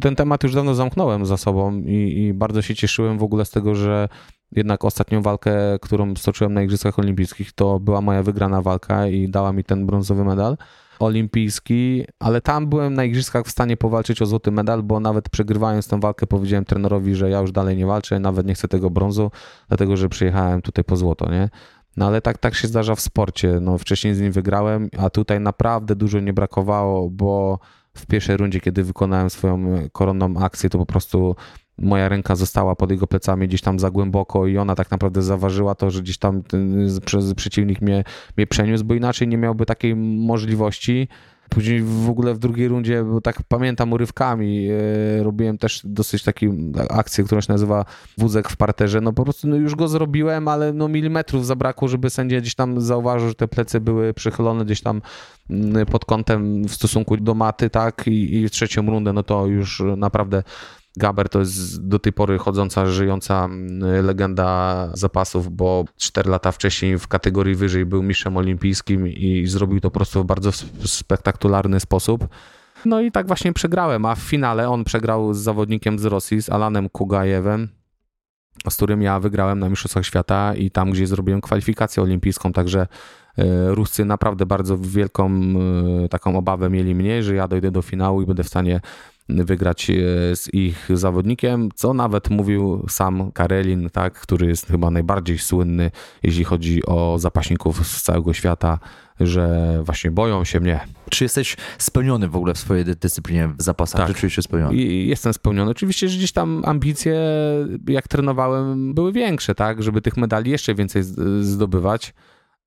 Ten 0.00 0.16
temat 0.16 0.42
już 0.42 0.54
dawno 0.54 0.74
zamknąłem 0.74 1.26
za 1.26 1.36
sobą 1.36 1.82
i, 1.86 2.22
i 2.22 2.34
bardzo 2.34 2.62
się 2.62 2.74
cieszyłem 2.74 3.18
w 3.18 3.22
ogóle 3.22 3.44
z 3.44 3.50
tego, 3.50 3.74
że 3.74 4.08
jednak 4.52 4.84
ostatnią 4.84 5.22
walkę, 5.22 5.52
którą 5.80 6.16
stoczyłem 6.16 6.54
na 6.54 6.62
Igrzyskach 6.62 6.98
Olimpijskich, 6.98 7.52
to 7.52 7.80
była 7.80 8.00
moja 8.00 8.22
wygrana 8.22 8.62
walka 8.62 9.06
i 9.06 9.28
dała 9.28 9.52
mi 9.52 9.64
ten 9.64 9.86
brązowy 9.86 10.24
medal 10.24 10.56
olimpijski, 11.00 12.04
ale 12.18 12.40
tam 12.40 12.66
byłem 12.66 12.94
na 12.94 13.04
igrzyskach 13.04 13.46
w 13.46 13.50
stanie 13.50 13.76
powalczyć 13.76 14.22
o 14.22 14.26
złoty 14.26 14.50
medal, 14.50 14.82
bo 14.82 15.00
nawet 15.00 15.28
przegrywając 15.28 15.88
tę 15.88 16.00
walkę 16.00 16.26
powiedziałem 16.26 16.64
trenerowi, 16.64 17.14
że 17.14 17.30
ja 17.30 17.40
już 17.40 17.52
dalej 17.52 17.76
nie 17.76 17.86
walczę, 17.86 18.20
nawet 18.20 18.46
nie 18.46 18.54
chcę 18.54 18.68
tego 18.68 18.90
brązu, 18.90 19.30
dlatego 19.68 19.96
że 19.96 20.08
przyjechałem 20.08 20.62
tutaj 20.62 20.84
po 20.84 20.96
złoto, 20.96 21.30
nie? 21.30 21.48
No 21.96 22.06
ale 22.06 22.20
tak, 22.20 22.38
tak 22.38 22.54
się 22.54 22.68
zdarza 22.68 22.94
w 22.94 23.00
sporcie. 23.00 23.58
No, 23.60 23.78
wcześniej 23.78 24.14
z 24.14 24.20
nim 24.20 24.32
wygrałem, 24.32 24.88
a 24.98 25.10
tutaj 25.10 25.40
naprawdę 25.40 25.96
dużo 25.96 26.20
nie 26.20 26.32
brakowało, 26.32 27.10
bo 27.10 27.58
w 27.96 28.06
pierwszej 28.06 28.36
rundzie, 28.36 28.60
kiedy 28.60 28.84
wykonałem 28.84 29.30
swoją 29.30 29.78
koronną 29.92 30.36
akcję, 30.36 30.70
to 30.70 30.78
po 30.78 30.86
prostu 30.86 31.36
moja 31.78 32.08
ręka 32.08 32.36
została 32.36 32.76
pod 32.76 32.90
jego 32.90 33.06
plecami 33.06 33.48
gdzieś 33.48 33.60
tam 33.60 33.78
za 33.78 33.90
głęboko 33.90 34.46
i 34.46 34.58
ona 34.58 34.74
tak 34.74 34.90
naprawdę 34.90 35.22
zaważyła 35.22 35.74
to, 35.74 35.90
że 35.90 36.02
gdzieś 36.02 36.18
tam 36.18 36.42
ten 36.42 36.88
przeciwnik 37.36 37.80
mnie, 37.80 38.04
mnie 38.36 38.46
przeniósł, 38.46 38.84
bo 38.84 38.94
inaczej 38.94 39.28
nie 39.28 39.36
miałby 39.36 39.66
takiej 39.66 39.96
możliwości. 39.96 41.08
Później 41.50 41.82
w 41.82 42.10
ogóle 42.10 42.34
w 42.34 42.38
drugiej 42.38 42.68
rundzie, 42.68 43.04
bo 43.04 43.20
tak 43.20 43.42
pamiętam 43.48 43.92
urywkami, 43.92 44.64
yy, 44.64 45.22
robiłem 45.22 45.58
też 45.58 45.80
dosyć 45.84 46.22
taką 46.22 46.46
akcję, 46.90 47.24
która 47.24 47.40
się 47.40 47.52
nazywa 47.52 47.84
wózek 48.18 48.48
w 48.48 48.56
parterze. 48.56 49.00
No 49.00 49.12
po 49.12 49.24
prostu 49.24 49.48
no 49.48 49.56
już 49.56 49.74
go 49.74 49.88
zrobiłem, 49.88 50.48
ale 50.48 50.72
no 50.72 50.88
milimetrów 50.88 51.46
zabrakło, 51.46 51.88
żeby 51.88 52.10
sędzia 52.10 52.40
gdzieś 52.40 52.54
tam 52.54 52.80
zauważył, 52.80 53.28
że 53.28 53.34
te 53.34 53.48
plecy 53.48 53.80
były 53.80 54.14
przychylone 54.14 54.64
gdzieś 54.64 54.80
tam 54.80 55.02
mm, 55.50 55.86
pod 55.86 56.04
kątem 56.04 56.64
w 56.64 56.74
stosunku 56.74 57.16
do 57.16 57.34
maty, 57.34 57.70
tak? 57.70 58.06
I, 58.06 58.34
i 58.34 58.48
w 58.48 58.50
trzecią 58.50 58.86
rundę, 58.86 59.12
no 59.12 59.22
to 59.22 59.46
już 59.46 59.82
naprawdę 59.96 60.42
Gaber 60.96 61.28
to 61.28 61.38
jest 61.38 61.88
do 61.88 61.98
tej 61.98 62.12
pory 62.12 62.38
chodząca, 62.38 62.86
żyjąca 62.86 63.44
mm, 63.44 64.04
legenda 64.06 64.88
zapasów, 64.94 65.56
bo 65.56 65.84
4 65.96 66.30
lata 66.30 66.52
wcześniej 66.52 66.98
w 66.98 67.08
kategorii 67.08 67.54
wyżej 67.54 67.86
był 67.86 68.02
mistrzem 68.02 68.36
olimpijskim 68.36 69.08
i 69.08 69.46
zrobił 69.46 69.80
to 69.80 69.90
po 69.90 69.94
prostu 69.94 70.22
w 70.22 70.26
bardzo 70.26 70.52
spektakularny 70.84 71.80
sposób. 71.80 72.28
No 72.84 73.00
i 73.00 73.12
tak 73.12 73.26
właśnie 73.26 73.52
przegrałem, 73.52 74.04
a 74.04 74.14
w 74.14 74.18
finale 74.18 74.68
on 74.68 74.84
przegrał 74.84 75.34
z 75.34 75.38
zawodnikiem 75.38 75.98
z 75.98 76.04
Rosji, 76.04 76.42
z 76.42 76.50
Alanem 76.50 76.88
Kugajewem, 76.88 77.68
z 78.70 78.76
którym 78.76 79.02
ja 79.02 79.20
wygrałem 79.20 79.58
na 79.58 79.68
Mistrzostwach 79.68 80.06
Świata 80.06 80.54
i 80.54 80.70
tam, 80.70 80.90
gdzie 80.90 81.06
zrobiłem 81.06 81.40
kwalifikację 81.40 82.02
olimpijską, 82.02 82.52
także 82.52 82.86
e, 83.38 83.74
Ruscy 83.74 84.04
naprawdę 84.04 84.46
bardzo 84.46 84.78
wielką 84.78 85.30
e, 86.04 86.08
taką 86.08 86.36
obawę 86.36 86.70
mieli 86.70 86.94
mnie, 86.94 87.22
że 87.22 87.34
ja 87.34 87.48
dojdę 87.48 87.70
do 87.70 87.82
finału 87.82 88.22
i 88.22 88.26
będę 88.26 88.44
w 88.44 88.48
stanie 88.48 88.80
wygrać 89.36 89.90
e, 89.90 89.94
z 90.36 90.54
ich 90.54 90.88
zawodnikiem, 90.94 91.68
co 91.74 91.94
nawet 91.94 92.30
mówił 92.30 92.86
sam 92.88 93.32
Karelin, 93.32 93.90
tak, 93.90 94.14
który 94.14 94.46
jest 94.46 94.66
chyba 94.66 94.90
najbardziej 94.90 95.38
słynny, 95.38 95.90
jeśli 96.22 96.44
chodzi 96.44 96.86
o 96.86 97.18
zapaśników 97.18 97.86
z 97.86 98.02
całego 98.02 98.32
świata, 98.32 98.78
że 99.20 99.82
właśnie 99.84 100.10
boją 100.10 100.44
się 100.44 100.60
mnie. 100.60 100.80
Czy 101.10 101.24
jesteś 101.24 101.56
spełniony 101.78 102.28
w 102.28 102.36
ogóle 102.36 102.54
w 102.54 102.58
swojej 102.58 102.84
dyscyplinie 102.84 103.48
w 103.58 103.62
zapasach? 103.62 104.00
Tak. 104.00 104.08
Czy 104.08 104.14
czujesz 104.14 104.34
się 104.34 104.42
spełniony? 104.42 104.76
I 104.76 105.08
jestem 105.08 105.32
spełniony. 105.32 105.70
Oczywiście, 105.70 106.08
że 106.08 106.18
gdzieś 106.18 106.32
tam 106.32 106.62
ambicje, 106.66 107.20
jak 107.88 108.08
trenowałem, 108.08 108.94
były 108.94 109.12
większe, 109.12 109.54
tak, 109.54 109.82
żeby 109.82 110.00
tych 110.00 110.16
medali 110.16 110.50
jeszcze 110.50 110.74
więcej 110.74 111.02
zdobywać 111.40 112.14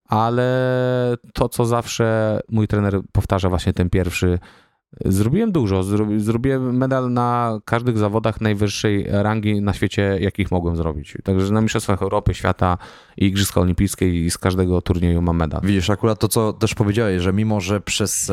ale 0.06 1.17
to, 1.34 1.49
co 1.49 1.65
zawsze 1.65 2.39
mój 2.49 2.67
trener 2.67 3.02
powtarza, 3.12 3.49
właśnie 3.49 3.73
ten 3.73 3.89
pierwszy 3.89 4.39
Zrobiłem 5.06 5.52
dużo. 5.52 5.84
Zrobiłem 6.18 6.78
medal 6.78 7.14
na 7.14 7.60
każdych 7.66 7.98
zawodach 7.98 8.42
najwyższej 8.42 9.06
rangi 9.10 9.62
na 9.62 9.74
świecie, 9.74 10.18
jakich 10.22 10.52
mogłem 10.52 10.76
zrobić. 10.76 11.18
Także 11.24 11.54
na 11.54 11.62
Mistrzostwach 11.62 12.02
Europy, 12.02 12.34
Świata 12.34 12.78
i 13.18 13.26
Igrzyska 13.26 13.62
Olimpijskie 13.62 14.26
i 14.26 14.32
z 14.32 14.38
każdego 14.38 14.82
turnieju 14.82 15.22
mam 15.22 15.38
medal. 15.38 15.62
Widzisz, 15.64 15.90
akurat 15.90 16.20
to, 16.20 16.28
co 16.28 16.54
też 16.54 16.76
powiedziałeś, 16.76 17.22
że 17.22 17.34
mimo, 17.34 17.62
że 17.62 17.82
przez 17.82 18.32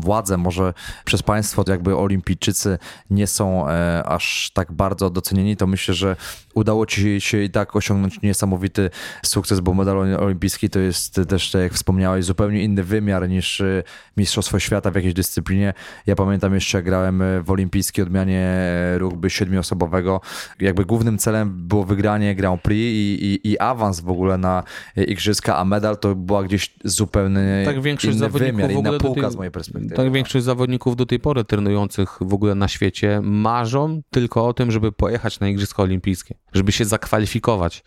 władzę, 0.00 0.36
może 0.36 0.74
przez 1.04 1.22
państwo 1.22 1.64
jakby 1.68 1.96
olimpijczycy 1.96 2.78
nie 3.10 3.26
są 3.26 3.68
e, 3.68 4.04
aż 4.06 4.50
tak 4.54 4.72
bardzo 4.72 5.10
docenieni, 5.10 5.56
to 5.56 5.66
myślę, 5.66 5.94
że 5.94 6.16
udało 6.54 6.86
ci 6.86 7.20
się 7.20 7.42
i 7.42 7.50
tak 7.50 7.76
osiągnąć 7.76 8.22
niesamowity 8.22 8.90
sukces, 9.24 9.60
bo 9.60 9.74
medal 9.74 9.96
olimpijski 10.16 10.70
to 10.70 10.78
jest 10.78 11.20
też, 11.28 11.50
tak 11.50 11.62
jak 11.62 11.72
wspomniałeś, 11.72 12.24
zupełnie 12.24 12.64
inny 12.64 12.84
wymiar 12.84 13.28
niż 13.28 13.60
e, 13.60 13.82
Mistrzostwo 14.16 14.58
Świata 14.58 14.90
w 14.90 14.94
jakiejś 14.94 15.14
dyscyplinie 15.14 15.74
Ja 16.06 16.16
pamiętam 16.16 16.54
jeszcze, 16.54 16.82
grałem 16.82 17.22
w 17.42 17.50
olimpijskiej 17.50 18.02
odmianie 18.02 18.56
rugby 18.98 19.30
siedmioosobowego. 19.30 20.20
Jakby 20.60 20.84
głównym 20.84 21.18
celem 21.18 21.68
było 21.68 21.84
wygranie 21.84 22.34
Grand 22.34 22.62
Prix 22.62 22.80
i, 22.80 23.24
i, 23.24 23.50
i 23.50 23.58
awans 23.58 24.00
w 24.00 24.08
ogóle 24.08 24.38
na 24.38 24.62
igrzyska, 24.96 25.56
a 25.56 25.64
medal 25.64 25.98
to 25.98 26.14
była 26.14 26.42
gdzieś 26.42 26.74
zupełnie 26.84 27.62
tak, 27.64 27.82
większość 27.82 28.16
inny 28.16 28.28
wymiar, 28.28 28.70
inna 28.70 28.98
półka 28.98 29.22
tej, 29.22 29.30
z 29.30 29.36
mojej 29.36 29.50
perspektywy. 29.50 29.94
Tak 29.94 30.12
większość 30.12 30.44
zawodników 30.44 30.96
do 30.96 31.06
tej 31.06 31.20
pory 31.20 31.44
trenujących 31.44 32.18
w 32.20 32.34
ogóle 32.34 32.54
na 32.54 32.68
świecie 32.68 33.20
marzą 33.22 34.02
tylko 34.10 34.46
o 34.46 34.54
tym, 34.54 34.70
żeby 34.70 34.92
pojechać 34.92 35.40
na 35.40 35.48
Igrzyska 35.48 35.82
Olimpijskie, 35.82 36.34
żeby 36.52 36.72
się 36.72 36.84
zakwalifikować. 36.84 37.84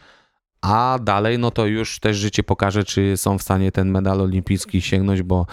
A 0.61 0.99
dalej, 1.03 1.39
no 1.39 1.51
to 1.51 1.65
już 1.65 1.99
też 1.99 2.17
życie 2.17 2.43
pokaże, 2.43 2.83
czy 2.83 3.17
są 3.17 3.37
w 3.37 3.41
stanie 3.41 3.71
ten 3.71 3.91
medal 3.91 4.21
olimpijski 4.21 4.81
sięgnąć, 4.81 5.21
bo 5.21 5.45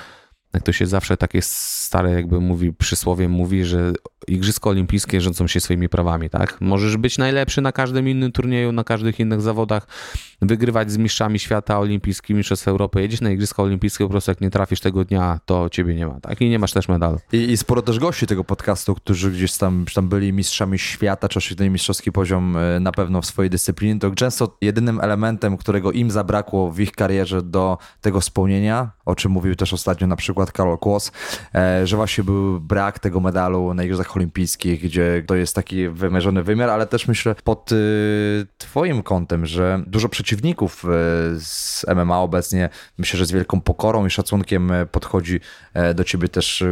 jak 0.54 0.62
to 0.62 0.72
się 0.72 0.86
zawsze 0.86 1.16
takie 1.16 1.42
stare 1.42 2.10
jakby 2.10 2.40
mówi, 2.40 2.72
przysłowie 2.72 3.28
mówi, 3.28 3.64
że 3.64 3.92
Igrzyska 4.28 4.70
Olimpijskie 4.70 5.20
rządzą 5.20 5.46
się 5.46 5.60
swoimi 5.60 5.88
prawami, 5.88 6.30
tak? 6.30 6.60
Możesz 6.60 6.96
być 6.96 7.18
najlepszy 7.18 7.60
na 7.60 7.72
każdym 7.72 8.08
innym 8.08 8.32
turnieju, 8.32 8.72
na 8.72 8.84
każdych 8.84 9.20
innych 9.20 9.40
zawodach, 9.40 9.86
wygrywać 10.42 10.92
z 10.92 10.96
mistrzami 10.96 11.38
świata 11.38 11.78
olimpijskimi, 11.78 12.38
mistrzostw 12.38 12.68
Europy, 12.68 13.00
jedziesz 13.00 13.20
na 13.20 13.30
Igrzyska 13.30 13.62
Olimpijskie, 13.62 14.04
po 14.04 14.10
prostu 14.10 14.30
jak 14.30 14.40
nie 14.40 14.50
trafisz 14.50 14.80
tego 14.80 15.04
dnia, 15.04 15.40
to 15.46 15.70
ciebie 15.70 15.94
nie 15.94 16.06
ma, 16.06 16.20
tak? 16.20 16.40
I 16.40 16.50
nie 16.50 16.58
masz 16.58 16.72
też 16.72 16.88
medalu. 16.88 17.18
I, 17.32 17.36
i 17.36 17.56
sporo 17.56 17.82
też 17.82 17.98
gości 17.98 18.26
tego 18.26 18.44
podcastu, 18.44 18.94
którzy 18.94 19.30
gdzieś 19.30 19.56
tam, 19.56 19.84
tam 19.94 20.08
byli 20.08 20.32
mistrzami 20.32 20.78
świata, 20.78 21.28
czy 21.28 21.38
osiągnęli 21.38 21.70
mistrzowski 21.70 22.12
poziom 22.12 22.56
e, 22.56 22.80
na 22.80 22.92
pewno 22.92 23.22
w 23.22 23.26
swojej 23.26 23.50
dyscyplinie, 23.50 23.98
to 24.00 24.10
często 24.10 24.56
jedynym 24.60 25.00
elementem, 25.00 25.56
którego 25.56 25.92
im 25.92 26.10
zabrakło 26.10 26.70
w 26.70 26.80
ich 26.80 26.92
karierze 26.92 27.42
do 27.42 27.78
tego 28.00 28.20
spełnienia, 28.20 28.90
o 29.04 29.14
czym 29.14 29.32
mówił 29.32 29.54
też 29.54 29.72
ostatnio 29.72 30.06
na 30.06 30.16
przykład 30.16 30.43
Karol 30.52 30.78
Kłos, 30.78 31.12
e, 31.54 31.86
że 31.86 31.96
właśnie 31.96 32.24
był 32.24 32.60
brak 32.60 32.98
tego 32.98 33.20
medalu 33.20 33.74
na 33.74 33.84
Igrzyskach 33.84 34.16
Olimpijskich, 34.16 34.82
gdzie 34.82 35.24
to 35.26 35.34
jest 35.34 35.54
taki 35.54 35.88
wymierzony 35.88 36.42
wymiar, 36.42 36.70
ale 36.70 36.86
też 36.86 37.08
myślę 37.08 37.34
pod 37.44 37.72
y, 37.72 38.46
twoim 38.58 39.02
kątem, 39.02 39.46
że 39.46 39.82
dużo 39.86 40.08
przeciwników 40.08 40.84
y, 40.84 40.88
z 41.40 41.86
MMA 41.94 42.20
obecnie, 42.20 42.68
myślę, 42.98 43.18
że 43.18 43.26
z 43.26 43.32
wielką 43.32 43.60
pokorą 43.60 44.06
i 44.06 44.10
szacunkiem 44.10 44.70
y, 44.70 44.86
podchodzi 44.86 45.40
e, 45.74 45.94
do 45.94 46.04
ciebie 46.04 46.28
też 46.28 46.64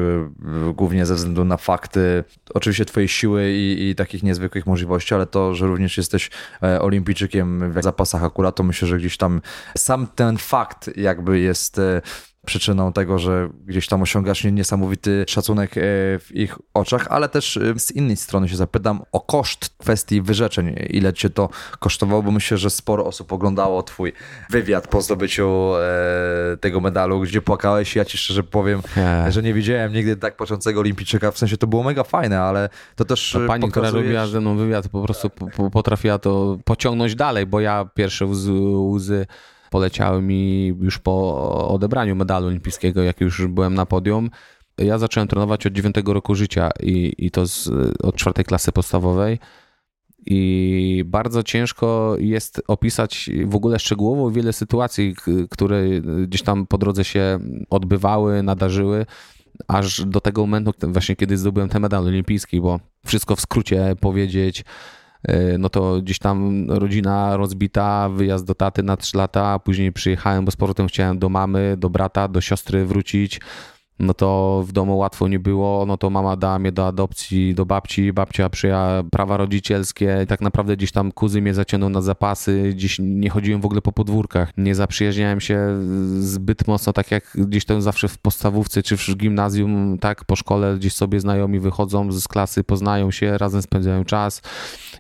głównie 0.75 1.07
ze 1.07 1.15
względu 1.15 1.45
na 1.45 1.57
fakty, 1.57 2.25
oczywiście 2.55 2.85
twojej 2.85 3.09
siły 3.09 3.53
i, 3.53 3.91
i 3.91 3.95
takich 3.95 4.23
niezwykłych 4.23 4.67
możliwości, 4.67 5.15
ale 5.15 5.27
to, 5.27 5.55
że 5.55 5.67
również 5.67 5.97
jesteś 5.97 6.31
e, 6.63 6.81
olimpijczykiem 6.81 7.73
w 7.73 7.83
zapasach 7.83 8.25
akurat, 8.25 8.57
to 8.57 8.63
myślę, 8.63 8.89
że 8.89 8.99
gdzieś 8.99 9.17
tam 9.17 9.41
sam 9.77 10.07
ten 10.15 10.39
fakt 10.39 10.97
jakby 10.97 11.39
jest 11.39 11.79
e, 11.79 12.03
przyczyną 12.47 12.93
tego, 12.93 13.19
że 13.19 13.49
gdzieś 13.67 13.89
tam 13.89 14.03
osiągasz 14.03 14.45
niesamowity 14.45 15.25
szacunek 15.29 15.77
e, 15.77 15.81
w 16.19 16.29
ich 16.35 16.59
oczach, 16.75 17.07
ale 17.11 17.29
też 17.29 17.57
e, 17.57 17.79
z 17.79 17.91
innej 17.91 18.17
strony 18.17 18.49
się 18.49 18.57
zapytam 18.57 19.03
o 19.13 19.21
koszt 19.21 19.75
kwestii 19.79 20.23
wyrzeczeń. 20.23 20.77
Ile 20.91 21.13
cię 21.13 21.31
to 21.31 21.49
kosztowało, 21.79 22.23
bo 22.23 22.31
myślę, 22.31 22.59
że 22.59 22.71
sporo 22.71 23.07
osób 23.07 23.33
oglądało 23.33 23.83
twój 23.83 24.13
wywiad 24.51 24.89
po 24.89 25.03
zdobyciu 25.03 25.73
e, 25.75 26.57
tego 26.57 26.81
medalu, 26.81 27.21
gdzie 27.21 27.43
płakałeś. 27.43 27.97
Ja 27.97 28.05
ci 28.05 28.19
szczerze 28.19 28.43
powiem, 28.43 28.83
nie. 28.97 29.33
że 29.33 29.43
nie 29.43 29.55
widziałem 29.55 29.93
nigdy 29.93 30.17
tak 30.17 30.37
początego 30.37 30.81
olimpijczyka. 30.81 31.31
W 31.31 31.39
sensie 31.39 31.57
to 31.57 31.67
było 31.67 31.83
mega 31.83 32.05
fajne, 32.05 32.41
ale 32.41 32.69
to 32.97 33.05
też 33.05 33.33
Ta 33.33 33.47
pani, 33.47 33.71
która 33.71 33.91
robiła 33.91 34.27
ze 34.27 34.41
mną 34.41 34.57
wywiad, 34.57 34.89
po 34.89 35.03
prostu 35.03 35.31
potrafiła 35.73 36.19
to 36.19 36.59
pociągnąć 36.65 37.15
dalej, 37.15 37.47
bo 37.47 37.61
ja 37.61 37.89
pierwsze 37.95 38.27
łzy, 38.27 38.53
łzy 38.53 39.27
poleciały 39.73 40.23
mi 40.23 40.67
już 40.67 40.99
po 40.99 41.69
odebraniu 41.69 42.17
medalu 42.17 42.47
olimpijskiego, 42.47 43.03
jak 43.03 43.21
już 43.21 43.47
byłem 43.47 43.75
na 43.75 43.87
podium. 43.87 44.31
Ja 44.79 44.99
zacząłem 44.99 45.29
trenować 45.29 45.67
od 45.67 45.73
9 45.73 45.95
roku 46.07 46.35
życia 46.35 46.71
i, 46.83 47.15
i 47.19 47.31
to 47.31 47.47
z, 47.47 47.71
od 48.03 48.17
czwartej 48.17 48.45
klasy 48.45 48.73
podstawowej. 48.73 49.39
I 50.27 51.05
bardzo 51.07 51.43
ciężko 51.43 52.17
jest 52.19 52.63
opisać 52.69 53.31
w 53.45 53.55
ogóle 53.55 53.79
szczegółowo 53.79 54.31
wiele 54.31 54.53
sytuacji, 54.53 55.15
które 55.51 55.85
gdzieś 56.27 56.43
tam 56.43 56.67
po 56.67 56.79
drodze 56.79 57.05
się 57.05 57.39
odbywały, 57.71 58.43
nadarzyły, 58.43 59.07
aż 59.69 60.05
do 60.05 60.21
tego 60.21 60.41
momentu, 60.41 60.73
właśnie 60.83 61.17
kiedy 61.17 61.37
zdobyłem 61.37 61.69
ten 61.69 61.83
medal 61.83 62.07
olimpijski, 62.07 62.61
bo 62.61 62.81
wszystko 63.07 63.37
w 63.37 63.41
skrócie 63.41 63.97
powiedzieć, 64.01 64.65
no 65.59 65.69
to 65.69 66.01
gdzieś 66.03 66.19
tam 66.19 66.67
rodzina 66.71 67.37
rozbita, 67.37 68.09
wyjazd 68.09 68.45
do 68.45 68.55
taty 68.55 68.83
na 68.83 68.97
3 68.97 69.17
lata, 69.17 69.59
później 69.59 69.93
przyjechałem, 69.93 70.45
bo 70.45 70.51
z 70.51 70.57
powrotem 70.57 70.87
chciałem 70.87 71.19
do 71.19 71.29
mamy, 71.29 71.77
do 71.79 71.91
brata, 71.91 72.29
do 72.29 72.41
siostry 72.41 72.87
wrócić 72.87 73.41
no 73.99 74.15
to 74.15 74.63
w 74.67 74.73
domu 74.73 74.99
łatwo 74.99 75.29
nie 75.29 75.39
było, 75.39 75.87
no 75.87 75.97
to 75.97 76.11
mama 76.11 76.37
dała 76.37 76.59
mnie 76.59 76.73
do 76.73 76.87
adopcji, 76.87 77.55
do 77.55 77.67
babci, 77.67 78.13
babcia 78.13 78.49
przyjęła 78.49 79.03
prawa 79.11 79.37
rodzicielskie, 79.37 80.27
tak 80.29 80.41
naprawdę 80.41 80.77
gdzieś 80.77 80.93
tam 80.93 81.13
kuzy 81.13 81.43
mnie 81.43 81.55
zaciągnął 81.55 81.91
na 81.91 82.01
zapasy, 82.01 82.73
gdzieś 82.75 82.97
nie 83.01 83.31
chodziłem 83.31 83.61
w 83.61 83.65
ogóle 83.65 83.83
po 83.83 83.93
podwórkach, 83.93 84.53
nie 84.57 84.75
zaprzyjaźniałem 84.75 85.41
się 85.41 85.59
zbyt 86.19 86.69
mocno, 86.69 86.93
tak 86.93 87.11
jak 87.11 87.25
gdzieś 87.35 87.65
tam 87.65 87.83
zawsze 87.83 88.09
w 88.09 88.19
podstawówce 88.19 88.83
czy 88.83 88.97
w 88.97 89.17
gimnazjum, 89.17 89.99
tak, 90.01 90.25
po 90.25 90.37
szkole 90.37 90.77
gdzieś 90.77 90.95
sobie 90.95 91.21
znajomi 91.21 91.61
wychodzą 91.61 92.13
z 92.13 92.29
klasy, 92.29 92.65
poznają 92.65 93.11
się, 93.11 93.39
razem 93.39 93.63
spędzają 93.63 94.05
czas, 94.05 94.43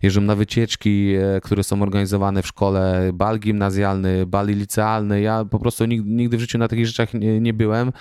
jeżdżą 0.02 0.20
na 0.20 0.36
wycieczki, 0.36 1.14
e, 1.14 1.40
które 1.40 1.64
są 1.64 1.82
organizowane 1.82 2.42
w 2.42 2.46
szkole, 2.46 3.10
bal 3.14 3.38
gimnazjalny, 3.38 4.26
bal 4.26 4.46
licealny, 4.46 5.20
ja 5.20 5.44
po 5.44 5.58
prostu 5.58 5.84
nigdy, 5.84 6.36
w 6.36 6.40
życiu 6.40 6.58
na 6.58 6.68
takich 6.68 6.86
rzeczach 6.86 7.14
nie, 7.14 7.40
nie 7.40 7.52
byłem, 7.52 7.92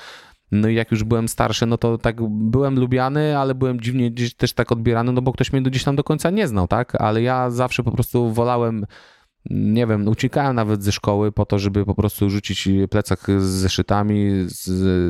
no 0.52 0.68
i 0.68 0.76
jak 0.76 0.92
już 0.92 1.04
byłem 1.04 1.28
starszy, 1.28 1.66
no 1.66 1.78
to 1.78 1.98
tak 1.98 2.22
byłem 2.30 2.80
lubiany, 2.80 3.38
ale 3.38 3.56
byłem 3.56 3.82
dziwnie 3.82 4.12
gdzieś 4.12 4.34
też 4.34 4.54
tak 4.54 4.72
odbierany, 4.72 5.12
no 5.12 5.22
bo 5.22 5.34
ktoś 5.34 5.54
mnie 5.54 5.62
gdzieś 5.62 5.84
tam 5.84 5.96
do 5.96 6.04
końca 6.04 6.30
nie 6.30 6.48
znał, 6.48 6.68
tak? 6.68 7.02
Ale 7.02 7.22
ja 7.22 7.50
zawsze 7.50 7.84
po 7.84 7.92
prostu 7.92 8.34
wolałem 8.34 8.86
nie 9.50 9.88
wiem, 9.88 10.08
uciekałem 10.08 10.56
nawet 10.56 10.84
ze 10.84 10.92
szkoły 10.92 11.32
po 11.32 11.46
to, 11.46 11.60
żeby 11.60 11.86
po 11.86 11.96
prostu 11.96 12.30
rzucić 12.30 12.70
plecak 12.90 13.20
z 13.40 13.44
zeszytami, 13.44 14.32
z, 14.48 14.66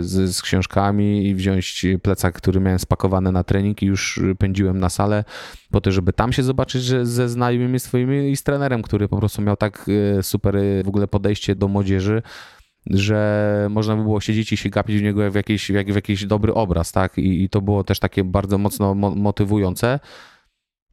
z, 0.05 0.35
z, 0.35 0.41
książkami 0.41 1.27
i 1.27 1.35
wziąć 1.35 1.85
plecak, 2.01 2.35
który 2.35 2.59
miałem 2.59 2.79
spakowany 2.79 3.31
na 3.31 3.43
trening 3.43 3.83
i 3.83 3.85
już 3.85 4.19
pędziłem 4.39 4.79
na 4.79 4.89
salę 4.89 5.23
po 5.71 5.81
to, 5.81 5.91
żeby 5.91 6.13
tam 6.13 6.33
się 6.33 6.43
zobaczyć 6.43 6.83
że 6.83 7.05
ze 7.05 7.29
znajomymi 7.29 7.79
swoimi 7.79 8.31
i 8.31 8.35
z 8.35 8.43
trenerem, 8.43 8.81
który 8.81 9.07
po 9.07 9.17
prostu 9.17 9.41
miał 9.41 9.57
tak 9.57 9.85
e, 10.17 10.23
super 10.23 10.55
w 10.85 10.87
ogóle 10.87 11.07
podejście 11.07 11.55
do 11.55 11.67
młodzieży, 11.67 12.21
że 12.86 13.67
można 13.69 13.95
by 13.95 14.01
było 14.01 14.21
siedzieć 14.21 14.51
i 14.53 14.57
się 14.57 14.69
gapić 14.69 14.99
w 14.99 15.03
niego 15.03 15.32
w 15.32 15.36
jakiś, 15.36 15.69
jak 15.69 15.91
w 15.91 15.95
jakiś 15.95 16.25
dobry 16.25 16.53
obraz, 16.53 16.91
tak? 16.91 17.17
I, 17.17 17.43
I, 17.43 17.49
to 17.49 17.61
było 17.61 17.84
też 17.84 17.99
takie 17.99 18.23
bardzo 18.23 18.57
mocno 18.57 18.95
mo 18.95 19.15
motywujące. 19.15 19.99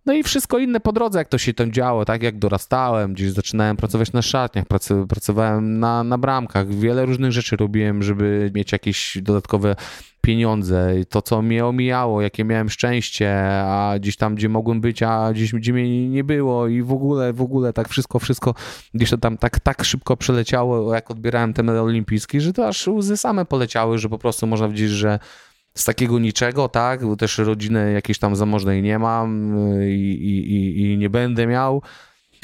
No 0.08 0.14
i 0.14 0.22
wszystko 0.22 0.58
inne 0.58 0.80
po 0.80 0.92
drodze, 0.92 1.18
jak 1.18 1.28
to 1.28 1.38
się 1.38 1.54
tam 1.54 1.72
działo, 1.72 2.04
tak? 2.04 2.22
Jak 2.22 2.38
dorastałem, 2.38 3.14
gdzieś 3.14 3.30
zaczynałem 3.30 3.76
pracować 3.76 4.12
na 4.12 4.22
szatniach, 4.22 4.64
pracowałem 5.08 5.78
na, 5.80 6.04
na 6.04 6.18
bramkach, 6.18 6.68
wiele 6.74 7.06
różnych 7.06 7.32
rzeczy 7.32 7.56
robiłem, 7.56 8.02
żeby 8.02 8.50
mieć 8.54 8.72
jakieś 8.72 9.18
dodatkowe 9.22 9.76
pieniądze, 10.20 10.92
to 11.08 11.22
co 11.22 11.42
mnie 11.42 11.66
omijało, 11.66 12.22
jakie 12.22 12.44
miałem 12.44 12.70
szczęście, 12.70 13.34
a 13.64 13.94
gdzieś 13.98 14.16
tam, 14.16 14.34
gdzie 14.34 14.48
mogłem 14.48 14.80
być, 14.80 15.02
a 15.02 15.32
gdzieś 15.32 15.52
gdzie 15.52 15.72
mnie 15.72 16.08
nie 16.08 16.24
było 16.24 16.68
i 16.68 16.82
w 16.82 16.92
ogóle, 16.92 17.32
w 17.32 17.42
ogóle 17.42 17.72
tak 17.72 17.88
wszystko, 17.88 18.18
wszystko 18.18 18.54
gdzieś 18.94 19.10
to 19.10 19.18
tam 19.18 19.38
tak, 19.38 19.60
tak 19.60 19.84
szybko 19.84 20.16
przeleciało, 20.16 20.94
jak 20.94 21.10
odbierałem 21.10 21.52
ten 21.52 21.66
medal 21.66 21.84
olimpijski, 21.84 22.40
że 22.40 22.52
to 22.52 22.68
aż 22.68 22.88
łzy 22.88 23.16
same 23.16 23.44
poleciały, 23.44 23.98
że 23.98 24.08
po 24.08 24.18
prostu 24.18 24.46
można 24.46 24.66
powiedzieć, 24.66 24.90
że 24.90 25.18
z 25.78 25.84
takiego 25.84 26.18
niczego, 26.18 26.68
tak, 26.68 27.06
bo 27.06 27.16
też 27.16 27.38
rodziny 27.38 27.92
jakiejś 27.92 28.18
tam 28.18 28.36
zamożnej 28.36 28.82
nie 28.82 28.98
mam 28.98 29.58
y, 29.80 29.92
i, 29.92 30.12
i, 30.54 30.92
i 30.92 30.98
nie 30.98 31.10
będę 31.10 31.46
miał, 31.46 31.82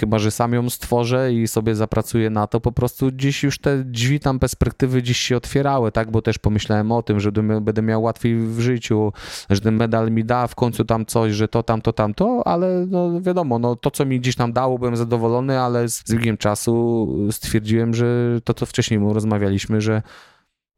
chyba 0.01 0.19
że 0.19 0.31
sam 0.31 0.53
ją 0.53 0.71
stworzę 0.71 1.33
i 1.33 1.49
sobie 1.49 1.75
zapracuję 1.75 2.31
na 2.31 2.47
to, 2.47 2.61
po 2.61 2.73
prostu 2.73 3.13
gdzieś 3.13 3.43
już 3.43 3.59
te 3.59 3.85
drzwi 3.85 4.21
tam 4.21 4.39
perspektywy 4.39 5.03
gdzieś 5.03 5.19
się 5.19 5.37
otwierały, 5.37 5.93
tak, 5.93 6.11
bo 6.11 6.23
też 6.23 6.39
pomyślałem 6.39 6.93
o 6.93 7.03
tym, 7.03 7.21
że 7.21 7.33
będę 7.33 7.83
miał 7.83 8.03
łatwiej 8.03 8.37
w 8.37 8.61
życiu, 8.61 9.13
że 9.51 9.61
ten 9.61 9.77
medal 9.77 10.11
mi 10.11 10.25
da 10.25 10.47
w 10.47 10.55
końcu 10.55 10.85
tam 10.85 11.07
coś, 11.07 11.33
że 11.33 11.49
to 11.49 11.63
tam, 11.63 11.83
to 11.83 11.93
tam, 11.93 12.15
to, 12.15 12.43
ale 12.47 12.87
no 12.89 13.21
wiadomo, 13.21 13.59
no 13.59 13.77
to 13.77 13.91
co 13.91 14.07
mi 14.07 14.21
gdzieś 14.21 14.37
tam 14.37 14.53
dało, 14.53 14.79
byłem 14.79 14.97
zadowolony, 14.97 15.61
ale 15.61 15.89
z 15.89 16.13
biegiem 16.13 16.37
czasu 16.37 17.09
stwierdziłem, 17.31 17.95
że 17.95 18.07
to 18.45 18.55
co 18.55 18.67
wcześniej 18.67 19.01
rozmawialiśmy, 19.13 19.81
że 19.81 20.03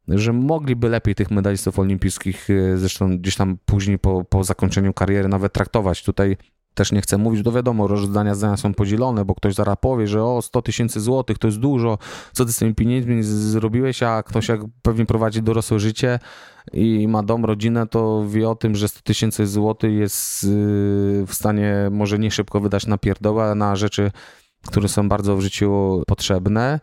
że 0.07 0.33
mogliby 0.33 0.89
lepiej 0.89 1.15
tych 1.15 1.31
medalistów 1.31 1.79
olimpijskich, 1.79 2.49
e, 2.49 2.77
zresztą 2.77 3.17
gdzieś 3.17 3.35
tam 3.35 3.57
później 3.65 3.99
po, 3.99 4.25
po 4.25 4.43
zakończeniu 4.43 4.93
kariery 4.93 5.27
nawet 5.27 5.53
traktować. 5.53 6.03
Tutaj 6.03 6.37
też 6.77 6.91
nie 6.91 7.01
chcę 7.01 7.17
mówić, 7.17 7.43
to 7.43 7.51
wiadomo, 7.51 7.87
rozdania 7.87 8.35
zdania 8.35 8.57
są 8.57 8.73
podzielone, 8.73 9.25
bo 9.25 9.35
ktoś 9.35 9.53
zaraz 9.53 9.75
powie, 9.81 10.07
że 10.07 10.23
o 10.23 10.41
100 10.41 10.61
tysięcy 10.61 10.99
złotych 10.99 11.37
to 11.37 11.47
jest 11.47 11.59
dużo, 11.59 11.97
co 12.33 12.45
ty 12.45 12.53
z 12.53 12.57
tymi 12.57 12.75
pieniędzmi 12.75 13.23
zrobiłeś, 13.23 14.03
a 14.03 14.23
ktoś 14.23 14.47
jak 14.49 14.61
pewnie 14.81 15.05
prowadzi 15.05 15.41
dorosłe 15.41 15.79
życie 15.79 16.19
i 16.73 17.07
ma 17.07 17.23
dom, 17.23 17.45
rodzinę, 17.45 17.87
to 17.87 18.25
wie 18.29 18.49
o 18.49 18.55
tym, 18.55 18.75
że 18.75 18.87
100 18.87 19.01
tysięcy 19.01 19.47
złotych 19.47 19.93
jest 19.93 20.43
y, 20.43 20.47
w 21.27 21.33
stanie 21.33 21.75
może 21.91 22.19
nie 22.19 22.31
szybko 22.31 22.59
wydać 22.59 22.87
na 22.87 22.97
pierdołę, 22.97 23.55
na 23.55 23.75
rzeczy, 23.75 24.11
które 24.67 24.87
są 24.87 25.09
bardzo 25.09 25.37
w 25.37 25.41
życiu 25.41 26.03
potrzebne 26.07 26.79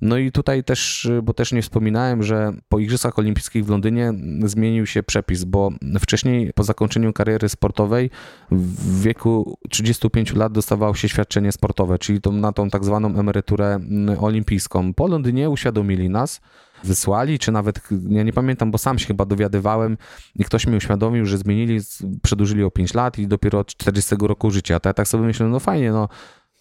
No 0.00 0.18
i 0.18 0.32
tutaj 0.32 0.64
też, 0.64 1.10
bo 1.22 1.34
też 1.34 1.52
nie 1.52 1.62
wspominałem, 1.62 2.22
że 2.22 2.52
po 2.68 2.78
Igrzyskach 2.78 3.18
Olimpijskich 3.18 3.64
w 3.64 3.68
Londynie 3.68 4.12
zmienił 4.44 4.86
się 4.86 5.02
przepis, 5.02 5.44
bo 5.44 5.70
wcześniej 6.00 6.52
po 6.54 6.62
zakończeniu 6.62 7.12
kariery 7.12 7.48
sportowej 7.48 8.10
w 8.50 9.02
wieku 9.02 9.58
35 9.70 10.34
lat 10.34 10.52
dostawało 10.52 10.94
się 10.94 11.08
świadczenie 11.08 11.52
sportowe, 11.52 11.98
czyli 11.98 12.20
to 12.20 12.32
na 12.32 12.52
tą 12.52 12.70
tak 12.70 12.84
zwaną 12.84 13.18
emeryturę 13.18 13.74
mm, 13.74 14.24
olimpijską. 14.24 14.94
Po 14.94 15.06
Londynie 15.06 15.50
uświadomili 15.50 16.10
nas, 16.10 16.40
wysłali, 16.84 17.38
czy 17.38 17.52
nawet, 17.52 17.80
ja 18.08 18.22
nie 18.22 18.32
pamiętam, 18.32 18.70
bo 18.70 18.78
sam 18.78 18.98
się 18.98 19.06
chyba 19.06 19.24
dowiadywałem 19.24 19.96
i 20.34 20.44
ktoś 20.44 20.66
mi 20.66 20.76
uświadomił, 20.76 21.26
że 21.26 21.38
zmienili, 21.38 21.80
przedłużyli 22.22 22.64
o 22.64 22.70
5 22.70 22.94
lat 22.94 23.18
i 23.18 23.28
dopiero 23.28 23.58
od 23.58 23.66
40 23.66 24.16
roku 24.20 24.50
życia. 24.50 24.80
To 24.80 24.88
ja 24.88 24.94
tak 24.94 25.08
sobie 25.08 25.24
myślę, 25.24 25.46
no 25.46 25.60
fajnie, 25.60 25.92
no 25.92 26.08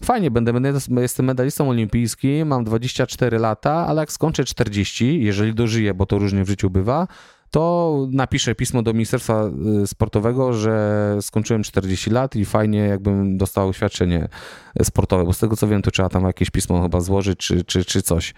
fajnie, 0.03 0.31
będę, 0.31 0.53
jestem 1.01 1.25
medalistą 1.25 1.69
olimpijskim, 1.69 2.47
mam 2.47 2.63
24 2.63 3.39
lata, 3.39 3.73
ale 3.87 4.01
jak 4.01 4.11
skończę 4.11 4.43
40, 4.43 5.23
jeżeli 5.23 5.53
dożyję, 5.53 5.93
bo 5.93 6.05
to 6.05 6.17
różnie 6.17 6.43
w 6.43 6.47
życiu 6.47 6.69
bywa, 6.69 7.07
to 7.51 8.07
napiszę 8.11 8.55
pismo 8.55 8.83
do 8.83 8.93
Ministerstwa 8.93 9.49
y, 9.83 9.87
Sportowego, 9.87 10.53
że 10.53 11.17
skończyłem 11.21 11.63
40 11.63 12.09
lat 12.09 12.35
i 12.35 12.45
fajnie 12.45 12.79
jakbym 12.79 13.37
dostał 13.37 13.73
świadczenie 13.73 14.27
sportowe, 14.83 15.23
bo 15.23 15.33
z 15.33 15.39
tego 15.39 15.55
co 15.55 15.67
wiem, 15.67 15.81
to 15.81 15.91
trzeba 15.91 16.09
tam 16.09 16.23
jakieś 16.23 16.49
pismo 16.49 16.81
chyba 16.81 16.99
złożyć 16.99 17.39
czy, 17.39 17.63
czy, 17.63 17.85
czy 17.85 18.01
coś. 18.01 18.33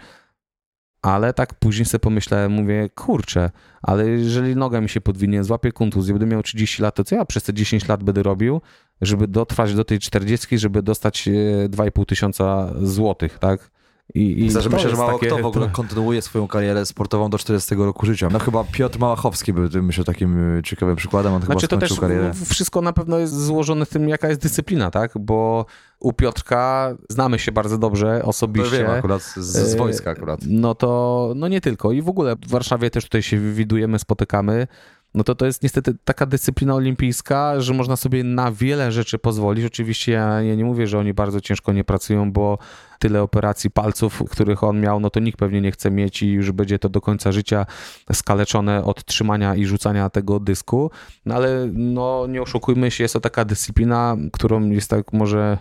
Ale 1.07 1.33
tak 1.33 1.53
później 1.53 1.85
sobie 1.85 1.99
pomyślałem, 1.99 2.51
mówię, 2.51 2.89
kurczę, 2.95 3.51
ale 3.81 4.09
jeżeli 4.09 4.55
noga 4.55 4.81
mi 4.81 4.89
się 4.89 5.01
podwinie, 5.01 5.43
złapię 5.43 5.71
kontuzję, 5.71 6.13
będę 6.13 6.25
miał 6.25 6.43
30 6.43 6.81
lat, 6.81 6.95
to 6.95 7.03
co 7.03 7.15
ja 7.15 7.25
przez 7.25 7.43
te 7.43 7.53
10 7.53 7.87
lat 7.87 8.03
będę 8.03 8.23
robił, 8.23 8.61
żeby 9.01 9.27
dotrwać 9.27 9.73
do 9.73 9.83
tej 9.83 9.99
40, 9.99 10.57
żeby 10.57 10.83
dostać 10.83 11.29
2,5 11.69 12.01
e, 12.01 12.05
tysiąca 12.05 12.73
złotych, 12.81 13.39
tak? 13.39 13.71
I, 14.13 14.41
i 14.41 14.45
Myślę, 14.45 14.89
że 14.89 14.95
mało 14.95 15.13
takie... 15.13 15.27
kto 15.27 15.37
w 15.37 15.45
ogóle 15.45 15.69
kontynuuje 15.69 16.21
swoją 16.21 16.47
karierę 16.47 16.85
sportową 16.85 17.29
do 17.29 17.37
40 17.37 17.75
roku 17.75 18.05
życia. 18.05 18.29
No 18.31 18.39
chyba 18.39 18.63
Piotr 18.63 18.99
Małachowski 18.99 19.53
był, 19.53 19.69
myślę, 19.81 20.03
takim 20.03 20.57
e, 20.57 20.63
ciekawym 20.63 20.95
przykładem. 20.95 21.33
On 21.33 21.41
znaczy, 21.41 21.67
chyba 21.67 21.81
to 21.81 21.87
też 21.87 21.99
karierę. 21.99 22.31
wszystko 22.45 22.81
na 22.81 22.93
pewno 22.93 23.17
jest 23.17 23.45
złożone 23.45 23.85
w 23.85 23.89
tym, 23.89 24.09
jaka 24.09 24.27
jest 24.29 24.41
dyscyplina, 24.41 24.91
tak? 24.91 25.11
Bo 25.19 25.65
u 25.99 26.13
Piotrka 26.13 26.95
znamy 27.09 27.39
się 27.39 27.51
bardzo 27.51 27.77
dobrze 27.77 28.23
osobiście. 28.23 28.69
To 28.71 28.77
wiem, 28.77 28.91
akurat 28.91 29.21
z, 29.21 29.37
z 29.37 29.73
e, 29.73 29.77
wojska 29.77 30.11
akurat. 30.11 30.39
No 30.47 30.75
to, 30.75 31.33
no 31.35 31.47
nie 31.47 31.61
tylko. 31.61 31.91
I 31.91 32.01
w 32.01 32.09
ogóle 32.09 32.35
w 32.35 32.49
Warszawie 32.49 32.89
też 32.89 33.03
tutaj 33.03 33.21
się 33.21 33.39
widujemy, 33.39 33.99
spotykamy 33.99 34.67
no 35.13 35.23
to 35.23 35.35
to 35.35 35.45
jest 35.45 35.63
niestety 35.63 35.95
taka 36.05 36.25
dyscyplina 36.25 36.75
olimpijska, 36.75 37.61
że 37.61 37.73
można 37.73 37.95
sobie 37.95 38.23
na 38.23 38.51
wiele 38.51 38.91
rzeczy 38.91 39.19
pozwolić. 39.19 39.65
Oczywiście 39.65 40.11
ja, 40.11 40.41
ja, 40.41 40.55
nie 40.55 40.65
mówię, 40.65 40.87
że 40.87 40.99
oni 40.99 41.13
bardzo 41.13 41.41
ciężko 41.41 41.73
nie 41.73 41.83
pracują, 41.83 42.31
bo 42.31 42.57
tyle 42.99 43.21
operacji 43.21 43.71
palców, 43.71 44.23
których 44.31 44.63
on 44.63 44.81
miał, 44.81 44.99
no 44.99 45.09
to 45.09 45.19
nikt 45.19 45.39
pewnie 45.39 45.61
nie 45.61 45.71
chce 45.71 45.91
mieć 45.91 46.23
i 46.23 46.31
już 46.31 46.51
będzie 46.51 46.79
to 46.79 46.89
do 46.89 47.01
końca 47.01 47.31
życia 47.31 47.65
skaleczone 48.13 48.83
od 48.83 49.05
trzymania 49.05 49.55
i 49.55 49.65
rzucania 49.65 50.09
tego 50.09 50.39
dysku. 50.39 50.91
No 51.25 51.35
ale 51.35 51.69
no 51.73 52.27
nie 52.27 52.41
oszukujmy 52.41 52.91
się, 52.91 53.03
jest 53.03 53.13
to 53.13 53.19
taka 53.19 53.45
dyscyplina, 53.45 54.17
którą 54.33 54.69
jest 54.69 54.89
tak 54.89 55.13
może 55.13 55.57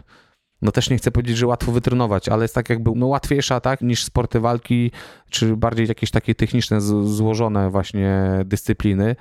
no 0.62 0.72
też 0.72 0.90
nie 0.90 0.96
chcę 0.96 1.10
powiedzieć, 1.10 1.36
że 1.36 1.46
łatwo 1.46 1.72
wytrenować, 1.72 2.28
ale 2.28 2.44
jest 2.44 2.54
tak 2.54 2.70
jakby 2.70 2.90
no 2.94 3.06
łatwiejsza 3.06 3.60
tak 3.60 3.80
niż 3.80 4.04
sporty 4.04 4.40
walki, 4.40 4.90
czy 5.30 5.56
bardziej 5.56 5.86
jakieś 5.86 6.10
takie 6.10 6.34
techniczne, 6.34 6.80
złożone 6.80 7.70
właśnie 7.70 8.26
dyscypliny. 8.44 9.16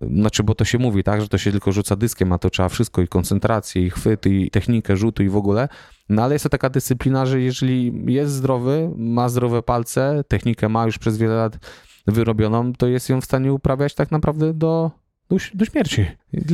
Znaczy, 0.00 0.42
bo 0.42 0.54
to 0.54 0.64
się 0.64 0.78
mówi, 0.78 1.04
tak, 1.04 1.20
że 1.20 1.28
to 1.28 1.38
się 1.38 1.50
tylko 1.50 1.72
rzuca 1.72 1.96
dyskiem, 1.96 2.32
a 2.32 2.38
to 2.38 2.50
trzeba 2.50 2.68
wszystko 2.68 3.02
i 3.02 3.08
koncentrację, 3.08 3.86
i 3.86 3.90
chwyt, 3.90 4.26
i 4.26 4.50
technikę 4.50 4.96
rzutu, 4.96 5.22
i 5.22 5.28
w 5.28 5.36
ogóle. 5.36 5.68
No 6.08 6.22
ale 6.22 6.34
jest 6.34 6.42
to 6.42 6.48
taka 6.48 6.70
dyscyplina, 6.70 7.26
że 7.26 7.40
jeżeli 7.40 8.04
jest 8.06 8.32
zdrowy, 8.32 8.90
ma 8.96 9.28
zdrowe 9.28 9.62
palce, 9.62 10.24
technikę 10.28 10.68
ma 10.68 10.86
już 10.86 10.98
przez 10.98 11.18
wiele 11.18 11.34
lat 11.34 11.58
wyrobioną, 12.06 12.72
to 12.72 12.86
jest 12.86 13.08
ją 13.08 13.20
w 13.20 13.24
stanie 13.24 13.52
uprawiać 13.52 13.94
tak 13.94 14.10
naprawdę 14.10 14.54
do, 14.54 14.90
do, 15.28 15.36
do 15.54 15.64
śmierci. 15.64 16.06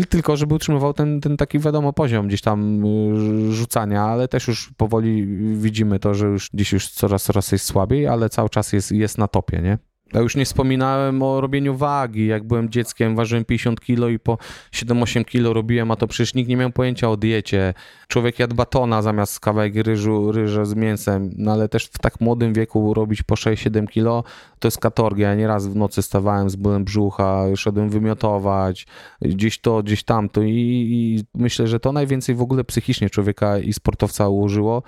Tylko, 0.08 0.36
żeby 0.36 0.54
utrzymywał 0.54 0.94
ten, 0.94 1.20
ten 1.20 1.36
taki, 1.36 1.58
wiadomo, 1.58 1.92
poziom 1.92 2.28
gdzieś 2.28 2.40
tam 2.40 2.84
y, 2.84 3.52
rzucania, 3.52 4.02
ale 4.02 4.28
też 4.28 4.48
już 4.48 4.72
powoli 4.76 5.26
widzimy 5.56 5.98
to, 5.98 6.14
że 6.14 6.26
już 6.26 6.50
dziś 6.54 6.72
już 6.72 6.88
coraz, 6.88 7.22
coraz 7.24 7.52
jest 7.52 7.64
słabiej, 7.64 8.06
ale 8.06 8.28
cały 8.28 8.48
czas 8.48 8.72
jest, 8.72 8.92
jest 8.92 9.18
na 9.18 9.28
topie, 9.28 9.60
nie? 9.62 9.78
Ja 10.14 10.20
już 10.20 10.36
nie 10.36 10.44
wspominałem 10.44 11.22
o 11.22 11.40
robieniu 11.40 11.76
wagi. 11.76 12.26
Jak 12.26 12.44
byłem 12.44 12.70
dzieckiem, 12.70 13.16
ważyłem 13.16 13.44
50 13.44 13.80
kilo 13.80 14.08
i 14.08 14.18
po 14.18 14.38
7-8 14.72 15.24
kilo 15.24 15.52
robiłem, 15.52 15.90
a 15.90 15.96
to 15.96 16.06
przecież 16.06 16.34
nikt 16.34 16.48
nie 16.48 16.56
miał 16.56 16.70
pojęcia 16.70 17.10
o 17.10 17.16
diecie. 17.16 17.74
Człowiek 18.08 18.38
jadł 18.38 18.54
batona 18.54 19.02
zamiast 19.02 19.40
kawałek 19.40 19.74
ryżu, 19.74 20.32
ryża 20.32 20.64
z 20.64 20.74
mięsem, 20.74 21.30
no 21.36 21.52
ale 21.52 21.68
też 21.68 21.84
w 21.84 21.98
tak 21.98 22.20
młodym 22.20 22.52
wieku 22.52 22.94
robić 22.94 23.22
po 23.22 23.34
6-7 23.34 23.86
kilo 23.86 24.24
to 24.58 24.68
jest 24.68 24.78
katorgia. 24.78 25.28
Ja 25.28 25.34
nieraz 25.34 25.66
w 25.66 25.76
nocy 25.76 26.02
stawałem 26.02 26.50
z 26.50 26.56
bólem 26.56 26.84
brzucha, 26.84 27.44
szedłem 27.56 27.90
wymiotować, 27.90 28.86
gdzieś 29.22 29.60
to, 29.60 29.82
gdzieś 29.82 30.04
tamto 30.04 30.42
i, 30.42 30.48
i 30.90 31.24
myślę, 31.34 31.66
że 31.66 31.80
to 31.80 31.92
najwięcej 31.92 32.34
w 32.34 32.42
ogóle 32.42 32.64
psychicznie 32.64 33.10
człowieka 33.10 33.58
i 33.58 33.72
sportowca 33.72 34.28
ułożyło, 34.28 34.82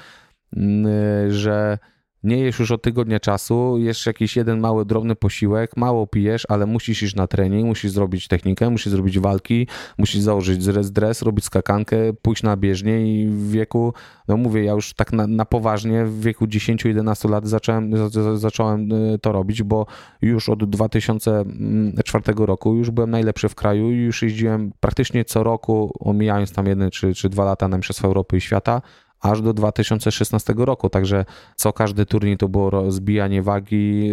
mm, 0.57 0.87
że 1.33 1.79
nie 2.25 2.39
jesz 2.39 2.59
już 2.59 2.70
od 2.70 2.83
tygodnia 2.83 3.20
czasu, 3.20 3.79
jesz 3.79 4.07
jakiś 4.07 4.37
jeden 4.37 4.61
mały, 4.61 4.85
drobny 4.85 5.16
posiłek, 5.16 5.77
mało 5.77 6.07
pijesz, 6.07 6.47
ale 6.49 6.66
musisz 6.66 7.03
iść 7.03 7.14
na 7.14 7.27
trening, 7.27 7.66
musisz 7.66 7.91
zrobić 7.91 8.29
technikę, 8.29 8.70
musisz 8.70 8.93
zrobić 8.93 9.18
walki, 9.18 9.66
musisz 9.99 10.20
założyć 10.20 10.64
dres, 10.64 10.93
dres 10.93 11.23
robić 11.23 11.45
skakankę, 11.45 11.97
pójść 12.23 12.43
na 12.43 12.57
bieżnię 12.57 13.23
i 13.23 13.29
w 13.29 13.51
wieku, 13.51 13.95
no 14.29 14.37
mówię, 14.37 14.64
ja 14.64 14.73
już 14.73 14.95
tak 14.95 15.12
na, 15.12 15.27
na 15.27 15.45
poważnie, 15.45 16.05
w 16.05 16.20
wieku 16.20 16.47
10-11 16.47 17.31
lat 17.31 17.49
zacząłem, 17.49 17.93
zacząłem 18.35 18.93
y, 18.93 19.18
to 19.18 19.33
robić, 19.33 19.62
bo 19.62 19.87
już 20.23 20.49
od 20.49 20.64
2004 20.70 22.25
roku 22.37 22.75
już 22.75 22.91
byłem 22.91 23.11
najlepszy 23.11 23.49
w 23.49 23.55
kraju 23.55 23.91
i 23.91 23.97
już 23.97 24.23
jeździłem 24.23 24.73
praktycznie 24.81 25.25
co 25.25 25.43
roku, 25.43 25.93
omijając 26.01 26.53
tam 26.53 26.66
jeden 26.66 26.91
czy, 26.91 27.14
czy 27.14 27.29
dwa 27.29 27.45
lata 27.45 27.68
na 27.68 27.77
Mistrzostwa 27.77 28.09
Europy 28.09 28.37
i 28.37 28.41
Świata, 28.41 28.83
aż 29.23 29.43
do 29.43 29.53
2016 29.53 30.55
roku. 30.57 30.89
Także 30.89 31.25
co 31.57 31.73
każdy 31.73 32.07
turniej 32.07 32.37
to 32.37 32.49
było 32.49 32.91
zbijanie 32.91 33.43
wagi, 33.43 34.11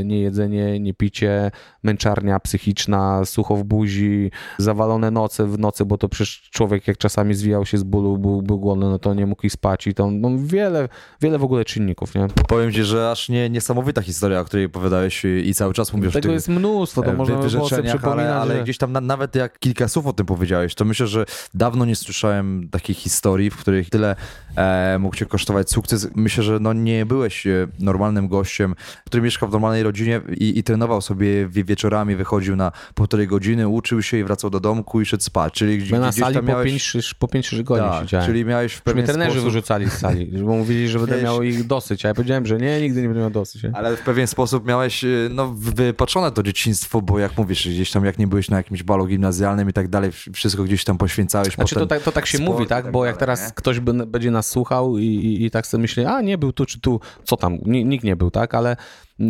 e, 0.00 0.04
niejedzenie, 0.04 0.80
niepicie, 0.80 1.50
męczarnia 1.82 2.40
psychiczna, 2.40 3.24
sucho 3.24 3.56
w 3.56 3.64
buzi, 3.64 4.30
zawalone 4.58 5.10
noce 5.10 5.46
w 5.46 5.58
nocy, 5.58 5.84
bo 5.84 5.98
to 5.98 6.08
przecież 6.08 6.50
człowiek 6.50 6.88
jak 6.88 6.98
czasami 6.98 7.34
zwijał 7.34 7.66
się 7.66 7.78
z 7.78 7.82
bólu, 7.82 8.18
był, 8.18 8.42
był 8.42 8.58
głodny, 8.58 8.86
no 8.86 8.98
to 8.98 9.14
nie 9.14 9.26
mógł 9.26 9.46
i 9.46 9.50
spać 9.50 9.86
i 9.86 9.94
to 9.94 10.10
no, 10.10 10.30
wiele, 10.36 10.88
wiele 11.20 11.38
w 11.38 11.44
ogóle 11.44 11.64
czynników, 11.64 12.14
nie? 12.14 12.26
Powiem 12.48 12.72
ci, 12.72 12.84
że 12.84 13.10
aż 13.10 13.28
nie, 13.28 13.50
niesamowita 13.50 14.02
historia, 14.02 14.40
o 14.40 14.44
której 14.44 14.66
opowiadałeś 14.66 15.24
i 15.44 15.54
cały 15.54 15.74
czas 15.74 15.92
mówisz 15.92 16.12
Tego 16.12 16.32
jest 16.32 16.48
mnóstwo, 16.48 17.02
to 17.02 17.10
e, 17.10 17.14
można 17.14 17.36
by 17.36 17.48
było 17.48 17.68
sobie 17.68 17.94
ale, 18.02 18.34
ale 18.34 18.56
że... 18.56 18.62
gdzieś 18.62 18.78
tam 18.78 18.92
na, 18.92 19.00
nawet 19.00 19.34
jak 19.34 19.58
kilka 19.58 19.88
słów 19.88 20.06
o 20.06 20.12
tym 20.12 20.26
powiedziałeś, 20.26 20.74
to 20.74 20.84
myślę, 20.84 21.06
że 21.06 21.24
dawno 21.54 21.84
nie 21.84 21.96
słyszałem 21.96 22.68
takich 22.70 22.96
historii, 22.96 23.50
w 23.50 23.56
których 23.56 23.90
tyle 23.90 24.16
e, 24.56 24.98
mógł 24.98 25.16
cię 25.16 25.26
kosztować 25.26 25.70
sukces. 25.70 26.08
Myślę, 26.14 26.44
że 26.44 26.58
no 26.60 26.72
nie 26.72 27.06
byłeś 27.06 27.46
e, 27.46 27.68
normalnym 27.78 28.28
gościem, 28.28 28.74
który 29.06 29.22
mieszkał 29.22 29.48
w 29.48 29.52
normalnej 29.52 29.82
rodzinie 29.82 30.20
i, 30.36 30.58
i 30.58 30.62
trenował 30.62 31.00
sobie 31.00 31.48
wieczorami, 31.48 32.16
wychodził 32.16 32.56
na 32.56 32.72
półtorej 32.94 33.26
godziny, 33.26 33.68
uczył 33.68 34.02
się 34.02 34.16
i 34.16 34.24
wracał 34.24 34.50
do 34.50 34.60
domku 34.60 35.00
i 35.00 35.06
szedł 35.06 35.22
spać. 35.22 35.54
Czyli 35.54 35.78
gdzieś, 35.78 35.90
na 35.90 36.08
gdzieś 36.08 36.24
sali 36.24 36.34
tam 36.34 36.44
miałeś... 36.44 36.92
po 37.18 37.26
5-6 37.26 37.62
godzin 37.62 37.84
tak, 37.84 38.02
siedziałem. 38.02 38.26
Czyli 38.26 38.44
miałeś 38.44 38.72
w 38.72 38.82
pewien 38.82 39.06
trenerzy 39.06 39.30
sposób... 39.30 39.44
wyrzucali 39.44 39.90
z 39.90 39.92
sali, 39.92 40.26
bo 40.26 40.56
mówili, 40.56 40.88
że 40.88 40.98
będę 40.98 41.22
miał 41.22 41.42
ich 41.42 41.66
dosyć, 41.66 42.04
a 42.04 42.08
ja 42.08 42.14
powiedziałem, 42.14 42.46
że 42.46 42.58
nie, 42.58 42.80
nigdy 42.80 43.02
nie 43.02 43.08
będę 43.08 43.20
miał 43.20 43.30
dosyć. 43.30 43.62
Nie? 43.62 43.70
Ale 43.74 43.96
w 43.96 44.00
pewien 44.00 44.26
sposób 44.26 44.66
miałeś 44.66 45.04
e, 45.04 45.08
no, 45.30 45.54
wypaczone 45.56 46.32
to 46.32 46.42
dzieciństwo, 46.42 47.02
bo 47.02 47.18
jak 47.18 47.38
mówisz, 47.38 47.68
gdzieś 47.68 47.90
tam 47.90 48.04
jak 48.04 48.18
nie 48.18 48.26
byłeś 48.26 48.50
na 48.50 48.56
jakimś 48.56 48.82
balu 48.82 49.06
gimnazjalnym 49.06 49.70
i 49.70 49.72
tak 49.72 49.88
dalej, 49.88 50.10
wszystko 50.32 50.64
gdzieś 50.64 50.84
tam 50.84 50.98
poświęcałeś. 50.98 51.54
Znaczy 51.54 51.74
to 51.74 51.86
tak, 51.86 52.02
to 52.02 52.12
tak 52.12 52.26
się 52.26 52.38
mówi, 52.38 52.66
tak? 52.66 52.84
tak 52.84 52.92
bo 52.92 53.06
jak 53.06 53.16
teraz 53.16 53.52
ktoś 53.52 53.80
by, 53.80 54.06
będzie 54.20 54.30
nas 54.30 54.46
słuchał 54.46 54.98
i, 54.98 55.04
i, 55.04 55.44
i 55.44 55.50
tak 55.50 55.66
sobie 55.66 55.82
myślę, 55.82 56.10
a 56.10 56.20
nie 56.20 56.38
był 56.38 56.52
tu 56.52 56.66
czy 56.66 56.80
tu, 56.80 57.00
co 57.24 57.36
tam, 57.36 57.58
nikt 57.64 58.04
nie 58.04 58.16
był, 58.16 58.30
tak? 58.30 58.54
Ale 58.54 58.76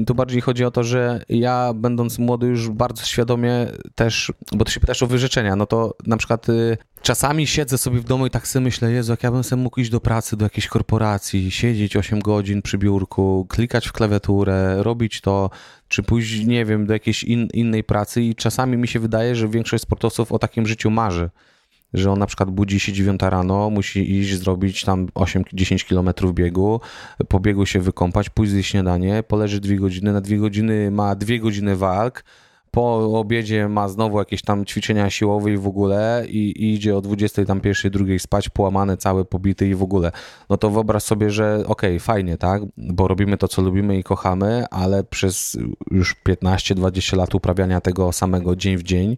tu 0.06 0.14
bardziej 0.14 0.40
chodzi 0.40 0.64
o 0.64 0.70
to, 0.70 0.84
że 0.84 1.24
ja 1.28 1.72
będąc 1.74 2.18
młody 2.18 2.46
już 2.46 2.68
bardzo 2.68 3.04
świadomie 3.04 3.66
też, 3.94 4.32
bo 4.52 4.64
ty 4.64 4.72
się 4.72 4.80
pytasz 4.80 5.02
o 5.02 5.06
wyrzeczenia, 5.06 5.56
no 5.56 5.66
to 5.66 5.94
na 6.06 6.16
przykład 6.16 6.48
y, 6.48 6.76
czasami 7.02 7.46
siedzę 7.46 7.78
sobie 7.78 8.00
w 8.00 8.04
domu 8.04 8.26
i 8.26 8.30
tak 8.30 8.48
sobie 8.48 8.64
myślę, 8.64 8.92
Jezu, 8.92 9.12
jak 9.12 9.22
ja 9.22 9.30
bym 9.30 9.44
sobie 9.44 9.62
mógł 9.62 9.80
iść 9.80 9.90
do 9.90 10.00
pracy, 10.00 10.36
do 10.36 10.44
jakiejś 10.44 10.66
korporacji, 10.66 11.50
siedzieć 11.50 11.96
8 11.96 12.20
godzin 12.20 12.62
przy 12.62 12.78
biurku, 12.78 13.46
klikać 13.48 13.88
w 13.88 13.92
klawiaturę, 13.92 14.82
robić 14.82 15.20
to, 15.20 15.50
czy 15.88 16.02
pójść, 16.02 16.46
nie 16.46 16.64
wiem, 16.64 16.86
do 16.86 16.92
jakiejś 16.92 17.24
in, 17.24 17.48
innej 17.54 17.84
pracy 17.84 18.22
i 18.22 18.34
czasami 18.34 18.76
mi 18.76 18.88
się 18.88 19.00
wydaje, 19.00 19.36
że 19.36 19.48
większość 19.48 19.82
sportowców 19.82 20.32
o 20.32 20.38
takim 20.38 20.66
życiu 20.66 20.90
marzy 20.90 21.30
że 21.94 22.12
on 22.12 22.18
na 22.18 22.26
przykład 22.26 22.50
budzi 22.50 22.80
się 22.80 22.92
9 22.92 23.20
rano, 23.22 23.70
musi 23.70 24.18
iść 24.18 24.38
zrobić 24.38 24.84
tam 24.84 25.06
8-10 25.06 25.84
kilometrów 25.84 26.34
biegu, 26.34 26.80
po 27.28 27.40
biegu 27.40 27.66
się 27.66 27.80
wykąpać, 27.80 28.30
pójść 28.30 28.52
zjeść 28.52 28.70
śniadanie, 28.70 29.22
poleży 29.28 29.60
2 29.60 29.74
godziny, 29.74 30.12
na 30.12 30.20
2 30.20 30.36
godziny 30.36 30.90
ma 30.90 31.14
2 31.14 31.38
godziny 31.38 31.76
walk, 31.76 32.24
po 32.70 33.18
obiedzie 33.18 33.68
ma 33.68 33.88
znowu 33.88 34.18
jakieś 34.18 34.42
tam 34.42 34.64
ćwiczenia 34.64 35.10
siłowe 35.10 35.52
i 35.52 35.56
w 35.56 35.66
ogóle 35.66 36.24
i, 36.28 36.38
i 36.38 36.74
idzie 36.74 36.96
o 36.96 37.00
20 37.00 37.44
tam 37.44 37.60
pierwszej, 37.60 37.90
drugiej 37.90 38.18
spać, 38.18 38.48
połamany, 38.48 38.96
cały 38.96 39.24
pobity 39.24 39.68
i 39.68 39.74
w 39.74 39.82
ogóle. 39.82 40.12
No 40.50 40.56
to 40.56 40.70
wyobraź 40.70 41.02
sobie, 41.02 41.30
że 41.30 41.54
okej, 41.54 41.66
okay, 41.66 42.00
fajnie, 42.00 42.36
tak, 42.36 42.62
bo 42.76 43.08
robimy 43.08 43.36
to, 43.36 43.48
co 43.48 43.62
lubimy 43.62 43.98
i 43.98 44.02
kochamy, 44.02 44.64
ale 44.70 45.04
przez 45.04 45.58
już 45.90 46.16
15-20 46.28 47.16
lat 47.16 47.34
uprawiania 47.34 47.80
tego 47.80 48.12
samego 48.12 48.56
dzień 48.56 48.76
w 48.76 48.82
dzień, 48.82 49.16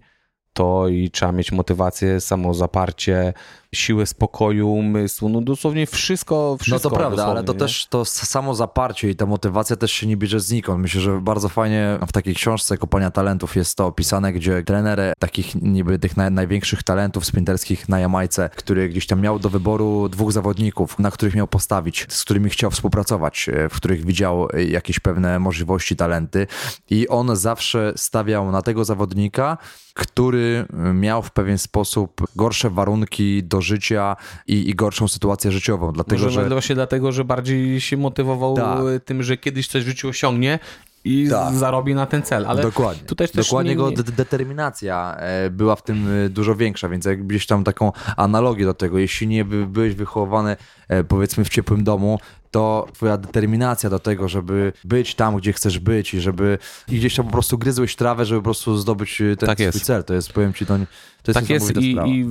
to 0.53 0.88
i 0.88 1.11
trzeba 1.11 1.32
mieć 1.32 1.53
motywację, 1.53 2.20
samozaparcie, 2.20 3.32
siłę 3.74 4.06
spokoju, 4.06 4.72
umysłu, 4.72 5.28
no 5.28 5.40
dosłownie 5.40 5.86
wszystko, 5.86 6.56
wszystko. 6.60 6.88
No 6.88 6.90
to 6.90 6.96
prawda, 6.96 7.26
ale 7.26 7.44
to 7.44 7.52
nie? 7.52 7.58
też 7.58 7.86
to 7.86 8.04
samo 8.04 8.54
zaparcie 8.54 9.10
i 9.10 9.16
ta 9.16 9.26
motywacja 9.26 9.76
też 9.76 9.92
się 9.92 10.06
nie 10.06 10.16
bierze 10.16 10.40
znikąd. 10.40 10.80
Myślę, 10.80 11.00
że 11.00 11.20
bardzo 11.20 11.48
fajnie 11.48 11.98
w 12.08 12.12
takiej 12.12 12.34
książce 12.34 12.78
Kopania 12.78 13.10
Talentów 13.10 13.56
jest 13.56 13.76
to 13.76 13.86
opisane, 13.86 14.32
gdzie 14.32 14.62
trener 14.62 15.12
takich 15.18 15.54
niby 15.54 15.98
tych 15.98 16.16
naj, 16.16 16.30
największych 16.30 16.82
talentów 16.82 17.26
sprinterskich 17.26 17.88
na 17.88 18.00
Jamajce, 18.00 18.50
który 18.56 18.88
gdzieś 18.88 19.06
tam 19.06 19.20
miał 19.20 19.38
do 19.38 19.50
wyboru 19.50 20.08
dwóch 20.08 20.32
zawodników, 20.32 20.98
na 20.98 21.10
których 21.10 21.34
miał 21.34 21.48
postawić, 21.48 22.06
z 22.08 22.24
którymi 22.24 22.50
chciał 22.50 22.70
współpracować, 22.70 23.48
e, 23.48 23.68
w 23.68 23.76
których 23.76 24.04
widział 24.04 24.48
jakieś 24.68 25.00
pewne 25.00 25.38
możliwości, 25.38 25.96
talenty 25.96 26.46
i 26.90 27.08
on 27.08 27.36
zawsze 27.36 27.92
stawiał 27.96 28.52
na 28.52 28.62
tego 28.62 28.84
zawodnika, 28.84 29.58
który 29.94 30.66
miał 30.94 31.22
w 31.22 31.30
pewien 31.30 31.58
sposób 31.58 32.26
gorsze 32.36 32.70
warunki 32.70 33.42
do 33.44 33.61
życia 33.62 34.16
i, 34.46 34.70
i 34.70 34.74
gorszą 34.74 35.08
sytuację 35.08 35.52
życiową. 35.52 35.92
Dlatego, 35.92 36.22
Może 36.22 36.42
że... 36.42 36.48
właśnie 36.48 36.74
dlatego, 36.74 37.12
że 37.12 37.24
bardziej 37.24 37.80
się 37.80 37.96
motywował 37.96 38.56
Tak. 38.56 38.78
tym, 39.04 39.22
że 39.22 39.36
kiedyś 39.36 39.68
coś 39.68 39.84
w 39.84 39.86
życiu 39.88 40.08
osiągnie 40.08 40.58
i 41.04 41.28
Tak. 41.30 41.54
zarobi 41.54 41.94
na 41.94 42.06
ten 42.06 42.22
cel. 42.22 42.46
Ale 42.46 42.62
Dokładnie. 42.62 43.02
tutaj 43.04 43.28
też 43.28 43.46
Dokładnie 43.46 43.68
nie, 43.68 43.72
jego 43.72 43.90
nie... 43.90 43.96
de- 43.96 44.12
determinacja 44.12 45.16
e, 45.18 45.50
była 45.50 45.76
w 45.76 45.82
tym 45.82 46.08
e, 46.26 46.28
dużo 46.28 46.54
większa, 46.54 46.88
więc 46.88 47.04
jak 47.04 47.26
gdzieś 47.26 47.46
tam 47.46 47.64
taką 47.64 47.92
analogię 48.16 48.64
do 48.64 48.74
tego, 48.74 48.98
jeśli 48.98 49.26
nie 49.26 49.44
by- 49.44 49.66
byłeś 49.66 49.94
wychowany 49.94 50.56
e, 50.88 51.04
powiedzmy 51.04 51.44
w 51.44 51.48
ciepłym 51.48 51.84
domu, 51.84 52.18
to 52.53 52.86
twoja 52.92 53.16
determinacja 53.18 53.90
do 53.90 53.98
tego, 53.98 54.28
żeby 54.28 54.72
być 54.84 55.14
tam, 55.14 55.36
gdzie 55.36 55.53
chcesz 55.53 55.78
być 55.78 56.14
i 56.14 56.20
żeby 56.20 56.59
i 56.88 56.96
gdzieś 56.96 57.14
tam 57.14 57.26
po 57.26 57.32
prostu 57.32 57.59
gryzłeś 57.59 57.96
trawę, 57.96 58.24
żeby 58.24 58.40
po 58.40 58.44
prostu 58.44 58.76
zdobyć 58.76 59.20
e, 59.20 59.36
ten 59.36 59.46
Tak 59.46 59.59
swój 59.59 59.66
jest. 59.66 59.80
cel. 59.84 60.05
To 60.05 60.14
jest, 60.14 60.32
powiem 60.32 60.53
ci, 60.55 60.66
to, 60.66 60.78
nie- 60.78 60.86
to 61.22 61.30
jest 61.32 61.40
Tak 61.40 61.50
jest 61.50 61.76
i, 61.76 61.96
i 62.14 62.24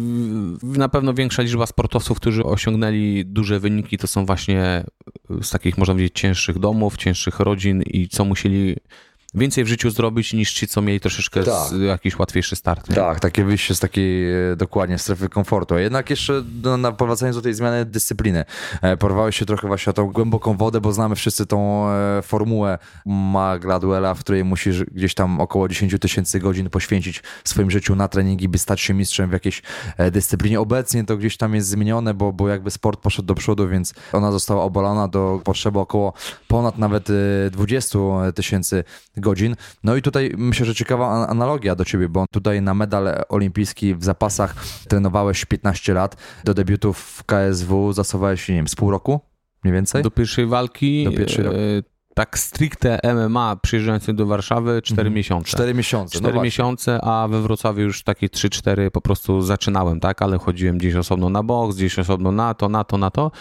na 0.63 0.89
pewno 0.89 1.13
większa 1.13 1.41
liczba 1.41 1.65
sportowców, 1.65 2.17
którzy 2.17 2.43
osiągnęli 2.43 3.24
duże 3.26 3.59
wyniki, 3.59 3.97
to 3.97 4.07
są 4.07 4.26
właśnie 4.26 4.84
z 5.41 5.49
takich, 5.49 5.78
można 5.78 5.93
powiedzieć, 5.93 6.13
cięższych 6.19 6.59
domów, 6.59 6.97
cięższych 6.97 7.39
rodzin 7.39 7.82
i 7.82 8.07
co 8.07 8.26
musieli 8.26 8.76
więcej 9.34 9.63
w 9.63 9.67
życiu 9.67 9.89
zrobić 9.89 10.34
niż 10.34 10.53
ci, 10.53 10.67
co 10.67 10.82
mieli 10.82 10.99
troszeczkę 10.99 11.43
Tak. 11.43 11.69
z, 11.69 11.82
jakiś 11.82 12.19
łatwiejszy 12.19 12.55
start. 12.55 12.89
nie? 12.89 12.95
Tak, 12.95 13.19
takie 13.19 13.45
wyjście 13.45 13.75
z 13.75 13.79
takiej 13.79 14.34
e, 14.51 14.55
dokładnie 14.55 14.97
strefy 14.97 15.29
komfortu. 15.29 15.75
A 15.75 15.79
jednak 15.79 16.09
jeszcze 16.09 16.43
no, 16.63 16.77
na, 16.77 16.91
powracając 16.91 17.36
do 17.36 17.41
tej 17.41 17.53
zmiany 17.53 17.86
dyscypliny, 17.86 18.45
e, 18.82 18.97
porwałeś 18.97 19.39
się 19.39 19.45
trochę 19.45 19.67
właśnie 19.67 19.89
o 19.89 19.93
tą 19.93 20.11
głęboką 20.11 20.57
wodę, 20.57 20.82
bo 20.82 20.93
znamy 20.93 21.15
wszyscy 21.15 21.45
tą 21.45 21.89
e, 21.89 22.21
formułę 22.21 22.77
Ma 23.05 23.59
Gladwella, 23.59 24.13
w 24.13 24.19
której 24.19 24.43
musisz 24.43 24.84
gdzieś 24.84 25.13
tam 25.13 25.41
około 25.41 25.67
10 25.67 25.95
tysięcy 26.01 26.39
godzin 26.39 26.69
poświęcić 26.69 27.23
w 27.43 27.49
swoim 27.49 27.71
życiu 27.71 27.95
na 27.95 28.07
treningi, 28.07 28.49
by 28.49 28.57
stać 28.57 28.82
się 28.82 28.93
mistrzem 28.93 29.29
w 29.29 29.34
jakiejś 29.34 29.61
e, 29.97 30.11
dyscyplinie. 30.11 30.59
Obecnie 30.59 31.03
to 31.03 31.17
gdzieś 31.17 31.38
tam 31.38 31.55
jest 31.55 31.67
zmienione, 31.67 32.13
bo, 32.13 32.34
bo 32.34 32.49
jakby 32.49 32.71
sport 32.71 32.99
poszedł 32.99 33.25
do 33.25 33.36
przodu, 33.36 33.67
więc 33.67 33.93
ona 34.13 34.32
została 34.32 34.63
obalona 34.63 35.07
do 35.07 35.41
potrzeby 35.43 35.79
około 35.79 36.13
ponad 36.47 36.77
nawet 36.77 37.09
e, 37.09 37.49
20 37.51 37.99
tysięcy 38.36 38.84
godzin. 39.22 39.55
No 39.84 39.95
i 39.95 40.01
tutaj 40.01 40.32
myślę, 40.38 40.65
że 40.65 40.76
ciekawa 40.76 41.07
an- 41.09 41.30
analogia 41.30 41.76
do 41.76 41.86
ciebie, 41.86 42.09
bo 42.09 42.26
tutaj 42.32 42.61
na 42.61 42.74
medal 42.74 43.24
olimpijski 43.30 43.95
w 43.95 44.03
zapasach 44.03 44.55
trenowałeś 44.88 45.45
15 45.45 45.93
lat, 45.93 46.15
do 46.43 46.53
debiutów 46.53 46.97
w 46.99 47.24
KSW 47.24 47.93
zasuwałeś, 47.93 48.49
nie 48.49 48.55
wiem, 48.55 48.67
z 48.67 48.76
pół 48.76 48.91
roku 48.91 49.19
mniej 49.63 49.74
więcej? 49.74 50.03
Do 50.03 50.11
pierwszej 50.11 50.45
walki, 50.45 51.03
Do 51.05 51.11
pierwszej 51.11 51.45
e, 51.45 51.51
tak 52.13 52.39
stricte 52.39 52.99
MMA 53.15 53.55
przyjeżdżający 53.61 54.13
do 54.13 54.26
Warszawy 54.26 54.82
4 54.82 55.01
Mhm. 55.01 55.13
miesiące. 55.13 55.47
4 55.49 55.74
miesiące. 55.74 56.19
Cztery 56.19 56.34
no 56.34 56.41
miesiące, 56.43 57.01
a 57.01 57.28
we 57.28 57.41
Wrocławiu 57.41 57.82
już 57.82 58.03
takie 58.03 58.28
3-4 58.30 58.89
po 58.89 59.01
prostu 59.01 59.41
zaczynałem, 59.41 59.99
tak? 59.99 60.22
Ale 60.22 60.38
chodziłem 60.38 60.78
gdzieś 60.78 60.95
osobno 60.95 61.30
na 61.30 61.43
boks, 61.43 61.76
gdzieś 61.76 61.99
osobno 61.99 62.32
na 62.32 62.53
to, 62.53 62.69
na 62.69 62.84
to, 62.84 62.97
na 62.97 63.11
to. 63.11 63.32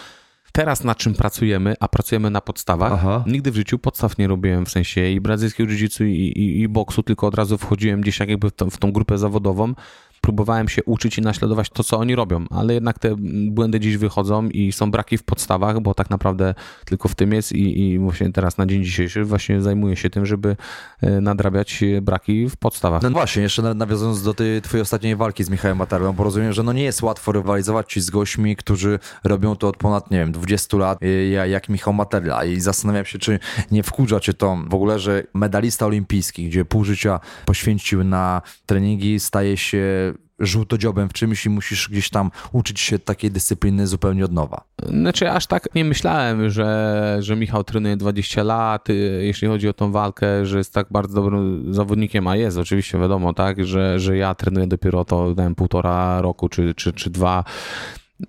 Teraz 0.51 0.83
na 0.83 0.95
czym 0.95 1.13
pracujemy, 1.13 1.75
a 1.79 1.87
pracujemy 1.87 2.29
na 2.29 2.41
podstawach. 2.41 2.91
Aha. 2.93 3.23
Nigdy 3.27 3.51
w 3.51 3.55
życiu 3.55 3.79
podstaw 3.79 4.17
nie 4.17 4.27
robiłem, 4.27 4.65
w 4.65 4.69
sensie 4.71 5.09
i 5.09 5.21
brazylijskiego 5.21 5.73
jiu-jitsu 5.73 6.05
i, 6.05 6.39
i, 6.39 6.61
i 6.61 6.67
boksu, 6.67 7.03
tylko 7.03 7.27
od 7.27 7.35
razu 7.35 7.57
wchodziłem 7.57 8.01
gdzieś 8.01 8.19
jak 8.19 8.29
jakby 8.29 8.49
w, 8.49 8.53
to, 8.53 8.69
w 8.69 8.77
tą 8.77 8.91
grupę 8.91 9.17
zawodową. 9.17 9.73
Próbowałem 10.21 10.69
się 10.69 10.83
uczyć 10.83 11.17
i 11.17 11.21
naśladować 11.21 11.69
to, 11.69 11.83
co 11.83 11.97
oni 11.97 12.15
robią, 12.15 12.45
ale 12.49 12.73
jednak 12.73 12.99
te 12.99 13.15
błędy 13.49 13.79
dziś 13.79 13.97
wychodzą 13.97 14.49
i 14.49 14.71
są 14.71 14.91
braki 14.91 15.17
w 15.17 15.23
podstawach, 15.23 15.79
bo 15.79 15.93
tak 15.93 16.09
naprawdę 16.09 16.53
tylko 16.85 17.07
w 17.09 17.15
tym 17.15 17.33
jest 17.33 17.51
i, 17.51 17.79
i 17.81 17.99
właśnie 17.99 18.31
teraz 18.31 18.57
na 18.57 18.65
dzień 18.65 18.83
dzisiejszy 18.83 19.25
właśnie 19.25 19.61
zajmuję 19.61 19.95
się 19.95 20.09
tym, 20.09 20.25
żeby 20.25 20.55
e, 21.01 21.21
nadrabiać 21.21 21.83
e, 21.83 22.01
braki 22.01 22.49
w 22.49 22.57
podstawach. 22.57 23.01
No 23.01 23.09
właśnie, 23.09 23.43
jeszcze 23.43 23.61
na- 23.61 23.73
nawiązując 23.73 24.23
do 24.23 24.33
tej 24.33 24.61
twojej 24.61 24.81
ostatniej 24.81 25.15
walki 25.15 25.43
z 25.43 25.49
Michałem 25.49 25.77
Materlą, 25.77 26.13
bo 26.13 26.23
rozumiem, 26.23 26.53
że 26.53 26.63
no 26.63 26.73
nie 26.73 26.83
jest 26.83 27.01
łatwo 27.01 27.31
rywalizować 27.31 27.93
ci 27.93 28.01
z 28.01 28.09
gośćmi, 28.09 28.55
którzy 28.55 28.99
robią 29.23 29.55
to 29.55 29.67
od 29.67 29.77
ponad, 29.77 30.11
nie 30.11 30.17
wiem, 30.17 30.31
20 30.31 30.77
lat, 30.77 30.99
ja- 31.31 31.45
jak 31.45 31.69
Michał 31.69 31.93
Materla 31.93 32.45
i 32.45 32.59
zastanawiam 32.59 33.05
się, 33.05 33.19
czy 33.19 33.39
nie 33.71 33.83
wkurza 33.83 34.19
cię 34.19 34.33
to 34.33 34.57
w 34.69 34.73
ogóle, 34.73 34.99
że 34.99 35.23
medalista 35.33 35.85
olimpijski, 35.85 36.49
gdzie 36.49 36.65
pół 36.65 36.83
życia 36.83 37.19
poświęcił 37.45 38.03
na 38.03 38.41
treningi, 38.65 39.19
staje 39.19 39.57
się 39.57 40.10
żółtodziobem 40.41 41.09
w 41.09 41.13
czymś 41.13 41.45
i 41.45 41.49
musisz 41.49 41.89
gdzieś 41.89 42.09
tam 42.09 42.31
uczyć 42.51 42.79
się 42.79 42.99
takiej 42.99 43.31
dyscypliny 43.31 43.87
zupełnie 43.87 44.25
od 44.25 44.31
nowa. 44.31 44.63
Znaczy, 44.89 45.31
aż 45.31 45.47
tak 45.47 45.75
nie 45.75 45.85
myślałem, 45.85 46.49
że, 46.49 47.17
że 47.19 47.35
Michał 47.35 47.63
trenuje 47.63 47.97
20 47.97 48.43
lat, 48.43 48.89
y, 48.89 48.93
jeśli 49.23 49.47
chodzi 49.47 49.69
o 49.69 49.73
tą 49.73 49.91
walkę, 49.91 50.45
że 50.45 50.57
jest 50.57 50.73
tak 50.73 50.87
bardzo 50.91 51.15
dobrym 51.21 51.73
zawodnikiem, 51.73 52.27
a 52.27 52.35
jest 52.35 52.57
oczywiście 52.57 52.99
wiadomo, 52.99 53.33
tak, 53.33 53.65
że, 53.65 53.99
że 53.99 54.17
ja 54.17 54.35
trenuję 54.35 54.67
dopiero 54.67 55.05
to, 55.05 55.35
dałem 55.35 55.55
półtora 55.55 56.21
roku 56.21 56.49
czy, 56.49 56.73
czy, 56.73 56.93
czy 56.93 57.09
dwa 57.09 57.43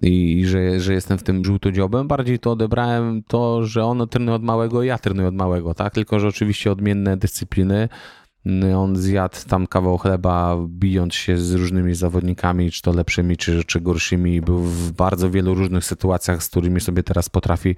i 0.02 0.44
że, 0.46 0.80
że 0.80 0.92
jestem 0.92 1.18
w 1.18 1.22
tym 1.22 1.44
żółtodziobem. 1.44 2.08
Bardziej 2.08 2.38
to 2.38 2.50
odebrałem 2.50 3.22
to, 3.22 3.66
że 3.66 3.84
on 3.84 4.08
trenuje 4.08 4.34
od 4.34 4.42
małego, 4.42 4.82
ja 4.82 4.98
trenuję 4.98 5.28
od 5.28 5.34
małego, 5.34 5.74
tak, 5.74 5.94
tylko 5.94 6.20
że 6.20 6.28
oczywiście 6.28 6.72
odmienne 6.72 7.16
dyscypliny. 7.16 7.88
On 8.76 8.96
zjadł 8.96 9.36
tam 9.48 9.66
kawał 9.66 9.98
chleba, 9.98 10.56
bijąc 10.68 11.14
się 11.14 11.38
z 11.38 11.52
różnymi 11.52 11.94
zawodnikami, 11.94 12.70
czy 12.70 12.82
to 12.82 12.92
lepszymi, 12.92 13.36
czy, 13.36 13.64
czy 13.64 13.80
gorszymi. 13.80 14.40
Był 14.40 14.58
w 14.58 14.92
bardzo 14.92 15.30
wielu 15.30 15.54
różnych 15.54 15.84
sytuacjach, 15.84 16.42
z 16.42 16.48
którymi 16.48 16.80
sobie 16.80 17.02
teraz 17.02 17.28
potrafi 17.28 17.76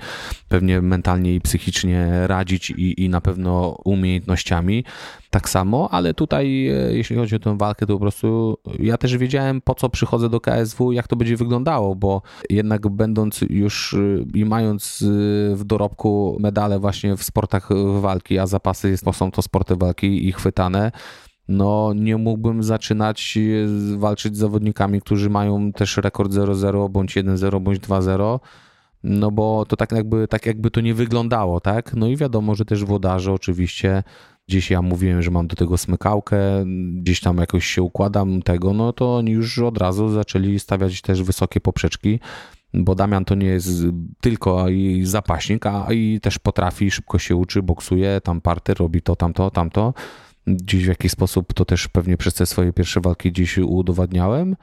pewnie 0.48 0.80
mentalnie 0.80 1.34
i 1.34 1.40
psychicznie 1.40 2.26
radzić 2.26 2.70
i, 2.70 3.04
i 3.04 3.08
na 3.08 3.20
pewno 3.20 3.68
umiejętnościami 3.84 4.84
tak 5.34 5.48
samo, 5.48 5.88
ale 5.90 6.14
tutaj, 6.14 6.68
e, 6.68 6.92
jeśli 6.92 7.16
chodzi 7.16 7.36
o 7.36 7.38
tę 7.38 7.58
walkę, 7.58 7.86
to 7.86 7.94
po 7.94 8.00
prostu 8.00 8.58
ja 8.78 8.98
też 8.98 9.16
wiedziałem, 9.16 9.60
po 9.60 9.74
co 9.74 9.88
przychodzę 9.88 10.28
do 10.28 10.40
KSW, 10.40 10.92
jak 10.92 11.08
to 11.08 11.16
będzie 11.16 11.36
wyglądało, 11.36 11.94
bo 11.94 12.22
jednak 12.50 12.88
będąc 12.88 13.40
już 13.50 13.94
e, 13.94 13.98
i 14.34 14.44
mając 14.44 15.02
e, 15.02 15.56
w 15.56 15.64
dorobku 15.64 16.36
medale 16.40 16.78
właśnie 16.78 17.16
w 17.16 17.22
sportach 17.24 17.68
walki, 18.00 18.38
a 18.38 18.46
zapasy 18.46 18.96
są 19.12 19.30
to 19.30 19.42
sporty 19.42 19.76
walki 19.76 20.28
i 20.28 20.32
chwytane, 20.32 20.92
no 21.48 21.92
nie 21.96 22.16
mógłbym 22.16 22.62
zaczynać 22.62 23.38
walczyć 23.96 24.36
z 24.36 24.38
zawodnikami, 24.38 25.00
którzy 25.00 25.30
mają 25.30 25.72
też 25.72 25.96
rekord 25.96 26.32
0-0, 26.32 26.90
bądź 26.90 27.16
1-0, 27.16 27.60
bądź 27.60 27.80
2-0, 27.80 28.38
no 29.04 29.30
bo 29.30 29.66
to 29.68 29.76
tak 29.76 29.92
jakby, 29.92 30.28
tak 30.28 30.46
jakby 30.46 30.70
to 30.70 30.80
nie 30.80 30.94
wyglądało, 30.94 31.60
tak? 31.60 31.94
No 31.94 32.06
i 32.06 32.16
wiadomo, 32.16 32.54
że 32.54 32.64
też 32.64 32.84
włodarze 32.84 33.32
oczywiście, 33.32 34.02
gdzieś 34.48 34.70
ja 34.70 34.82
mówiłem, 34.82 35.22
że 35.22 35.30
mam 35.30 35.46
do 35.46 35.56
tego 35.56 35.78
smykałkę, 35.78 36.38
gdzieś 36.94 37.20
tam 37.20 37.38
jakoś 37.38 37.66
się 37.66 37.82
układam 37.82 38.42
tego, 38.42 38.72
no 38.72 38.92
to 38.92 39.16
oni 39.16 39.32
już 39.32 39.58
od 39.58 39.78
razu 39.78 40.08
zaczęli 40.08 40.58
stawiać 40.58 41.02
też 41.02 41.22
wysokie 41.22 41.60
poprzeczki, 41.60 42.20
bo 42.74 42.94
Damian 42.94 43.24
to 43.24 43.34
nie 43.34 43.46
jest 43.46 43.68
tylko 44.20 44.68
i 44.68 45.04
zapaśnik, 45.04 45.66
a 45.66 45.92
i 45.92 46.20
też 46.20 46.38
potrafi, 46.38 46.90
szybko 46.90 47.18
się 47.18 47.36
uczy, 47.36 47.62
boksuje, 47.62 48.20
tam 48.20 48.40
parter, 48.40 48.76
robi 48.78 49.02
to, 49.02 49.16
tamto, 49.16 49.50
tamto. 49.50 49.94
Gdzieś 50.46 50.84
w 50.84 50.88
jakiś 50.88 51.12
sposób 51.12 51.54
to 51.54 51.64
też 51.64 51.88
pewnie 51.88 52.16
przez 52.16 52.34
te 52.34 52.46
swoje 52.46 52.72
pierwsze 52.72 53.00
walki 53.00 53.32
dziś 53.32 53.58
udowadniałem. 53.58 54.56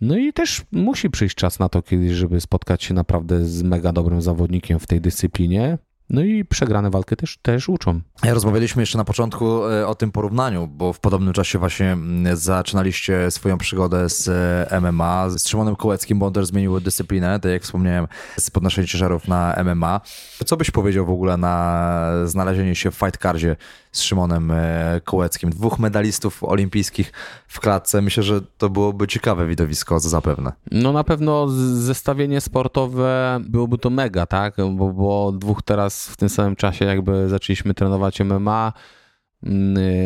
No 0.00 0.16
i 0.16 0.32
też 0.32 0.62
musi 0.72 1.10
przyjść 1.10 1.36
czas 1.36 1.58
na 1.58 1.68
to 1.68 1.82
kiedyś, 1.82 2.12
żeby 2.12 2.40
spotkać 2.40 2.84
się 2.84 2.94
naprawdę 2.94 3.44
z 3.44 3.62
mega 3.62 3.92
dobrym 3.92 4.22
zawodnikiem 4.22 4.78
w 4.78 4.86
tej 4.86 5.00
dyscyplinie. 5.00 5.78
No 6.10 6.22
i 6.22 6.44
przegrane 6.44 6.90
walki 6.90 7.16
też, 7.16 7.38
też 7.42 7.68
uczą. 7.68 8.00
Rozmawialiśmy 8.24 8.82
jeszcze 8.82 8.98
na 8.98 9.04
początku 9.04 9.66
e, 9.66 9.86
o 9.86 9.94
tym 9.94 10.12
porównaniu, 10.12 10.66
bo 10.66 10.92
w 10.92 11.00
podobnym 11.00 11.32
czasie 11.32 11.58
właśnie 11.58 11.92
mm, 11.92 12.36
zaczynaliście 12.36 13.30
swoją 13.30 13.58
przygodę 13.58 14.08
z 14.08 14.28
e, 14.72 14.80
MMA, 14.80 15.30
z 15.30 15.48
Szymonem 15.48 15.76
Kołeckim, 15.76 16.18
bo 16.18 16.26
on 16.26 16.32
też 16.32 16.46
zmienił 16.46 16.80
dyscyplinę, 16.80 17.40
tak 17.40 17.52
jak 17.52 17.62
wspomniałem, 17.62 18.08
z 18.38 18.50
podnoszenia 18.50 18.86
ciężarów 18.86 19.28
na 19.28 19.64
MMA. 19.64 20.00
Co 20.46 20.56
byś 20.56 20.70
powiedział 20.70 21.06
w 21.06 21.10
ogóle 21.10 21.36
na 21.36 22.10
znalezienie 22.24 22.74
się 22.74 22.90
w 22.90 22.94
fight 22.94 23.22
cardzie 23.22 23.56
z 23.94 24.02
Szymonem 24.02 24.50
e, 24.50 25.00
Kołeckim. 25.04 25.50
Dwóch 25.50 25.78
medalistów 25.78 26.44
olimpijskich 26.44 27.12
w 27.48 27.60
klatce. 27.60 28.02
Myślę, 28.02 28.22
że 28.22 28.40
to 28.58 28.70
byłoby 28.70 29.06
ciekawe 29.06 29.46
widowisko 29.46 30.00
zapewne. 30.00 30.52
No 30.70 30.92
na 30.92 31.04
pewno 31.04 31.48
zestawienie 31.48 32.40
sportowe 32.40 33.40
byłoby 33.48 33.78
to 33.78 33.90
mega, 33.90 34.26
tak? 34.26 34.54
Bo, 34.56 34.92
bo 34.92 35.32
dwóch 35.32 35.62
teraz 35.62 36.08
w 36.08 36.16
tym 36.16 36.28
samym 36.28 36.56
czasie 36.56 36.84
jakby 36.84 37.28
zaczęliśmy 37.28 37.74
trenować 37.74 38.20
MMA, 38.20 38.72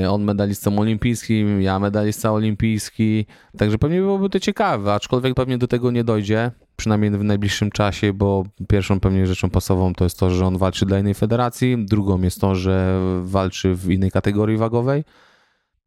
on 0.09 0.25
medalistą 0.25 0.79
olimpijskim, 0.79 1.63
ja 1.63 1.79
medalista 1.79 2.33
olimpijski, 2.33 3.27
także 3.59 3.79
pewnie 3.79 4.01
byłoby 4.01 4.31
to 4.31 4.41
ciekawe, 4.41 4.95
aczkolwiek 4.95 5.35
pewnie 5.35 5.59
do 5.59 5.69
tego 5.69 5.91
nie 5.91 6.05
dojdzie, 6.05 6.51
przynajmniej 6.77 7.11
w 7.11 7.25
najbliższym 7.25 7.71
czasie, 7.71 8.13
bo 8.13 8.45
pierwszą 8.69 9.01
pewnie 9.01 9.27
rzeczą 9.27 9.51
pasową 9.51 9.95
to 9.95 10.05
jest 10.05 10.19
to, 10.19 10.31
że 10.31 10.47
on 10.47 10.59
walczy 10.59 10.87
dla 10.87 10.99
innej 10.99 11.15
federacji, 11.15 11.85
drugą 11.85 12.23
jest 12.23 12.41
to, 12.41 12.55
że 12.55 13.01
walczy 13.23 13.75
w 13.75 13.91
innej 13.91 14.11
kategorii 14.11 14.57
wagowej, 14.57 15.05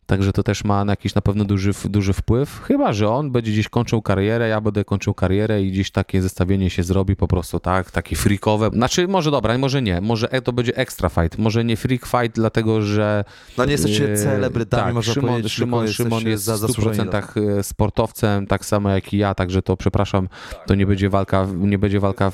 Także 0.06 0.34
to 0.34 0.44
też 0.44 0.64
ma 0.64 0.86
na 0.86 0.92
jakiś 0.92 1.16
na 1.16 1.22
pewno 1.22 1.46
duży, 1.46 1.72
duży 1.90 2.14
wpływ. 2.14 2.62
Chyba, 2.64 2.94
że 2.94 3.10
on 3.10 3.32
będzie 3.32 3.52
gdzieś 3.52 3.70
kończył 3.70 4.02
karierę, 4.02 4.48
ja 4.48 4.62
będę 4.62 4.86
kończył 4.86 5.14
karierę 5.14 5.64
i 5.64 5.72
gdzieś 5.72 5.92
takie 5.92 6.22
zestawienie 6.22 6.70
się 6.70 6.84
zrobi 6.84 7.16
po 7.16 7.28
prostu 7.28 7.60
tak, 7.60 7.92
takie 7.92 8.16
freakowe. 8.16 8.70
Znaczy, 8.74 9.08
może 9.08 9.32
dobra, 9.32 9.58
może 9.58 9.82
nie, 9.82 10.02
może 10.02 10.32
e, 10.32 10.42
to 10.42 10.54
będzie 10.54 10.76
extra 10.78 11.10
fight, 11.10 11.38
może 11.38 11.66
nie 11.66 11.78
freak 11.78 12.06
fight, 12.06 12.36
dlatego 12.36 12.82
że... 12.82 13.24
No 13.58 13.66
nie 13.66 13.72
jesteście 13.72 14.04
yy, 14.04 14.18
celebrytami, 14.18 14.84
tak, 14.84 14.94
można 14.94 15.14
Szymon, 15.14 15.30
powiedzieć, 15.30 15.52
Szymon, 15.54 15.88
Szymon 15.88 16.28
jest 16.28 16.44
za, 16.44 16.58
w 16.58 16.62
100% 16.62 17.60
e, 17.60 17.64
sportowcem, 17.64 18.48
tak 18.48 18.66
samo 18.66 18.90
jak 18.90 19.14
i 19.14 19.18
ja, 19.18 19.36
także 19.36 19.62
to 19.62 19.78
przepraszam, 19.78 20.30
to 20.68 20.76
nie 20.76 20.86
będzie 20.86 21.10
walka, 21.10 21.48
nie 21.58 21.80
będzie 21.80 22.00
walka 22.00 22.32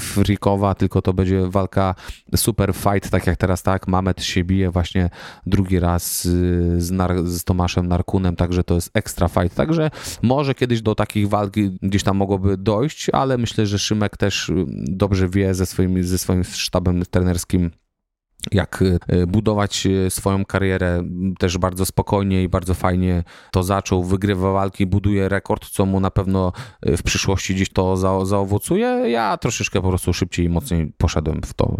freakowa, 0.00 0.74
tylko 0.74 1.02
to 1.02 1.12
będzie 1.12 1.50
walka 1.50 1.94
super 2.36 2.74
fight, 2.74 3.10
tak 3.10 3.26
jak 3.26 3.36
teraz 3.36 3.62
tak, 3.62 3.88
Mamet 3.88 4.22
się 4.22 4.44
bije 4.44 4.70
właśnie 4.70 5.10
drugi 5.46 5.80
raz 5.80 6.24
z, 6.24 6.82
z 7.24 7.38
z 7.38 7.44
Tomaszem 7.44 7.88
Narkunem, 7.88 8.36
także 8.36 8.64
to 8.64 8.74
jest 8.74 8.90
extra 8.94 9.28
fight. 9.28 9.54
Także 9.54 9.90
może 10.22 10.54
kiedyś 10.54 10.82
do 10.82 10.94
takich 10.94 11.28
walk 11.28 11.54
gdzieś 11.82 12.02
tam 12.02 12.16
mogłoby 12.16 12.56
dojść, 12.56 13.10
ale 13.10 13.38
myślę, 13.38 13.66
że 13.66 13.78
Szymek 13.78 14.16
też 14.16 14.48
y, 14.48 14.64
dobrze 14.88 15.28
wie 15.28 15.54
ze 15.54 15.66
swoim, 15.66 16.04
ze 16.04 16.18
swoim 16.18 16.44
sztabem 16.44 17.02
trenerskim 17.10 17.70
jak 18.52 18.82
y, 18.82 19.26
budować 19.26 19.86
y, 19.86 20.10
swoją 20.10 20.44
karierę 20.44 21.02
też 21.38 21.58
bardzo 21.58 21.86
spokojnie 21.86 22.42
i 22.42 22.48
bardzo 22.48 22.74
fajnie 22.74 23.24
to 23.52 23.62
zaczął, 23.62 24.04
wygrywa 24.04 24.52
walki, 24.52 24.86
buduje 24.86 25.28
rekord, 25.28 25.68
co 25.68 25.86
mu 25.86 26.00
na 26.00 26.10
pewno 26.10 26.52
w 26.82 27.02
przyszłości 27.02 27.54
gdzieś 27.54 27.70
to 27.70 27.96
za, 27.96 28.24
zaowocuje. 28.24 28.86
Ja 28.86 29.36
troszeczkę 29.36 29.82
po 29.82 29.88
prostu 29.88 30.12
szybciej 30.12 30.46
i 30.46 30.48
mocniej 30.48 30.92
poszedłem 30.98 31.40
w 31.42 31.54
to. 31.54 31.76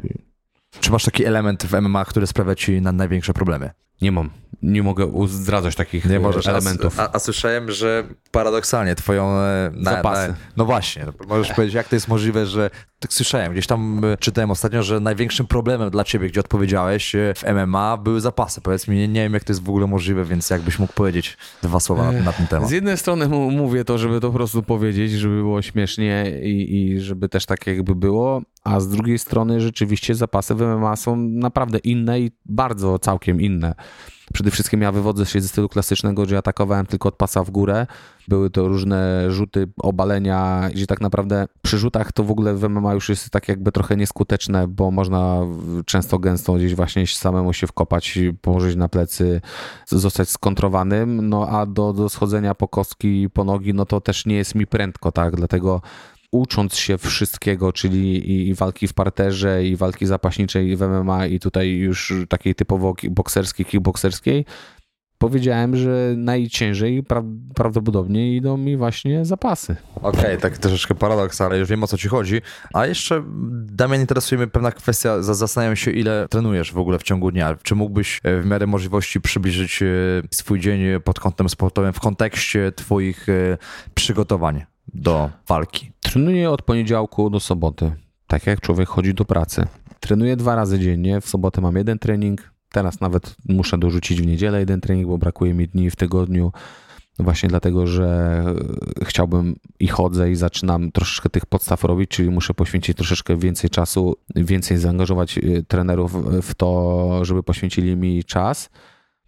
Czy 0.80 0.90
masz 0.90 1.04
taki 1.04 1.24
element 1.24 1.66
w 1.66 1.80
MMA, 1.80 2.04
który 2.04 2.26
sprawia 2.26 2.54
ci 2.54 2.80
na 2.80 2.92
największe 2.92 3.32
problemy? 3.32 3.70
Nie 4.02 4.12
mam. 4.12 4.30
Nie 4.62 4.82
mogę 4.82 5.08
zdradzać 5.28 5.74
takich 5.74 6.04
nie 6.04 6.20
możesz, 6.20 6.46
elementów. 6.46 7.00
A, 7.00 7.12
a, 7.12 7.18
słyszałem, 7.18 7.70
że 7.70 8.04
paradoksalnie 8.30 8.94
twoją... 8.94 9.38
E, 9.38 9.70
na, 9.74 9.90
Zapasy. 9.90 10.28
Na, 10.28 10.34
no 10.56 10.64
właśnie. 10.64 11.06
Możesz 11.28 11.52
powiedzieć, 11.52 11.74
jak 11.74 11.88
to 11.88 11.96
jest 11.96 12.08
możliwe, 12.08 12.46
że... 12.46 12.70
Tak 12.98 13.12
słyszałem, 13.12 13.52
gdzieś 13.52 13.66
tam 13.66 14.04
e, 14.04 14.16
czytałem 14.16 14.50
ostatnio, 14.50 14.82
że 14.82 15.00
największym 15.00 15.46
problemem 15.46 15.90
dla 15.90 16.04
ciebie, 16.04 16.28
gdzie 16.28 16.40
odpowiedziałeś 16.40 17.14
e, 17.14 17.34
w 17.36 17.44
MMA, 17.54 17.96
były 17.96 18.20
zapasy. 18.20 18.60
Powiedz 18.60 18.88
mi, 18.88 18.96
nie, 18.96 19.08
nie 19.08 19.22
wiem, 19.22 19.34
jak 19.34 19.44
to 19.44 19.52
jest 19.52 19.62
w 19.62 19.68
ogóle 19.68 19.86
możliwe, 19.86 20.24
więc 20.24 20.50
jakbyś 20.50 20.78
mógł 20.78 20.92
powiedzieć 20.92 21.36
dwa 21.62 21.80
słowa 21.80 22.12
na, 22.12 22.20
na 22.20 22.32
ten 22.32 22.46
temat. 22.46 22.68
Z 22.68 22.70
jednej 22.70 22.98
strony 22.98 23.28
mówię 23.28 23.84
to, 23.84 23.98
żeby 23.98 24.20
to 24.20 24.28
po 24.28 24.34
prostu 24.34 24.62
powiedzieć, 24.62 25.12
żeby 25.12 25.36
było 25.36 25.62
śmiesznie 25.62 26.40
i, 26.42 26.76
i 26.76 27.00
żeby 27.00 27.28
też 27.28 27.46
tak 27.46 27.66
jakby 27.66 27.94
było, 27.94 28.42
a 28.64 28.80
z 28.80 28.88
drugiej 28.88 29.18
strony 29.18 29.60
rzeczywiście 29.60 30.14
zapasy 30.14 30.54
w 30.54 30.60
MMA 30.60 30.96
są 30.96 31.16
naprawdę 31.16 31.78
inne 31.78 32.20
i 32.20 32.30
bardzo 32.44 32.98
całkiem 32.98 33.40
inne. 33.40 33.74
Przede 34.32 34.50
wszystkim 34.50 34.82
ja 34.82 34.92
wywodzę 34.92 35.26
się 35.26 35.40
ze 35.40 35.48
stylu 35.48 35.68
klasycznego, 35.68 36.22
gdzie 36.22 36.38
atakowałem 36.38 36.86
tylko 36.86 37.08
od 37.08 37.16
pasa 37.16 37.44
w 37.44 37.50
górę. 37.50 37.86
Były 38.28 38.50
to 38.50 38.68
różne 38.68 39.30
rzuty, 39.30 39.68
obalenia, 39.82 40.68
gdzie 40.72 40.86
tak 40.86 41.00
naprawdę 41.00 41.46
przy 41.62 41.78
rzutach 41.78 42.12
to 42.12 42.24
w 42.24 42.30
ogóle 42.30 42.54
w 42.54 42.68
MMA 42.68 42.94
już 42.94 43.08
jest 43.08 43.30
tak 43.30 43.48
jakby 43.48 43.72
trochę 43.72 43.96
nieskuteczne, 43.96 44.68
bo 44.68 44.90
można 44.90 45.40
często 45.86 46.18
gęsto 46.18 46.54
gdzieś 46.54 46.74
właśnie 46.74 47.06
samemu 47.06 47.52
się 47.52 47.66
wkopać, 47.66 48.18
położyć 48.40 48.76
na 48.76 48.88
plecy, 48.88 49.40
zostać 49.86 50.28
skontrowanym, 50.28 51.28
no 51.28 51.48
a 51.48 51.66
do, 51.66 51.92
do 51.92 52.08
schodzenia 52.08 52.54
po 52.54 52.68
kostki, 52.68 53.30
po 53.30 53.44
nogi, 53.44 53.74
no 53.74 53.86
to 53.86 54.00
też 54.00 54.26
nie 54.26 54.36
jest 54.36 54.54
mi 54.54 54.66
prędko, 54.66 55.12
tak, 55.12 55.36
dlatego 55.36 55.80
ucząc 56.32 56.74
się 56.74 56.98
wszystkiego, 56.98 57.72
czyli 57.72 58.32
i, 58.48 58.54
walki 58.54 58.88
w 58.88 58.94
parterze, 58.94 59.64
i 59.64 59.76
walki 59.76 60.06
zapaśniczej 60.06 60.76
w 60.76 60.80
MMA, 60.80 61.26
i 61.26 61.40
tutaj 61.40 61.70
już 61.70 62.12
takiej 62.28 62.54
typowo 62.54 62.94
bokserskiej, 63.10 63.66
kickbokserskiej, 63.66 64.44
powiedziałem, 65.18 65.76
że 65.76 66.14
najciężej 66.16 67.02
pra 67.02 67.22
prawdopodobnie 67.54 68.36
idą 68.36 68.56
mi 68.56 68.76
właśnie 68.76 69.24
zapasy. 69.24 69.76
Okej, 69.94 70.20
okay, 70.20 70.36
tak 70.36 70.58
troszeczkę 70.58 70.94
paradoks, 70.94 71.40
ale 71.40 71.58
już 71.58 71.68
wiem 71.68 71.84
o 71.84 71.86
co 71.86 71.98
ci 71.98 72.08
chodzi. 72.08 72.40
A 72.74 72.86
jeszcze, 72.86 73.22
Damian, 73.52 74.00
interesuje 74.00 74.38
mnie 74.38 74.46
pewna 74.46 74.72
kwestia. 74.72 75.22
Zastanawiam 75.22 75.76
się, 75.76 75.90
ile 75.90 76.26
trenujesz 76.30 76.72
w 76.72 76.78
ogóle 76.78 76.98
w 76.98 77.02
ciągu 77.02 77.30
dnia. 77.30 77.56
Czy 77.62 77.74
mógłbyś 77.74 78.20
e, 78.24 78.40
w 78.40 78.46
miarę 78.46 78.66
możliwości 78.66 79.20
przybliżyć 79.20 79.82
e, 79.82 79.86
swój 80.30 80.60
dzień 80.60 80.80
pod 81.04 81.20
kątem 81.20 81.48
sportowym 81.48 81.92
w 81.92 82.00
kontekście 82.00 82.72
twoich 82.72 83.28
e, 83.28 83.58
przygotowań? 83.94 84.64
Do 84.94 85.30
walki? 85.48 85.92
Trenuję 86.00 86.50
od 86.50 86.62
poniedziałku 86.62 87.30
do 87.30 87.40
soboty, 87.40 87.92
tak 88.26 88.46
jak 88.46 88.60
człowiek 88.60 88.88
chodzi 88.88 89.14
do 89.14 89.24
pracy. 89.24 89.66
Trenuję 90.00 90.36
dwa 90.36 90.54
razy 90.54 90.78
dziennie, 90.78 91.20
w 91.20 91.28
sobotę 91.28 91.60
mam 91.60 91.76
jeden 91.76 91.98
trening, 91.98 92.52
teraz 92.72 93.00
nawet 93.00 93.36
muszę 93.48 93.78
dorzucić 93.78 94.22
w 94.22 94.26
niedzielę 94.26 94.60
jeden 94.60 94.80
trening, 94.80 95.08
bo 95.08 95.18
brakuje 95.18 95.54
mi 95.54 95.68
dni 95.68 95.90
w 95.90 95.96
tygodniu. 95.96 96.52
Właśnie 97.18 97.48
dlatego, 97.48 97.86
że 97.86 98.44
chciałbym 99.04 99.56
i 99.80 99.88
chodzę 99.88 100.30
i 100.30 100.36
zaczynam 100.36 100.92
troszeczkę 100.92 101.30
tych 101.30 101.46
podstaw 101.46 101.84
robić, 101.84 102.10
czyli 102.10 102.30
muszę 102.30 102.54
poświęcić 102.54 102.96
troszeczkę 102.96 103.36
więcej 103.36 103.70
czasu, 103.70 104.16
więcej 104.36 104.78
zaangażować 104.78 105.38
y, 105.38 105.64
trenerów 105.68 106.42
w 106.42 106.54
to, 106.54 107.24
żeby 107.24 107.42
poświęcili 107.42 107.96
mi 107.96 108.24
czas. 108.24 108.70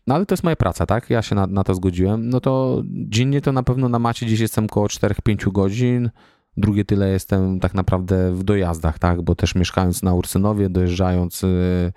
No 0.07 0.15
ale 0.15 0.27
to 0.27 0.33
jest 0.33 0.45
moja 0.45 0.57
praca, 0.57 0.87
tak? 0.87 1.11
Ja 1.11 1.23
się 1.23 1.35
na, 1.35 1.47
na 1.47 1.65
to 1.65 1.75
zgodziłem. 1.75 2.29
No 2.29 2.41
to 2.41 2.83
dziennie 2.87 3.41
to 3.41 3.53
na 3.53 3.63
pewno 3.63 3.89
na 3.89 3.99
macie 3.99 4.27
gdzieś 4.27 4.41
jestem 4.41 4.65
około 4.65 4.87
4-5 4.87 5.53
godzin. 5.53 6.11
Drugie 6.57 6.85
tyle 6.85 7.09
jestem 7.09 7.61
tak 7.61 7.75
naprawdę 7.75 8.33
w 8.33 8.45
dojazdach, 8.45 8.99
tak? 8.99 9.23
Bo 9.23 9.35
też 9.35 9.55
mieszkając 9.55 10.03
na 10.03 10.15
Ursynowie, 10.15 10.71
dojeżdżając 10.71 11.45
y, 11.45 11.93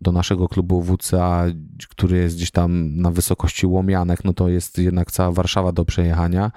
do 0.00 0.12
naszego 0.12 0.48
klubu 0.48 0.82
WCA, 0.82 1.44
który 1.88 2.16
jest 2.16 2.36
gdzieś 2.36 2.50
tam 2.50 2.96
na 2.96 3.10
wysokości 3.10 3.66
Łomianek, 3.66 4.24
no 4.24 4.32
to 4.32 4.48
jest 4.48 4.78
jednak 4.78 5.10
cała 5.10 5.32
Warszawa 5.32 5.72
do 5.72 5.84
przejechania. 5.84 6.50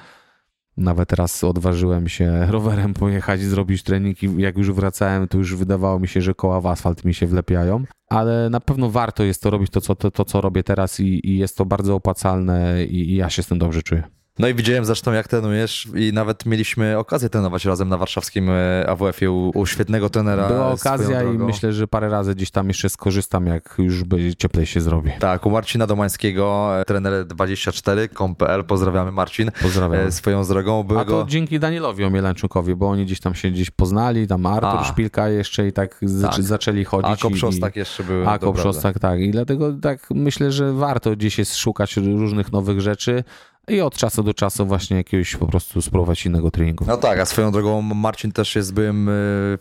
Nawet 0.82 1.14
raz 1.14 1.44
odważyłem 1.44 2.10
się 2.10 2.46
rowerem 2.46 2.94
pojechać, 2.94 3.42
zrobić 3.42 3.84
trening 3.84 4.24
i 4.24 4.42
jak 4.42 4.58
już 4.58 4.72
wracałem, 4.72 5.28
to 5.28 5.38
już 5.38 5.56
wydawało 5.56 6.00
mi 6.00 6.08
się, 6.08 6.22
że 6.22 6.34
koła 6.34 6.62
w 6.62 6.68
asfalt 6.68 7.06
mi 7.06 7.14
się 7.14 7.28
wlepiają. 7.28 7.84
Ale 8.10 8.50
na 8.50 8.60
pewno 8.60 8.90
warto 8.90 9.24
jest 9.24 9.42
to 9.42 9.50
robić, 9.50 9.70
to 9.70 9.82
co, 9.82 9.96
to, 9.96 10.12
to, 10.12 10.26
co 10.26 10.42
robię 10.42 10.64
teraz 10.64 11.00
i, 11.00 11.30
i 11.30 11.38
jest 11.38 11.58
to 11.58 11.66
bardzo 11.66 11.96
opłacalne 11.96 12.86
i, 12.86 13.12
i 13.12 13.16
ja 13.16 13.30
się 13.30 13.44
z 13.44 13.48
tym 13.48 13.60
dobrze 13.60 13.84
czuję. 13.84 14.21
No 14.42 14.48
i 14.48 14.54
widziałem 14.54 14.86
zresztą, 14.86 15.12
jak 15.12 15.28
trenujesz 15.28 15.88
i 15.96 16.14
nawet 16.14 16.46
mieliśmy 16.46 16.98
okazję 16.98 17.30
trenować 17.30 17.66
razem 17.66 17.90
na 17.90 17.98
warszawskim 17.98 18.50
e, 18.50 18.90
AWF-ie 18.90 19.32
u, 19.32 19.52
u 19.56 19.66
świetnego 19.66 20.10
trenera. 20.10 20.48
Była 20.48 20.72
okazja 20.72 21.24
i 21.24 21.38
myślę, 21.38 21.74
że 21.74 21.88
parę 21.88 22.10
razy 22.10 22.36
gdzieś 22.36 22.52
tam 22.52 22.68
jeszcze 22.68 22.90
skorzystam, 22.90 23.48
jak 23.48 23.76
już 23.78 24.04
będzie 24.04 24.36
cieplej 24.36 24.66
się 24.66 24.82
zrobi. 24.82 25.12
Tak, 25.20 25.46
u 25.46 25.50
Marcina 25.50 25.88
Domańskiego, 25.88 26.72
e, 26.80 26.86
trener 26.86 27.26
24.com.pl, 27.26 28.64
pozdrawiamy 28.64 29.12
Marcin. 29.12 29.52
Pozdrawiam. 29.62 30.08
E, 30.08 30.12
swoją 30.12 30.46
drogą. 30.46 30.84
Byłego... 30.84 31.22
A 31.22 31.24
to 31.24 31.30
dzięki 31.30 31.60
Danielowi 31.60 32.04
Omielańczukowi, 32.04 32.76
bo 32.76 32.90
oni 32.90 33.06
gdzieś 33.06 33.20
tam 33.20 33.36
się 33.36 33.52
gdzieś 33.52 33.72
poznali, 33.72 34.28
tam 34.28 34.46
Artur 34.46 34.80
A. 34.80 34.84
Szpilka 34.84 35.30
jeszcze 35.30 35.68
i 35.68 35.74
tak, 35.74 36.00
tak. 36.22 36.44
zaczęli 36.44 36.84
chodzić. 36.84 37.12
A 37.12 37.16
Koprzostak 37.18 37.76
i... 37.76 37.80
jeszcze 37.80 38.04
był. 38.04 38.30
A 38.30 38.40
Koprzostak, 38.40 39.00
tak. 39.00 39.20
I 39.20 39.32
dlatego 39.32 39.74
tak 39.82 40.08
myślę, 40.12 40.52
że 40.52 40.74
warto 40.74 41.12
gdzieś 41.12 41.38
jest 41.38 41.56
szukać 41.56 41.98
różnych 41.98 42.52
nowych 42.52 42.82
rzeczy 42.82 43.24
i 43.68 43.82
od 43.82 43.96
czasu 43.96 44.24
do 44.24 44.34
czasu 44.34 44.66
właśnie 44.66 44.98
jakiegoś 44.98 45.36
po 45.36 45.48
prostu 45.48 45.82
spróbować 45.82 46.26
innego 46.26 46.52
treningu. 46.52 46.86
No 46.88 46.98
tak, 46.98 47.20
a 47.20 47.26
swoją 47.26 47.52
drogą 47.52 47.82
Marcin 47.82 48.32
też 48.32 48.56
jest 48.56 48.74
byłym 48.74 49.10
e, 49.10 49.12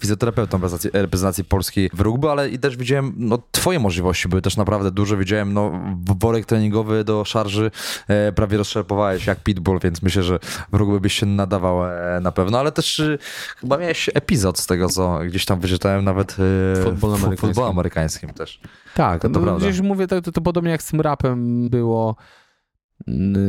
fizjoterapeutą 0.01 0.57
reprezentacji, 0.57 0.91
reprezentacji 0.93 1.45
Polski 1.45 1.91
w 1.93 2.01
rugby, 2.01 2.31
ale 2.31 2.49
i 2.49 2.59
też 2.59 2.77
widziałem, 2.77 3.13
no 3.17 3.39
twoje 3.51 3.79
możliwości 3.79 4.29
były 4.29 4.43
też 4.43 4.57
naprawdę 4.57 4.91
duże, 4.91 5.17
widziałem, 5.17 5.53
no 5.53 5.73
worek 6.21 6.47
treningowy 6.47 7.05
do 7.05 7.25
szarży 7.25 7.71
e, 8.09 8.33
prawie 8.33 8.59
rozszerpowałeś 8.59 9.27
jak 9.27 9.43
pitbull, 9.43 9.79
więc 9.83 10.03
myślę, 10.03 10.23
że 10.23 10.39
w 10.73 10.77
rugby 10.77 11.01
byś 11.01 11.15
się 11.15 11.27
nadawał 11.27 11.85
e, 11.87 12.21
na 12.23 12.33
pewno, 12.33 12.59
ale 12.59 12.73
też 12.73 13.01
e, 13.01 13.19
chyba 13.57 13.79
miałeś 13.79 14.11
epizod 14.15 14.59
z 14.59 14.67
tego, 14.67 14.89
co 14.89 15.19
gdzieś 15.19 15.45
tam 15.45 15.61
wyczytałem 15.61 16.05
nawet 16.05 16.33
e, 16.33 16.35
w 16.37 16.81
futbolu 16.85 17.15
amerykańskim. 17.15 17.65
amerykańskim 17.65 18.31
też. 18.31 18.61
Tak, 18.95 19.23
to, 19.23 19.31
to 19.31 19.41
no, 19.41 19.57
gdzieś 19.57 19.81
mówię, 19.81 20.07
to, 20.07 20.23
to, 20.23 20.33
to 20.33 20.41
podobnie 20.41 20.71
jak 20.71 20.83
z 20.83 20.87
tym 20.87 21.01
rapem 21.01 21.69
było, 21.69 22.17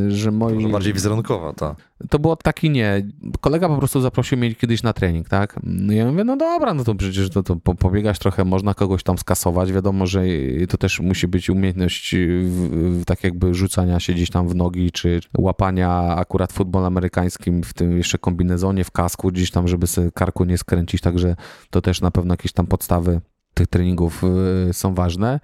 że 0.08 0.32
moi... 0.32 0.54
Może 0.54 0.70
bardziej 0.70 0.94
wizerunkowa, 0.94 1.54
ta. 1.54 1.76
To 2.10 2.20
było 2.20 2.36
taki 2.36 2.70
nie. 2.70 3.08
Kolega 3.42 3.70
po 3.70 3.78
prostu 3.78 4.02
zaprosił 4.02 4.38
mnie 4.38 4.56
kiedyś 4.56 4.84
na 4.84 4.94
trening, 4.94 5.30
tak? 5.30 5.60
Ja 5.90 6.12
mówię, 6.12 6.24
no 6.24 6.38
dobra, 6.38 6.74
no 6.74 6.84
to 6.84 6.96
przecież 6.96 7.30
to, 7.30 7.44
to 7.44 7.56
pobiegasz 7.56 8.20
trochę, 8.20 8.46
można 8.46 8.74
kogoś 8.74 9.04
tam 9.04 9.18
skasować. 9.18 9.72
Wiadomo, 9.72 10.08
że 10.08 10.24
to 10.70 10.78
też 10.78 11.00
musi 11.00 11.28
być 11.28 11.50
umiejętność 11.50 12.16
w, 12.44 13.00
w, 13.02 13.06
tak 13.06 13.24
jakby 13.24 13.54
rzucania 13.54 14.00
się 14.00 14.14
gdzieś 14.14 14.30
tam 14.30 14.48
w 14.48 14.56
nogi, 14.56 14.92
czy 14.92 15.20
łapania 15.38 16.16
akurat 16.16 16.54
futbol 16.54 16.86
amerykańskim 16.86 17.64
w 17.64 17.74
tym 17.74 17.98
jeszcze 17.98 18.18
kombinezonie, 18.18 18.84
w 18.84 18.92
kasku, 18.92 19.32
gdzieś 19.32 19.52
tam, 19.52 19.68
żeby 19.68 19.88
sobie 19.88 20.12
karku 20.12 20.44
nie 20.44 20.58
skręcić, 20.58 21.02
także 21.02 21.36
to 21.70 21.82
też 21.82 22.02
na 22.02 22.12
pewno 22.12 22.34
jakieś 22.34 22.54
tam 22.54 22.68
podstawy 22.68 23.22
tych 23.54 23.68
treningów 23.68 24.24
y, 24.70 24.74
są 24.74 24.94
ważne 24.94 25.40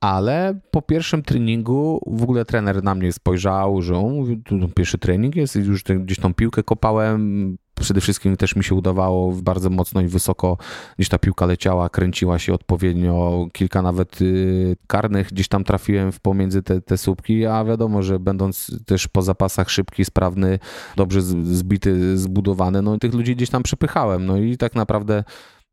ale 0.00 0.60
po 0.70 0.82
pierwszym 0.82 1.22
treningu 1.22 2.00
w 2.06 2.22
ogóle 2.22 2.44
trener 2.44 2.82
na 2.82 2.94
mnie 2.94 3.12
spojrzał, 3.12 3.82
że 3.82 3.98
on 3.98 4.14
mówi, 4.14 4.42
tu 4.44 4.68
pierwszy 4.68 4.98
trening 4.98 5.36
jest, 5.36 5.56
już 5.56 5.82
gdzieś 5.82 6.18
tą 6.18 6.34
piłkę 6.34 6.62
kopałem, 6.62 7.56
przede 7.74 8.00
wszystkim 8.00 8.36
też 8.36 8.56
mi 8.56 8.64
się 8.64 8.74
udawało 8.74 9.32
bardzo 9.32 9.70
mocno 9.70 10.00
i 10.00 10.06
wysoko, 10.06 10.58
gdzieś 10.98 11.08
ta 11.08 11.18
piłka 11.18 11.46
leciała, 11.46 11.88
kręciła 11.88 12.38
się 12.38 12.54
odpowiednio, 12.54 13.46
kilka 13.52 13.82
nawet 13.82 14.22
y, 14.22 14.76
karnych 14.86 15.28
gdzieś 15.32 15.48
tam 15.48 15.64
trafiłem 15.64 16.12
w 16.12 16.20
pomiędzy 16.20 16.62
te, 16.62 16.80
te 16.80 16.98
słupki, 16.98 17.46
a 17.46 17.64
wiadomo, 17.64 18.02
że 18.02 18.18
będąc 18.18 18.70
też 18.86 19.08
po 19.08 19.22
zapasach 19.22 19.70
szybki, 19.70 20.04
sprawny, 20.04 20.58
dobrze 20.96 21.22
zbity, 21.22 22.18
zbudowany, 22.18 22.82
no 22.82 22.98
tych 22.98 23.14
ludzi 23.14 23.36
gdzieś 23.36 23.50
tam 23.50 23.62
przepychałem, 23.62 24.26
no 24.26 24.36
i 24.36 24.56
tak 24.56 24.74
naprawdę 24.74 25.24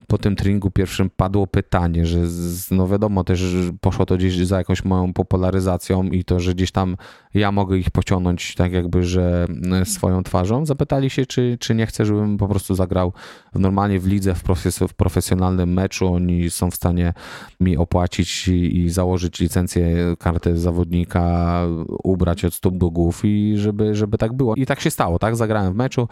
po 0.08 0.18
tym 0.18 0.36
treningu 0.36 0.72
pierwszym 0.72 1.10
padło 1.10 1.48
pytanie, 1.48 2.06
że 2.06 2.28
z, 2.28 2.72
no 2.72 2.88
wiadomo 2.88 3.24
też 3.24 3.44
poszło 3.82 4.06
to 4.06 4.18
gdzieś 4.18 4.38
za 4.38 4.58
jakąś 4.58 4.86
moją 4.86 5.14
popularyzacją 5.14 6.04
i 6.04 6.24
to, 6.24 6.40
że 6.40 6.54
gdzieś 6.54 6.72
tam 6.72 6.98
ja 7.34 7.52
mogę 7.52 7.78
ich 7.78 7.90
pociągnąć 7.90 8.56
tak 8.56 8.72
jakby, 8.72 9.04
że 9.04 9.48
e, 9.82 9.86
swoją 9.86 10.24
twarzą. 10.24 10.66
Zapytali 10.66 11.10
się, 11.10 11.26
czy, 11.26 11.58
czy 11.60 11.76
nie 11.76 11.86
chcę, 11.86 12.06
żebym 12.06 12.38
po 12.38 12.48
prostu 12.48 12.76
zagrał 12.76 13.14
normalnie 13.56 14.00
w 14.00 14.08
lidze, 14.08 14.36
w, 14.36 14.44
profes 14.44 14.80
w 14.80 14.94
profesjonalnym 14.94 15.74
meczu. 15.74 16.14
Oni 16.14 16.50
są 16.50 16.72
w 16.72 16.76
stanie 16.76 17.14
mi 17.60 17.78
opłacić 17.78 18.48
i, 18.48 18.78
i 18.78 18.90
założyć 18.90 19.40
licencję, 19.40 20.16
kartę 20.20 20.58
zawodnika, 20.58 21.62
ubrać 22.04 22.46
od 22.46 22.54
stóp 22.54 22.78
do 22.78 22.90
głów 22.90 23.22
i 23.24 23.54
żeby, 23.58 23.96
żeby 23.96 24.18
tak 24.18 24.34
było. 24.34 24.56
I 24.56 24.66
tak 24.66 24.80
się 24.80 24.92
stało, 24.92 25.20
tak? 25.20 25.36
Zagrałem 25.36 25.74
w 25.74 25.76
meczu 25.76 26.08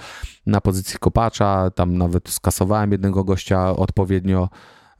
na 0.45 0.61
pozycji 0.61 0.99
kopacza, 0.99 1.71
tam 1.75 1.97
nawet 1.97 2.29
skasowałem 2.29 2.91
jednego 2.91 3.23
gościa 3.23 3.75
odpowiednio 3.79 4.49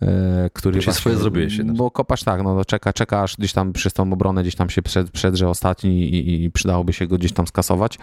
E, 0.01 0.49
który 0.53 0.73
właśnie, 0.73 0.93
swoje 0.93 1.15
zrobiłeś 1.15 1.57
się. 1.57 1.63
Bo 1.63 1.91
kopasz 1.91 2.23
tak, 2.23 2.43
no 2.43 2.65
czeka, 2.65 2.93
czeka 2.93 3.21
aż 3.21 3.37
gdzieś 3.37 3.53
tam 3.53 3.73
przez 3.73 3.93
tą 3.93 4.13
obronę 4.13 4.41
gdzieś 4.41 4.55
tam 4.55 4.69
się 4.69 4.81
przed, 4.81 5.11
przedrze 5.11 5.49
ostatni 5.49 6.03
i, 6.03 6.43
i, 6.43 6.51
przydałoby 6.51 6.93
się 6.93 7.07
go 7.07 7.17
gdzieś 7.17 7.33
tam 7.33 7.47
skasować. 7.47 7.99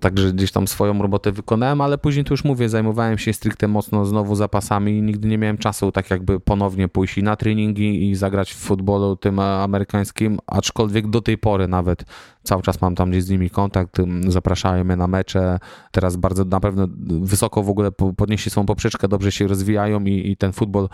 Także 0.00 0.32
gdzieś 0.32 0.52
tam 0.52 0.68
swoją 0.68 1.02
robotę 1.02 1.32
wykonałem, 1.32 1.80
ale 1.80 1.98
później 1.98 2.24
to 2.24 2.32
już 2.32 2.44
mówię, 2.44 2.68
zajmowałem 2.68 3.18
się 3.18 3.32
stricte 3.32 3.68
mocno 3.68 4.04
znowu 4.04 4.34
zapasami 4.34 4.98
i 4.98 5.02
nigdy 5.02 5.28
nie 5.28 5.38
miałem 5.38 5.58
czasu 5.58 5.92
tak 5.92 6.10
jakby 6.10 6.40
ponownie 6.40 6.88
pójść 6.88 7.18
i 7.18 7.22
na 7.22 7.36
treningi 7.36 8.10
i 8.10 8.14
zagrać 8.14 8.52
w 8.52 8.56
futbolu 8.56 9.16
tym 9.16 9.38
amerykańskim, 9.38 10.38
aczkolwiek 10.46 11.10
do 11.10 11.20
tej 11.20 11.38
pory 11.38 11.68
nawet 11.68 12.04
cały 12.44 12.62
czas 12.62 12.80
mam 12.80 12.94
tam 12.94 13.10
gdzieś 13.10 13.24
z 13.24 13.30
nimi 13.30 13.50
kontakt, 13.50 13.96
zapraszają 14.28 14.84
mnie 14.84 14.96
na 14.96 15.06
mecze, 15.06 15.58
teraz 15.92 16.16
bardzo 16.16 16.44
na 16.44 16.60
pewno 16.60 16.86
wysoko 17.20 17.62
w 17.62 17.68
ogóle 17.68 17.92
podnieśli 18.16 18.50
swoją 18.50 18.66
poprzeczkę, 18.66 19.08
dobrze 19.08 19.32
się 19.32 19.46
rozwijają 19.46 20.04
i, 20.04 20.30
i 20.30 20.36
ten 20.36 20.52
futbol 20.52 20.88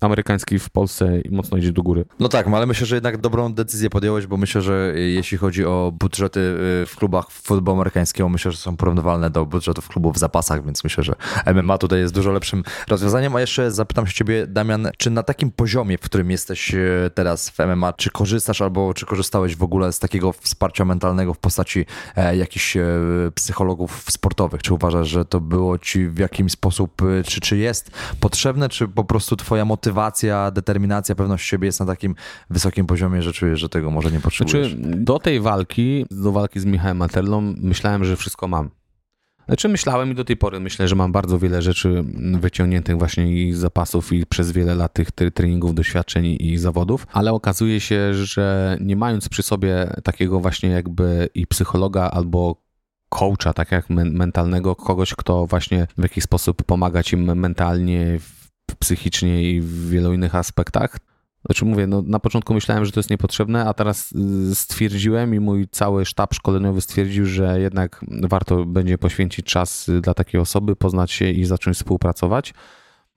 amerykański 0.00 0.58
w 0.58 0.70
Polsce 0.70 1.10
mocno 1.30 1.58
idzie 1.58 1.72
do 1.72 1.82
góry. 1.82 2.04
No 2.18 2.28
tak, 2.28 2.46
ale 2.46 2.66
myślę, 2.66 2.86
że 2.86 2.96
jednak 2.96 3.18
dobrą 3.18 3.52
decyzję 3.52 3.90
podjąłeś, 3.90 4.26
bo 4.26 4.36
myślę, 4.36 4.62
że 4.62 4.92
jeśli 4.96 5.38
chodzi 5.38 5.64
o 5.64 5.92
budżety 6.00 6.40
y, 6.40 6.86
w 6.86 6.96
klubach 6.96 7.30
futbolu 7.30 7.76
amerykańskiego, 7.76 8.28
myślę, 8.28 8.52
że 8.52 8.58
są 8.58 8.76
porównywalne 8.76 9.30
do 9.30 9.46
budżetów 9.46 9.88
klubów 9.88 10.14
w 10.14 10.18
zapasach, 10.18 10.64
więc 10.64 10.84
myślę, 10.84 11.04
że 11.04 11.14
MMA 11.54 11.78
tutaj 11.78 12.00
jest 12.00 12.14
dużo 12.14 12.32
lepszym 12.32 12.62
rozwiązaniem. 12.88 13.36
A 13.36 13.40
jeszcze 13.40 13.70
zapytam 13.70 14.06
się 14.06 14.12
ciebie, 14.12 14.46
Damian, 14.46 14.88
czy 14.98 15.10
na 15.10 15.22
takim 15.22 15.50
poziomie, 15.50 15.98
w 15.98 16.00
którym 16.00 16.30
jesteś 16.30 16.74
y, 16.74 17.10
teraz 17.14 17.50
w 17.50 17.58
MMA, 17.58 17.92
czy 17.92 18.10
korzystasz 18.10 18.60
albo 18.60 18.94
czy 18.94 19.06
korzystałeś 19.06 19.56
w 19.56 19.62
ogóle 19.62 19.92
z 19.92 19.98
takiego 19.98 20.32
wsparcia 20.32 20.84
mentalnego 20.84 21.34
w 21.34 21.38
postaci 21.38 21.86
e, 22.16 22.36
jakichś 22.36 22.76
e, 22.76 22.82
psychologów 23.34 24.04
sportowych? 24.10 24.62
Czy 24.62 24.74
uważasz, 24.74 25.08
że 25.08 25.24
to 25.24 25.40
było 25.40 25.78
ci 25.78 26.08
w 26.08 26.18
jakimś 26.18 26.52
sposób, 26.52 27.02
y, 27.02 27.22
czy, 27.24 27.40
czy 27.40 27.56
jest 27.56 27.90
potrzebne, 28.20 28.68
czy 28.68 28.88
po 28.88 29.04
prostu 29.04 29.36
twoja 29.36 29.64
motywacja 29.64 29.89
motywacja, 29.90 30.50
determinacja, 30.50 31.14
pewność 31.14 31.48
siebie 31.48 31.66
jest 31.66 31.80
na 31.80 31.86
takim 31.86 32.14
wysokim 32.50 32.86
poziomie, 32.86 33.22
że 33.22 33.32
czujesz, 33.32 33.60
że 33.60 33.68
tego 33.68 33.90
może 33.90 34.12
nie 34.12 34.20
potrzebujesz. 34.20 34.72
Znaczy, 34.74 34.96
do 34.96 35.18
tej 35.18 35.40
walki, 35.40 36.06
do 36.10 36.32
walki 36.32 36.60
z 36.60 36.64
Michałem 36.64 36.96
Materlą, 36.96 37.54
myślałem, 37.56 38.04
że 38.04 38.16
wszystko 38.16 38.48
mam. 38.48 38.70
Znaczy 39.46 39.68
myślałem 39.68 40.10
i 40.10 40.14
do 40.14 40.24
tej 40.24 40.36
pory 40.36 40.60
myślę, 40.60 40.88
że 40.88 40.96
mam 40.96 41.12
bardzo 41.12 41.38
wiele 41.38 41.62
rzeczy 41.62 42.04
wyciągniętych 42.40 42.98
właśnie 42.98 43.32
i 43.32 43.52
zapasów 43.52 44.12
i 44.12 44.26
przez 44.26 44.52
wiele 44.52 44.74
lat 44.74 44.92
tych 44.92 45.10
treningów, 45.34 45.74
doświadczeń 45.74 46.36
i 46.40 46.58
zawodów, 46.58 47.06
ale 47.12 47.32
okazuje 47.32 47.80
się, 47.80 48.14
że 48.14 48.76
nie 48.80 48.96
mając 48.96 49.28
przy 49.28 49.42
sobie 49.42 49.90
takiego 50.04 50.40
właśnie 50.40 50.68
jakby 50.68 51.28
i 51.34 51.46
psychologa 51.46 52.02
albo 52.02 52.56
coacha, 53.08 53.52
tak 53.52 53.72
jak 53.72 53.90
mentalnego, 53.90 54.76
kogoś, 54.76 55.14
kto 55.14 55.46
właśnie 55.46 55.86
w 55.98 56.02
jakiś 56.02 56.24
sposób 56.24 56.62
pomaga 56.62 57.02
ci 57.02 57.16
mentalnie, 57.16 58.18
psychicznie 58.80 59.50
i 59.50 59.60
w 59.60 59.88
wielu 59.88 60.12
innych 60.12 60.34
aspektach. 60.34 60.98
Znaczy 61.46 61.64
mówię, 61.64 61.86
no 61.86 62.02
na 62.02 62.18
początku 62.18 62.54
myślałem, 62.54 62.84
że 62.84 62.92
to 62.92 63.00
jest 63.00 63.10
niepotrzebne, 63.10 63.64
a 63.64 63.74
teraz 63.74 64.12
y, 64.12 64.54
stwierdziłem 64.54 65.34
i 65.34 65.40
mój 65.40 65.68
cały 65.68 66.04
sztab 66.06 66.34
szkoleniowy 66.34 66.80
stwierdził, 66.80 67.26
że 67.26 67.60
jednak 67.60 68.04
warto 68.08 68.64
będzie 68.64 68.98
poświęcić 68.98 69.46
czas 69.46 69.88
y, 69.88 70.00
dla 70.00 70.14
takiej 70.14 70.40
osoby, 70.40 70.76
poznać 70.76 71.10
się 71.12 71.30
i 71.30 71.44
zacząć 71.44 71.76
współpracować. 71.76 72.54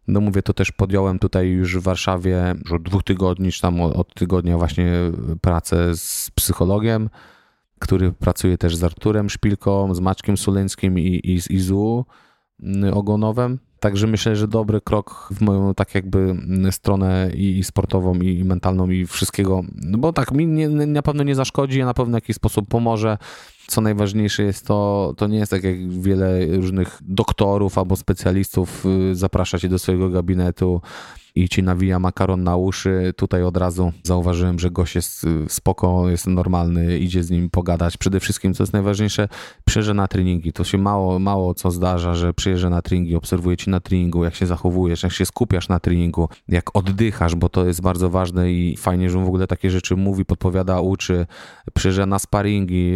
No 0.07 0.21
mówię, 0.21 0.41
to 0.41 0.53
też 0.53 0.71
podjąłem 0.71 1.19
tutaj 1.19 1.47
już 1.47 1.77
w 1.77 1.81
Warszawie 1.81 2.55
już 2.63 2.71
od 2.71 2.83
dwóch 2.83 3.03
tygodni, 3.03 3.51
czy 3.51 3.61
tam 3.61 3.81
od 3.81 4.13
tygodnia 4.13 4.57
właśnie 4.57 4.91
pracę 5.41 5.97
z 5.97 6.31
psychologiem, 6.35 7.09
który 7.79 8.11
pracuje 8.11 8.57
też 8.57 8.75
z 8.75 8.83
Arturem 8.83 9.29
Szpilką, 9.29 9.95
z 9.95 9.99
Maczkiem 9.99 10.37
Suleńskim 10.37 10.99
i, 10.99 11.21
i 11.23 11.41
z 11.41 11.51
Izu 11.51 12.05
y, 12.59 12.93
Ogonowem. 12.93 13.59
Także 13.83 14.07
myślę, 14.07 14.35
że 14.35 14.47
dobry 14.47 14.81
krok 14.81 15.29
w 15.31 15.41
moją 15.41 15.73
tak 15.73 15.95
jakby 15.95 16.19
mm, 16.19 16.71
stronę 16.71 17.31
i, 17.33 17.63
sportową, 17.63 18.15
i, 18.15 18.43
mentalną, 18.43 18.89
i 18.89 19.05
wszystkiego. 19.05 19.61
No 19.75 19.97
bo 19.97 20.13
tak, 20.13 20.31
mi 20.31 20.47
nie, 20.47 20.69
na 20.69 21.01
pewno 21.01 21.23
nie 21.23 21.35
zaszkodzi, 21.35 21.81
a 21.81 21.85
na 21.85 21.93
pewno 21.93 22.11
w 22.11 22.21
jakiś 22.21 22.35
sposób 22.35 22.67
pomoże. 22.67 23.17
Co 23.67 23.81
najważniejsze 23.81 24.43
jest 24.43 24.67
to, 24.67 25.13
to 25.17 25.27
nie 25.27 25.37
jest 25.37 25.51
tak 25.51 25.63
jak 25.63 25.91
wiele 25.91 26.45
różnych 26.45 26.99
doktorów 27.01 27.77
albo 27.77 27.95
specjalistów 27.95 28.85
y, 28.85 29.15
zaprasza 29.15 29.59
cię 29.59 29.69
do 29.69 29.79
swojego 29.79 30.09
gabinetu 30.09 30.81
i 31.35 31.49
ci 31.49 31.63
nawija 31.63 31.99
makaron 31.99 32.43
na 32.43 32.57
uszy. 32.57 33.13
Tutaj 33.17 33.43
od 33.43 33.57
razu 33.57 33.91
zauważyłem, 34.03 34.59
że 34.59 34.71
gość 34.71 34.95
jest 34.95 35.23
y, 35.23 35.27
spoko, 35.49 36.09
jest 36.09 36.27
normalny, 36.27 36.97
idzie 36.97 37.23
z 37.23 37.29
nim 37.29 37.49
pogadać. 37.49 37.97
Przede 37.97 38.19
wszystkim, 38.19 38.53
co 38.53 38.63
jest 38.63 38.73
najważniejsze, 38.73 39.27
przyjeżdża 39.65 39.93
na 39.93 40.07
treningi. 40.07 40.53
To 40.53 40.63
się 40.63 40.77
mało, 40.77 41.19
mało 41.19 41.53
co 41.53 41.71
zdarza, 41.71 42.13
że 42.13 42.33
przyjeżdża 42.33 42.69
na 42.69 42.81
treningi, 42.81 43.15
obserwuje 43.15 43.57
ci 43.57 43.69
na 43.69 43.79
treningu, 43.79 44.23
jak 44.23 44.35
się 44.35 44.45
zachowujesz, 44.45 45.03
jak 45.03 45.11
się 45.11 45.25
skupiasz 45.25 45.69
na 45.69 45.79
treningu, 45.79 46.29
jak 46.47 46.75
oddychasz, 46.75 47.35
bo 47.35 47.49
to 47.49 47.65
jest 47.65 47.81
bardzo 47.81 48.09
ważne 48.09 48.51
i 48.51 48.77
fajnie, 48.77 49.09
że 49.09 49.17
on 49.17 49.25
w 49.25 49.27
ogóle 49.27 49.47
takie 49.47 49.69
rzeczy 49.69 49.95
mówi, 49.95 50.25
podpowiada, 50.25 50.79
uczy. 50.81 51.25
Przyjeżdża 51.73 52.05
na 52.05 52.19
sparingi, 52.19 52.93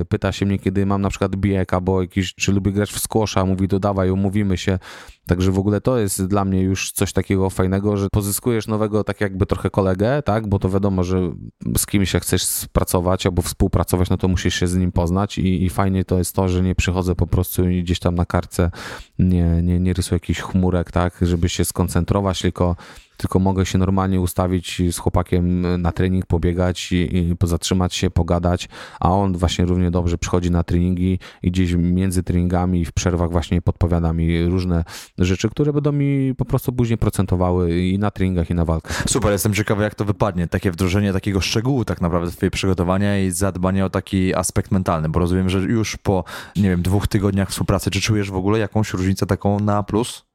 pyta 0.05 0.31
się 0.31 0.45
mnie, 0.45 0.59
kiedy 0.59 0.85
mam 0.85 1.01
na 1.01 1.09
przykład 1.09 1.35
bieg 1.35 1.73
albo 1.73 2.01
jakiś, 2.01 2.35
czy 2.35 2.51
lubię 2.51 2.71
grać 2.71 2.91
w 2.91 2.99
squasha, 2.99 3.45
mówi, 3.45 3.67
dodawaj, 3.67 4.11
umówimy 4.11 4.57
się. 4.57 4.79
Także 5.27 5.51
w 5.51 5.59
ogóle 5.59 5.81
to 5.81 5.97
jest 5.97 6.25
dla 6.27 6.45
mnie 6.45 6.61
już 6.61 6.91
coś 6.91 7.13
takiego 7.13 7.49
fajnego, 7.49 7.97
że 7.97 8.07
pozyskujesz 8.11 8.67
nowego 8.67 9.03
tak 9.03 9.21
jakby 9.21 9.45
trochę 9.45 9.69
kolegę, 9.69 10.21
tak, 10.21 10.47
bo 10.47 10.59
to 10.59 10.69
wiadomo, 10.69 11.03
że 11.03 11.31
z 11.77 11.85
kimś 11.85 12.13
jak 12.13 12.23
chcesz 12.23 12.65
pracować 12.71 13.25
albo 13.25 13.41
współpracować, 13.41 14.09
no 14.09 14.17
to 14.17 14.27
musisz 14.27 14.55
się 14.55 14.67
z 14.67 14.75
nim 14.75 14.91
poznać 14.91 15.37
i, 15.37 15.63
i 15.65 15.69
fajnie 15.69 16.05
to 16.05 16.17
jest 16.17 16.35
to, 16.35 16.49
że 16.49 16.61
nie 16.61 16.75
przychodzę 16.75 17.15
po 17.15 17.27
prostu 17.27 17.63
gdzieś 17.81 17.99
tam 17.99 18.15
na 18.15 18.25
kartce 18.25 18.71
nie, 19.19 19.61
nie, 19.63 19.79
nie 19.79 19.93
rysuję 19.93 20.15
jakichś 20.15 20.41
chmurek, 20.41 20.91
tak, 20.91 21.17
żeby 21.21 21.49
się 21.49 21.65
skoncentrować, 21.65 22.41
tylko 22.41 22.75
tylko 23.21 23.39
mogę 23.39 23.65
się 23.65 23.77
normalnie 23.77 24.21
ustawić 24.21 24.81
z 24.91 24.97
chłopakiem 24.97 25.81
na 25.81 25.91
trening, 25.91 26.25
pobiegać 26.25 26.91
i, 26.91 27.17
i 27.17 27.35
zatrzymać 27.43 27.95
się, 27.95 28.09
pogadać, 28.09 28.69
a 28.99 29.11
on 29.11 29.37
właśnie 29.37 29.65
równie 29.65 29.91
dobrze 29.91 30.17
przychodzi 30.17 30.51
na 30.51 30.63
treningi 30.63 31.19
i 31.43 31.51
gdzieś 31.51 31.73
między 31.73 32.23
treningami 32.23 32.85
w 32.85 32.91
przerwach 32.91 33.31
właśnie 33.31 33.61
podpowiada 33.61 34.13
mi 34.13 34.45
różne 34.45 34.83
rzeczy, 35.17 35.49
które 35.49 35.73
będą 35.73 35.91
mi 35.91 36.35
po 36.35 36.45
prostu 36.45 36.73
później 36.73 36.97
procentowały 36.97 37.79
i 37.79 37.99
na 37.99 38.11
treningach, 38.11 38.49
i 38.49 38.55
na 38.55 38.65
walkach. 38.65 39.03
Super, 39.07 39.31
jestem 39.31 39.53
ciekawy, 39.53 39.83
jak 39.83 39.95
to 39.95 40.05
wypadnie. 40.05 40.47
Takie 40.47 40.71
wdrożenie 40.71 41.13
takiego 41.13 41.41
szczegółu 41.41 41.85
tak 41.85 42.01
naprawdę 42.01 42.31
twojej 42.31 42.51
przygotowania 42.51 43.19
i 43.19 43.31
zadbanie 43.31 43.85
o 43.85 43.89
taki 43.89 44.35
aspekt 44.35 44.71
mentalny, 44.71 45.09
bo 45.09 45.19
rozumiem, 45.19 45.49
że 45.49 45.59
już 45.59 45.97
po, 45.97 46.23
nie 46.55 46.69
wiem, 46.69 46.81
dwóch 46.81 47.07
tygodniach 47.07 47.49
współpracy, 47.49 47.91
czy 47.91 48.01
czujesz 48.01 48.31
w 48.31 48.35
ogóle 48.35 48.59
jakąś 48.59 48.93
różnicę 48.93 49.25
taką 49.25 49.59
na 49.59 49.83
plus? 49.83 50.30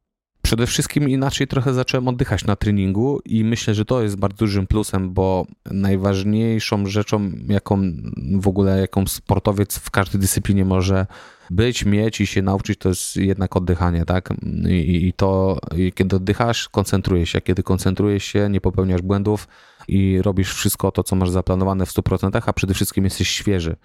Przede 0.47 0.67
wszystkim 0.67 1.09
inaczej 1.09 1.47
trochę 1.47 1.75
zacząłem 1.75 2.09
oddychać 2.09 2.45
na 2.45 2.57
treningu 2.57 3.21
i 3.25 3.45
myślę, 3.45 3.75
że 3.75 3.85
to 3.85 4.03
jest 4.03 4.17
bardzo 4.17 4.37
dużym 4.37 4.67
plusem, 4.67 5.13
bo 5.13 5.47
najważniejszą 5.71 6.87
rzeczą, 6.87 7.31
jaką 7.49 7.93
w 8.33 8.49
ogóle 8.49 8.81
jaką 8.81 9.07
sportowiec 9.07 9.79
w 9.79 9.91
każdej 9.91 10.21
dyscyplinie 10.21 10.65
może 10.65 11.07
być, 11.51 11.85
mieć 11.85 12.21
i 12.21 12.27
się 12.27 12.43
nauczyć, 12.43 12.79
to 12.79 12.89
jest 12.89 13.17
jednak 13.17 13.57
oddychanie, 13.57 14.05
tak? 14.05 14.35
I, 14.69 15.07
i 15.07 15.13
to, 15.13 15.59
i 15.77 15.93
kiedy 15.93 16.17
oddychasz, 16.17 16.69
koncentrujesz 16.69 17.31
się. 17.31 17.41
Kiedy 17.41 17.63
koncentrujesz 17.63 18.25
się, 18.25 18.49
nie 18.51 18.61
popełniasz 18.61 19.03
błędów 19.03 19.49
i 19.89 20.23
robisz 20.23 20.55
wszystko 20.55 20.93
to, 20.93 21.03
co 21.03 21.17
masz 21.17 21.31
zaplanowane 21.31 21.87
w 21.87 21.91
100%, 21.91 22.43
a 22.47 22.53
przede 22.53 22.75
wszystkim 22.75 23.05
jesteś 23.05 23.29
świeży. 23.29 23.77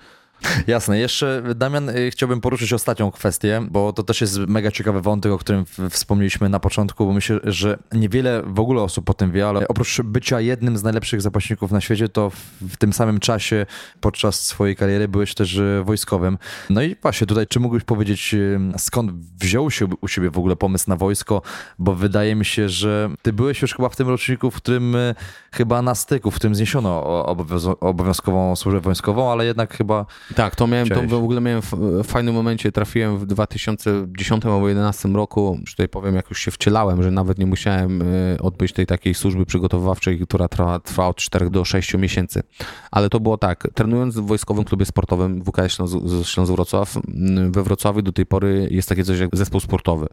Jasne. 0.68 1.00
Jeszcze, 1.00 1.44
Damian, 1.56 1.90
y, 1.90 2.12
chciałbym 2.12 2.42
poruszyć 2.42 2.74
ostatnią 2.74 3.12
kwestię, 3.12 3.62
bo 3.72 3.94
to 3.94 4.04
też 4.04 4.22
jest 4.22 4.38
mega 4.38 4.72
ciekawy 4.72 5.02
wątek, 5.02 5.32
o 5.32 5.38
którym 5.38 5.66
wspomnieliśmy 5.90 6.50
na 6.50 6.60
początku, 6.60 7.06
bo 7.06 7.14
myślę, 7.14 7.40
że 7.44 7.78
niewiele 7.92 8.44
w 8.46 8.60
ogóle 8.60 8.82
osób 8.82 9.10
o 9.10 9.14
tym 9.14 9.32
wie, 9.32 9.48
ale 9.48 9.68
oprócz 9.68 10.02
bycia 10.02 10.42
jednym 10.42 10.78
z 10.78 10.84
najlepszych 10.84 11.22
zapaśników 11.22 11.72
na 11.72 11.82
świecie, 11.82 12.10
to 12.10 12.32
w 12.62 12.78
tym 12.78 12.94
samym 12.94 13.20
czasie 13.20 13.66
podczas 14.02 14.42
swojej 14.42 14.76
kariery 14.76 15.08
byłeś 15.08 15.36
też 15.36 15.58
y, 15.58 15.82
wojskowym. 15.86 16.38
No 16.70 16.82
i 16.82 16.96
właśnie 17.02 17.28
tutaj, 17.28 17.48
czy 17.48 17.60
mógłbyś 17.60 17.84
powiedzieć, 17.84 18.34
y, 18.34 18.60
skąd 18.78 19.12
wziął 19.42 19.72
się 19.72 19.88
u 20.02 20.08
siebie 20.08 20.30
w 20.30 20.38
ogóle 20.38 20.56
pomysł 20.56 20.90
na 20.90 20.96
wojsko, 20.96 21.42
bo 21.80 21.96
wydaje 21.96 22.36
mi 22.36 22.46
się, 22.46 22.70
że 22.70 23.10
ty 23.22 23.34
byłeś 23.34 23.62
już 23.62 23.74
chyba 23.74 23.90
w 23.90 23.96
tym 23.96 24.10
roczniku, 24.10 24.52
w 24.52 24.56
którym 24.56 24.96
chyba 25.52 25.82
na 25.82 25.96
styku, 25.96 26.32
w 26.32 26.36
którym 26.36 26.56
zniesiono 26.56 27.26
obowiązkową 27.80 28.56
służbę 28.56 28.80
wojskową, 28.80 29.32
ale 29.32 29.46
jednak 29.46 29.78
chyba 29.78 30.06
tak, 30.36 30.56
to 30.56 30.68
miałem, 30.68 30.90
to 30.90 31.02
w 31.08 31.14
ogóle 31.14 31.42
miałem 31.42 31.62
w 31.62 32.04
fajnym 32.04 32.36
momencie, 32.36 32.72
trafiłem 32.72 33.18
w 33.18 33.26
2010 33.26 34.46
albo 34.46 34.58
2011 34.58 35.10
roku, 35.10 35.60
tutaj 35.70 35.90
powiem, 35.90 36.16
jak 36.16 36.30
już 36.30 36.40
się 36.40 36.52
wcielałem, 36.52 37.04
że 37.04 37.12
nawet 37.12 37.38
nie 37.38 37.46
musiałem 37.46 38.02
e, 38.02 38.06
odbyć 38.42 38.74
tej 38.74 38.86
takiej 38.86 39.14
służby 39.14 39.46
przygotowawczej, 39.46 40.20
która 40.20 40.48
trwa, 40.48 40.80
trwa 40.80 41.08
od 41.08 41.18
4 41.18 41.50
do 41.50 41.66
6 41.66 41.94
miesięcy. 41.94 42.44
Ale 42.92 43.10
to 43.10 43.20
było 43.20 43.38
tak, 43.38 43.68
trenując 43.74 44.16
w 44.16 44.26
Wojskowym 44.26 44.64
Klubie 44.64 44.86
Sportowym 44.86 45.44
WKS 45.44 45.74
Śląsk, 45.74 45.96
Śląsk 46.24 46.54
Wrocław, 46.54 46.98
we 47.52 47.64
Wrocławiu 47.64 48.02
do 48.02 48.12
tej 48.12 48.26
pory 48.26 48.68
jest 48.72 48.90
takie 48.90 49.04
coś 49.04 49.20
jak 49.20 49.36
zespół 49.36 49.60
sportowy. 49.60 50.08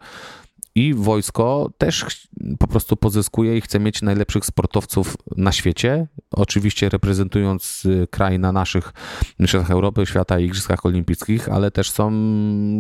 I 0.79 0.95
wojsko 0.95 1.71
też 1.79 2.29
po 2.59 2.67
prostu 2.67 2.97
pozyskuje 2.97 3.59
i 3.59 3.61
chce 3.61 3.81
mieć 3.81 4.03
najlepszych 4.03 4.45
sportowców 4.45 5.17
na 5.37 5.53
świecie. 5.53 6.07
Oczywiście 6.31 6.89
reprezentując 6.89 7.85
y, 7.85 8.07
kraj 8.11 8.39
na 8.39 8.53
naszych 8.53 8.93
Mistrzostwach 9.39 9.71
Europy, 9.71 10.07
Świata 10.07 10.39
i 10.39 10.45
Igrzyskach 10.45 10.87
Olimpijskich, 10.87 11.49
ale 11.49 11.71
też 11.71 11.91
są 11.91 12.13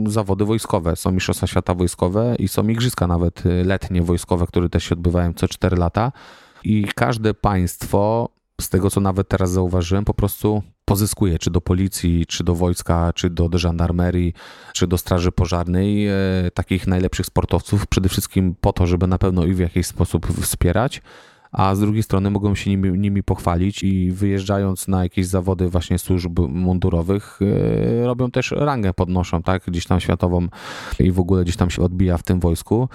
zawody 0.06 0.44
wojskowe. 0.44 0.96
Są 0.96 1.12
Mistrzostwa 1.12 1.46
Świata 1.46 1.74
wojskowe 1.74 2.36
i 2.38 2.48
są 2.48 2.68
Igrzyska 2.68 3.06
nawet 3.06 3.46
y, 3.46 3.64
letnie 3.64 4.02
wojskowe, 4.02 4.46
które 4.46 4.68
też 4.68 4.84
się 4.84 4.94
odbywają 4.94 5.32
co 5.34 5.48
4 5.48 5.76
lata. 5.76 6.12
I 6.64 6.84
każde 6.94 7.34
państwo, 7.34 8.28
z 8.60 8.68
tego 8.68 8.90
co 8.90 9.00
nawet 9.00 9.28
teraz 9.28 9.50
zauważyłem, 9.50 10.04
po 10.04 10.14
prostu 10.14 10.62
pozyskuje, 10.88 11.38
czy 11.38 11.50
do 11.50 11.60
policji, 11.60 12.26
czy 12.26 12.44
do 12.44 12.54
wojska, 12.54 13.12
czy 13.12 13.30
do, 13.30 13.48
do 13.48 13.58
żandarmerii, 13.58 14.32
czy 14.72 14.86
do 14.86 14.98
straży 14.98 15.32
pożarnej, 15.32 16.08
e, 16.08 16.14
takich 16.54 16.86
najlepszych 16.86 17.26
sportowców, 17.26 17.86
przede 17.86 18.08
wszystkim 18.08 18.54
po 18.60 18.72
to, 18.72 18.86
żeby 18.86 19.06
na 19.06 19.18
pewno 19.18 19.44
ich 19.44 19.56
w 19.56 19.58
jakiś 19.58 19.86
sposób 19.86 20.26
wspierać, 20.42 21.02
a 21.52 21.74
z 21.74 21.80
drugiej 21.80 22.02
strony 22.02 22.30
mogą 22.30 22.54
się 22.54 22.70
nimi, 22.70 22.98
nimi 22.98 23.22
pochwalić 23.22 23.82
i 23.82 24.12
wyjeżdżając 24.12 24.88
na 24.88 25.02
jakieś 25.02 25.26
zawody 25.26 25.68
właśnie 25.68 25.98
służb 25.98 26.38
mundurowych, 26.48 27.38
e, 27.42 28.06
robią 28.06 28.30
też 28.30 28.50
rangę, 28.50 28.94
podnoszą, 28.94 29.42
tak, 29.42 29.62
gdzieś 29.66 29.86
tam 29.86 30.00
światową 30.00 30.48
i 30.98 31.12
w 31.12 31.20
ogóle 31.20 31.42
gdzieś 31.42 31.56
tam 31.56 31.70
się 31.70 31.82
odbija 31.82 32.18
w 32.18 32.22
tym 32.22 32.40
wojsku. 32.40 32.88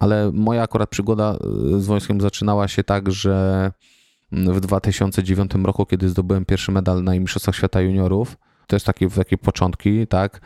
Ale 0.00 0.30
moja 0.32 0.62
akurat 0.62 0.90
przygoda 0.90 1.36
z 1.78 1.86
wojskiem 1.86 2.20
zaczynała 2.20 2.68
się 2.68 2.84
tak, 2.84 3.12
że 3.12 3.70
w 4.32 4.60
2009 4.60 5.50
roku, 5.64 5.86
kiedy 5.86 6.08
zdobyłem 6.08 6.44
pierwszy 6.44 6.72
medal 6.72 7.04
na 7.04 7.14
Mistrzostwach 7.14 7.56
Świata 7.56 7.80
Juniorów. 7.80 8.36
To 8.66 8.76
jest 8.76 8.86
takie, 8.86 9.10
takie 9.10 9.38
początki, 9.38 10.06
tak? 10.06 10.40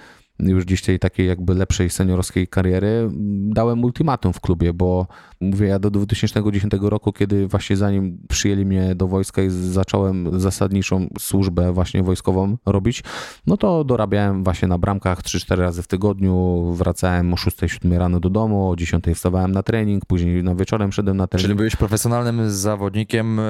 Już 0.50 0.82
tej 0.82 0.98
takiej 0.98 1.26
jakby 1.26 1.54
lepszej 1.54 1.90
seniorskiej 1.90 2.48
kariery, 2.48 3.10
dałem 3.48 3.84
ultimatum 3.84 4.32
w 4.32 4.40
klubie, 4.40 4.72
bo 4.72 5.06
mówię, 5.40 5.66
ja 5.66 5.78
do 5.78 5.90
2010 5.90 6.72
roku, 6.80 7.12
kiedy 7.12 7.46
właśnie 7.46 7.76
zanim 7.76 8.18
przyjęli 8.28 8.64
mnie 8.64 8.94
do 8.94 9.08
wojska 9.08 9.42
i 9.42 9.50
zacząłem 9.50 10.40
zasadniczą 10.40 11.06
służbę 11.18 11.72
właśnie 11.72 12.02
wojskową 12.02 12.56
robić, 12.66 13.02
no 13.46 13.56
to 13.56 13.84
dorabiałem 13.84 14.44
właśnie 14.44 14.68
na 14.68 14.78
bramkach 14.78 15.22
3-4 15.22 15.56
razy 15.56 15.82
w 15.82 15.86
tygodniu, 15.86 16.64
wracałem 16.72 17.32
o 17.32 17.36
6-7 17.36 17.98
rano 17.98 18.20
do 18.20 18.30
domu, 18.30 18.70
o 18.70 18.76
10 18.76 19.04
wstawałem 19.14 19.52
na 19.52 19.62
trening, 19.62 20.06
później 20.06 20.42
na 20.42 20.54
wieczorem 20.54 20.92
szedłem 20.92 21.16
na 21.16 21.26
trening. 21.26 21.46
Czyli 21.46 21.56
byłeś 21.56 21.76
profesjonalnym 21.76 22.50
zawodnikiem, 22.50 23.40
e, 23.40 23.42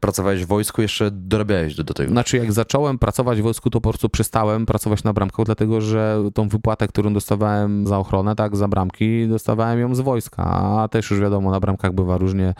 pracowałeś 0.00 0.44
w 0.44 0.46
wojsku, 0.46 0.82
jeszcze 0.82 1.10
dorabiałeś 1.10 1.74
do, 1.74 1.84
do 1.84 1.94
tego? 1.94 2.10
Znaczy 2.10 2.36
jak 2.36 2.52
zacząłem 2.52 2.98
pracować 2.98 3.40
w 3.40 3.42
wojsku, 3.42 3.70
to 3.70 3.80
po 3.80 3.90
prostu 3.90 4.08
przestałem 4.08 4.66
pracować 4.66 5.04
na 5.04 5.12
bramkach, 5.12 5.46
dlatego 5.46 5.80
że 5.80 6.29
tą 6.34 6.48
wypłatę, 6.48 6.88
którą 6.88 7.12
dostawałem 7.12 7.86
za 7.86 7.98
ochronę, 7.98 8.36
tak, 8.36 8.56
za 8.56 8.68
bramki, 8.68 9.28
dostawałem 9.28 9.78
ją 9.78 9.94
z 9.94 10.00
wojska, 10.00 10.44
a 10.82 10.88
też 10.88 11.10
już 11.10 11.20
wiadomo, 11.20 11.50
na 11.50 11.60
bramkach 11.60 11.92
bywa 11.92 12.18
różnie, 12.18 12.54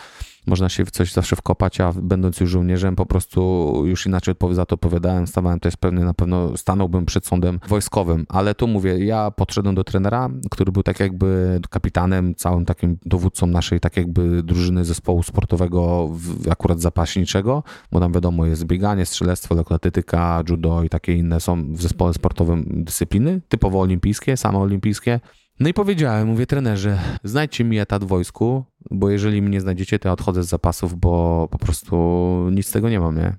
można 0.47 0.69
się 0.69 0.85
w 0.85 0.91
coś 0.91 1.13
zawsze 1.13 1.37
wkopać, 1.37 1.81
a 1.81 1.93
będąc 1.93 2.41
już 2.41 2.51
żołnierzem 2.51 2.97
po 2.97 3.07
prostu 3.07 3.73
już 3.87 4.07
inaczej 4.07 4.35
za 4.51 4.67
to 4.67 4.75
opowiadałem, 4.75 5.27
stawałem 5.27 5.59
jest 5.65 5.77
pewny, 5.77 6.05
na 6.05 6.15
pewno 6.15 6.57
stanąłbym 6.57 7.07
przed 7.07 7.27
sądem 7.27 7.61
wojskowym, 7.69 8.27
ale 8.29 8.55
tu 8.55 8.69
mówię, 8.69 9.05
ja 9.05 9.31
podszedłem 9.31 9.75
do 9.75 9.85
trenera, 9.85 10.29
który 10.51 10.73
był 10.73 10.83
tak 10.83 11.01
jakby 11.01 11.61
kapitanem, 11.71 12.35
całym 12.35 12.65
takim 12.65 12.99
dowódcą 13.07 13.47
naszej 13.47 13.81
tak 13.81 13.97
jakby 13.97 14.43
drużyny 14.43 14.85
zespołu 14.85 15.23
sportowego 15.23 16.11
akurat 16.51 16.81
zapaśniczego, 16.81 17.63
bo 17.93 18.01
tam 18.01 18.13
wiadomo 18.13 18.47
jest 18.47 18.65
bieganie, 18.65 19.07
strzelectwo, 19.07 19.55
lekkoatletyka, 19.55 20.43
judo 20.49 20.83
i 20.83 20.89
takie 20.89 21.15
inne 21.15 21.41
są 21.41 21.75
w 21.75 21.83
zespole 21.83 22.15
sportowym 22.15 22.65
dyscypliny, 22.85 23.41
typowo 23.49 23.81
olimpijskie, 23.81 24.37
same 24.37 24.59
olimpijskie, 24.59 25.21
no 25.61 25.69
i 25.69 25.75
powiedziałem, 25.75 26.29
mówię 26.29 26.47
trenerze, 26.47 26.99
znajdźcie 27.25 27.65
mi 27.65 27.79
etat 27.79 28.05
w 28.05 28.07
wojsku, 28.07 28.65
bo 28.91 29.11
jeżeli 29.11 29.43
mnie 29.43 29.61
znajdziecie, 29.61 29.99
to 29.99 30.09
ja 30.09 30.13
odchodzę 30.13 30.43
z 30.43 30.49
zapasów, 30.49 30.95
bo 30.95 31.49
po 31.51 31.59
prostu 31.59 31.97
nic 32.53 32.67
z 32.67 32.71
tego 32.71 32.89
nie 32.89 33.01
mam, 33.01 33.17
nie? 33.17 33.37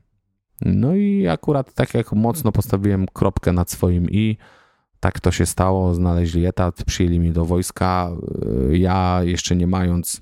No 0.62 0.96
i 0.96 1.28
akurat 1.28 1.74
tak 1.74 1.94
jak 1.94 2.12
mocno 2.12 2.52
postawiłem 2.52 3.06
kropkę 3.14 3.54
nad 3.54 3.72
swoim 3.72 4.10
i, 4.10 4.38
tak 5.00 5.20
to 5.20 5.32
się 5.32 5.46
stało, 5.46 5.94
znaleźli 5.94 6.46
etat, 6.46 6.84
przyjęli 6.84 7.20
mnie 7.20 7.34
do 7.34 7.46
wojska. 7.46 8.12
Ja 8.72 9.20
jeszcze 9.24 9.56
nie 9.56 9.68
mając 9.68 10.22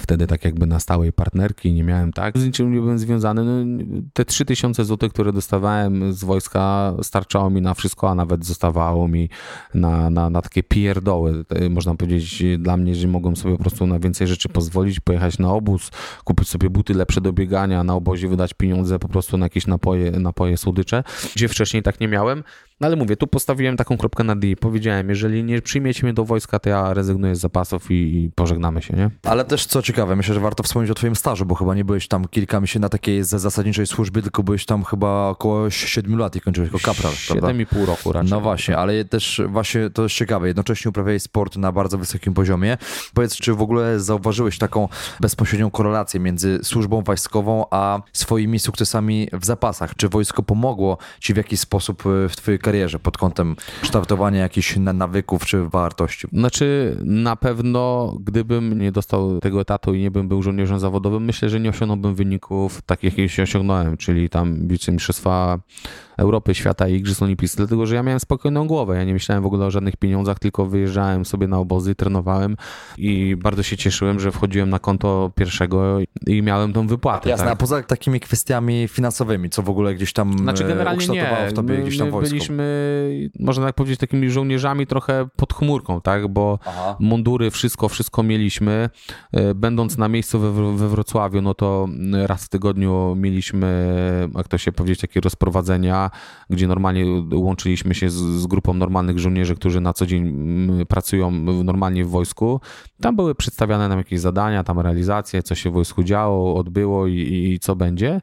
wtedy 0.00 0.26
tak 0.26 0.44
jakby 0.44 0.66
na 0.66 0.80
stałej 0.80 1.12
partnerki, 1.12 1.72
nie 1.72 1.84
miałem 1.84 2.12
tak, 2.12 2.38
z 2.38 2.44
niczym 2.44 2.72
nie 2.72 2.80
byłem 2.80 2.98
związany. 2.98 3.44
No, 3.44 3.84
te 4.12 4.24
3000 4.24 4.84
zł, 4.84 5.10
które 5.10 5.32
dostawałem 5.32 6.12
z 6.12 6.24
wojska 6.24 6.94
starczało 7.02 7.50
mi 7.50 7.60
na 7.62 7.74
wszystko, 7.74 8.10
a 8.10 8.14
nawet 8.14 8.44
zostawało 8.44 9.08
mi 9.08 9.28
na, 9.74 10.10
na, 10.10 10.30
na 10.30 10.42
takie 10.42 10.62
pierdoły. 10.62 11.44
Można 11.70 11.94
powiedzieć 11.94 12.42
dla 12.58 12.76
mnie, 12.76 12.94
że 12.94 13.08
mogłem 13.08 13.36
sobie 13.36 13.56
po 13.56 13.62
prostu 13.62 13.86
na 13.86 13.98
więcej 13.98 14.26
rzeczy 14.26 14.48
pozwolić, 14.48 15.00
pojechać 15.00 15.38
na 15.38 15.52
obóz, 15.52 15.90
kupić 16.24 16.48
sobie 16.48 16.70
buty 16.70 16.94
lepsze 16.94 17.20
do 17.20 17.32
biegania, 17.32 17.84
na 17.84 17.94
obozie 17.94 18.28
wydać 18.28 18.54
pieniądze 18.54 18.98
po 18.98 19.08
prostu 19.08 19.38
na 19.38 19.46
jakieś 19.46 19.66
napoje, 19.66 20.10
napoje 20.10 20.56
słodycze, 20.56 21.04
gdzie 21.36 21.48
wcześniej 21.48 21.82
tak 21.82 22.00
nie 22.00 22.08
miałem. 22.08 22.44
No 22.80 22.86
ale 22.86 22.96
mówię, 22.96 23.16
tu 23.16 23.26
postawiłem 23.26 23.76
taką 23.76 23.96
kropkę 23.96 24.24
na 24.24 24.36
D. 24.36 24.56
Powiedziałem, 24.60 25.08
jeżeli 25.08 25.44
nie 25.44 25.62
przyjmiecie 25.62 26.02
mnie 26.02 26.12
do 26.12 26.24
wojska, 26.24 26.58
to 26.58 26.68
ja 26.68 26.94
rezygnuję 26.94 27.36
z 27.36 27.40
zapasów 27.40 27.90
i, 27.90 27.94
i, 27.94 28.30
pożegnamy 28.34 28.82
się, 28.82 28.96
nie? 28.96 29.10
Ale 29.22 29.44
też 29.44 29.66
co 29.66 29.82
ciekawe, 29.82 30.16
myślę, 30.16 30.34
że 30.34 30.40
warto 30.40 30.62
wspomnieć 30.62 30.90
o 30.90 30.94
twoim 30.94 31.16
stażu, 31.16 31.46
bo 31.46 31.54
chyba 31.54 31.74
nie 31.74 31.84
byłeś 31.84 32.08
tam 32.08 32.28
kilka 32.28 32.60
miesięcy 32.60 32.80
na 32.80 32.88
takiej 32.88 33.24
zasadniczej 33.24 33.86
służbie, 33.86 34.22
tylko 34.22 34.42
byłeś 34.42 34.66
tam 34.66 34.84
chyba 34.84 35.28
około 35.28 35.70
7 35.70 36.18
lat 36.18 36.36
i 36.36 36.40
kończyłeś 36.40 36.72
jako 36.72 36.92
kapral, 36.92 37.12
7,5 37.12 37.84
roku 37.84 38.12
raczej. 38.12 38.30
No 38.30 38.40
właśnie, 38.40 38.76
ale 38.76 39.04
też 39.04 39.42
właśnie 39.48 39.90
to 39.90 40.02
jest 40.02 40.14
ciekawe, 40.14 40.46
jednocześnie 40.46 40.88
uprawiałeś 40.88 41.22
sport 41.22 41.56
na 41.56 41.72
bardzo 41.72 41.98
wysokim 41.98 42.34
poziomie. 42.34 42.76
Powiedz, 43.14 43.36
czy 43.36 43.54
w 43.54 43.62
ogóle 43.62 44.00
zauważyłeś 44.00 44.58
taką 44.58 44.88
bezpośrednią 45.20 45.70
korelację 45.70 46.20
między 46.20 46.58
służbą 46.62 47.02
wojskową 47.02 47.64
a 47.70 48.02
swoimi 48.12 48.58
sukcesami 48.58 49.28
w 49.32 49.44
zapasach? 49.44 49.96
Czy 49.96 50.08
wojsko 50.08 50.42
pomogło 50.42 50.98
ci 51.20 51.34
w 51.34 51.36
jakiś 51.36 51.60
sposób 51.60 52.02
w 52.28 52.36
twojej 52.36 52.58
karierze 52.58 52.69
karierze 52.70 52.98
pod 52.98 53.18
kątem 53.18 53.56
kształtowania 53.82 54.40
jakichś 54.40 54.76
nawyków 54.76 55.46
czy 55.46 55.68
wartości? 55.68 56.26
Znaczy, 56.32 56.96
na 57.04 57.36
pewno, 57.36 58.14
gdybym 58.20 58.78
nie 58.80 58.92
dostał 58.92 59.40
tego 59.40 59.60
etatu 59.60 59.94
i 59.94 60.00
nie 60.00 60.10
bym 60.10 60.28
był 60.28 60.42
żołnierzem 60.42 60.78
zawodowym, 60.78 61.24
myślę, 61.24 61.48
że 61.48 61.60
nie 61.60 61.70
osiągnąłbym 61.70 62.14
wyników 62.14 62.82
takich, 62.82 63.18
jakich 63.18 63.38
osiągnąłem, 63.42 63.96
czyli 63.96 64.28
tam 64.28 64.68
wicemistrzostwa 64.68 65.58
Europy, 66.20 66.54
świata 66.54 66.88
i 66.88 66.94
Igrzysk 66.94 67.22
Olimpijskich, 67.22 67.56
dlatego 67.56 67.86
że 67.86 67.94
ja 67.94 68.02
miałem 68.02 68.20
spokojną 68.20 68.66
głowę. 68.66 68.96
Ja 68.96 69.04
nie 69.04 69.12
myślałem 69.12 69.42
w 69.42 69.46
ogóle 69.46 69.66
o 69.66 69.70
żadnych 69.70 69.96
pieniądzach, 69.96 70.38
tylko 70.38 70.66
wyjeżdżałem 70.66 71.24
sobie 71.24 71.48
na 71.48 71.58
obozy, 71.58 71.94
trenowałem 71.94 72.56
i 72.98 73.36
bardzo 73.36 73.62
się 73.62 73.76
cieszyłem, 73.76 74.20
że 74.20 74.32
wchodziłem 74.32 74.70
na 74.70 74.78
konto 74.78 75.30
pierwszego 75.34 75.98
i 76.26 76.42
miałem 76.42 76.72
tą 76.72 76.86
wypłatę. 76.86 77.30
Jasne, 77.30 77.44
tak? 77.44 77.52
a 77.52 77.56
poza 77.56 77.82
takimi 77.82 78.20
kwestiami 78.20 78.88
finansowymi, 78.88 79.50
co 79.50 79.62
w 79.62 79.68
ogóle 79.70 79.94
gdzieś 79.94 80.12
tam 80.12 80.38
Znaczy 80.38 80.64
e, 80.64 80.68
generalnie 80.68 81.06
nie. 81.08 81.46
w 81.50 81.52
tobie 81.52 81.74
My, 81.74 81.82
gdzieś 81.82 81.98
tam 81.98 82.06
my 82.06 82.12
wojsko? 82.12 82.30
byliśmy, 82.30 83.30
można 83.38 83.66
tak 83.66 83.74
powiedzieć, 83.74 84.00
takimi 84.00 84.30
żołnierzami 84.30 84.86
trochę 84.86 85.28
pod 85.36 85.54
chmurką, 85.54 86.00
tak? 86.00 86.28
Bo 86.28 86.58
Aha. 86.66 86.96
mundury, 87.00 87.50
wszystko, 87.50 87.88
wszystko 87.88 88.22
mieliśmy. 88.22 88.90
E, 89.32 89.54
Będąc 89.54 89.98
na 89.98 90.08
miejscu 90.08 90.38
we, 90.40 90.76
we 90.76 90.88
Wrocławiu, 90.88 91.42
no 91.42 91.54
to 91.54 91.88
raz 92.26 92.44
w 92.44 92.48
tygodniu 92.48 93.14
mieliśmy, 93.16 93.94
jak 94.36 94.48
to 94.48 94.58
się 94.58 94.72
powiedzieć, 94.72 95.00
takie 95.00 95.20
rozprowadzenia, 95.20 96.09
gdzie 96.50 96.66
normalnie 96.66 97.04
łączyliśmy 97.34 97.94
się 97.94 98.10
z, 98.10 98.14
z 98.14 98.46
grupą 98.46 98.74
normalnych 98.74 99.18
żołnierzy, 99.18 99.54
którzy 99.56 99.80
na 99.80 99.92
co 99.92 100.06
dzień 100.06 100.28
mm, 100.28 100.86
pracują 100.86 101.30
normalnie 101.64 102.04
w 102.04 102.08
wojsku. 102.10 102.60
Tam 103.00 103.16
były 103.16 103.34
przedstawiane 103.34 103.88
nam 103.88 103.98
jakieś 103.98 104.20
zadania, 104.20 104.64
tam 104.64 104.80
realizacje, 104.80 105.42
co 105.42 105.54
się 105.54 105.70
w 105.70 105.72
wojsku 105.72 106.02
działo, 106.02 106.54
odbyło 106.54 107.06
i, 107.06 107.14
i 107.52 107.58
co 107.58 107.76
będzie. 107.76 108.20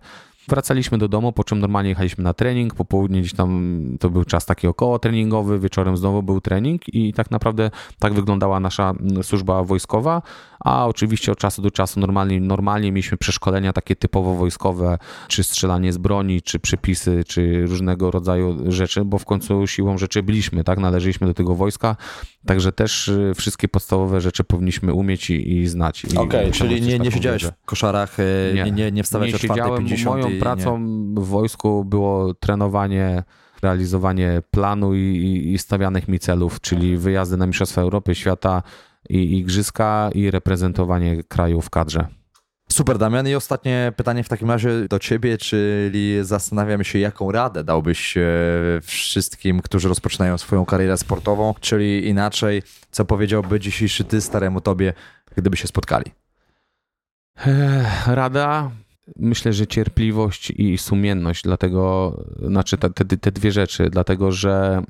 Wracaliśmy 0.49 0.97
do 0.97 1.07
domu, 1.07 1.31
po 1.31 1.43
czym 1.43 1.59
normalnie 1.59 1.89
jechaliśmy 1.89 2.23
na 2.23 2.33
trening, 2.33 2.75
po 2.75 2.85
południu 2.85 3.19
gdzieś 3.19 3.33
tam 3.33 3.81
to 3.99 4.09
był 4.09 4.25
czas 4.25 4.45
taki 4.45 4.67
około 4.67 4.99
treningowy, 4.99 5.59
wieczorem 5.59 5.97
znowu 5.97 6.23
był 6.23 6.41
trening 6.41 6.93
i 6.93 7.13
tak 7.13 7.31
naprawdę 7.31 7.71
tak 7.99 8.13
wyglądała 8.13 8.59
nasza 8.59 8.89
mm, 8.89 9.23
służba 9.23 9.63
wojskowa, 9.63 10.21
a 10.59 10.87
oczywiście 10.87 11.31
od 11.31 11.37
czasu 11.37 11.61
do 11.61 11.71
czasu 11.71 11.99
normalnie, 11.99 12.39
normalnie 12.39 12.91
mieliśmy 12.91 13.17
przeszkolenia 13.17 13.73
takie 13.73 13.95
typowo 13.95 14.33
wojskowe, 14.33 14.97
czy 15.27 15.43
strzelanie 15.43 15.93
z 15.93 15.97
broni, 15.97 16.41
czy 16.41 16.59
przepisy, 16.59 17.23
czy 17.27 17.65
różnego 17.65 18.11
rodzaju 18.11 18.71
rzeczy, 18.71 19.05
bo 19.05 19.17
w 19.17 19.25
końcu 19.25 19.67
siłą 19.67 19.97
rzeczy 19.97 20.23
byliśmy, 20.23 20.63
tak, 20.63 20.79
należyliśmy 20.79 21.27
do 21.27 21.33
tego 21.33 21.55
wojska, 21.55 21.95
także 22.45 22.71
też 22.71 23.07
y, 23.07 23.33
wszystkie 23.35 23.67
podstawowe 23.67 24.21
rzeczy 24.21 24.43
powinniśmy 24.43 24.93
umieć 24.93 25.29
i, 25.29 25.57
i 25.57 25.67
znać. 25.67 26.05
Okej, 26.05 26.49
osiągnąć 26.49 26.57
czyli 26.57 26.81
nie, 26.81 26.99
nie 26.99 27.11
siedziałeś 27.11 27.43
w 27.43 27.51
koszarach, 27.65 28.17
e, 28.19 28.23
nie, 28.53 28.71
nie, 28.71 28.91
nie 28.91 29.03
wstawiałeś 29.03 29.33
o 29.33 29.37
4, 29.37 29.53
siedziałem, 29.53 29.77
50 29.77 30.23
Moją 30.23 30.36
pracą 30.39 30.79
nie. 30.79 31.21
w 31.21 31.25
wojsku 31.25 31.85
było 31.85 32.33
trenowanie, 32.33 33.23
realizowanie 33.61 34.41
planu 34.51 34.95
i, 34.95 34.99
i, 34.99 35.53
i 35.53 35.57
stawianych 35.57 36.07
mi 36.07 36.19
celów, 36.19 36.61
czyli 36.61 36.97
wyjazdy 36.97 37.37
na 37.37 37.47
Mistrzostwa 37.47 37.81
Europy, 37.81 38.15
Świata 38.15 38.63
i 39.09 39.37
Igrzyska 39.37 40.09
i 40.13 40.31
reprezentowanie 40.31 41.23
kraju 41.23 41.61
w 41.61 41.69
kadrze. 41.69 42.07
Super, 42.71 42.97
Damian. 42.97 43.27
I 43.27 43.35
ostatnie 43.35 43.93
pytanie 43.95 44.23
w 44.23 44.29
takim 44.29 44.51
razie 44.51 44.87
do 44.87 44.99
ciebie, 44.99 45.37
czyli 45.37 46.17
zastanawiam 46.21 46.83
się, 46.83 46.99
jaką 46.99 47.31
radę 47.31 47.63
dałbyś 47.63 48.17
e, 48.17 48.23
wszystkim, 48.83 49.61
którzy 49.61 49.89
rozpoczynają 49.89 50.37
swoją 50.37 50.65
karierę 50.65 50.97
sportową, 50.97 51.53
czyli 51.59 52.07
inaczej, 52.07 52.63
co 52.91 53.05
powiedziałby 53.05 53.59
dzisiejszy 53.59 54.03
ty 54.03 54.21
staremu 54.21 54.61
tobie, 54.61 54.93
gdyby 55.35 55.57
się 55.57 55.67
spotkali? 55.67 56.11
Rada, 58.07 58.71
myślę, 59.15 59.53
że 59.53 59.67
cierpliwość 59.67 60.51
i 60.51 60.77
sumienność, 60.77 61.43
dlatego, 61.43 62.13
znaczy 62.41 62.77
te, 62.77 62.89
te, 62.89 63.05
te 63.17 63.31
dwie 63.31 63.51
rzeczy, 63.51 63.89
dlatego 63.89 64.31
że 64.31 64.83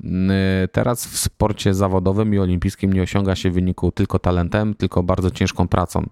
y, 0.64 0.68
teraz 0.68 1.06
w 1.06 1.18
sporcie 1.18 1.74
zawodowym 1.74 2.34
i 2.34 2.38
olimpijskim 2.38 2.92
nie 2.92 3.02
osiąga 3.02 3.36
się 3.36 3.50
wyniku 3.50 3.92
tylko 3.92 4.18
talentem, 4.18 4.74
tylko 4.74 5.02
bardzo 5.02 5.30
ciężką 5.30 5.68
pracą, 5.68 6.06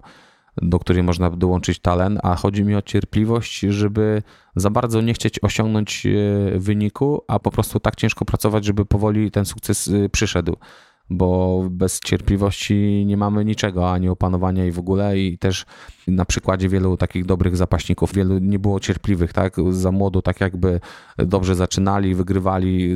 do 0.61 0.79
której 0.79 1.03
można 1.03 1.29
dołączyć 1.29 1.79
talent, 1.79 2.19
a 2.23 2.35
chodzi 2.35 2.63
mi 2.63 2.75
o 2.75 2.81
cierpliwość, 2.81 3.59
żeby 3.59 4.23
za 4.55 4.69
bardzo 4.69 5.01
nie 5.01 5.13
chcieć 5.13 5.43
osiągnąć 5.43 6.05
y, 6.05 6.59
wyniku, 6.59 7.23
a 7.27 7.39
po 7.39 7.51
prostu 7.51 7.79
tak 7.79 7.95
ciężko 7.95 8.25
pracować, 8.25 8.65
żeby 8.65 8.85
powoli 8.85 9.31
ten 9.31 9.45
sukces 9.45 9.87
y, 9.87 10.09
przyszedł 10.09 10.55
bo 11.09 11.63
bez 11.71 11.99
cierpliwości 11.99 13.03
nie 13.05 13.17
mamy 13.17 13.45
niczego, 13.45 13.91
ani 13.91 14.09
opanowania 14.09 14.65
i 14.65 14.71
w 14.71 14.79
ogóle. 14.79 15.19
I 15.19 15.37
też 15.37 15.65
na 16.07 16.25
przykładzie 16.25 16.69
wielu 16.69 16.97
takich 16.97 17.25
dobrych 17.25 17.57
zapaśników, 17.57 18.13
wielu 18.13 18.39
nie 18.39 18.59
było 18.59 18.79
cierpliwych, 18.79 19.33
tak, 19.33 19.55
za 19.69 19.91
młodu 19.91 20.21
tak 20.21 20.41
jakby 20.41 20.79
dobrze 21.17 21.55
zaczynali, 21.55 22.15
wygrywali 22.15 22.91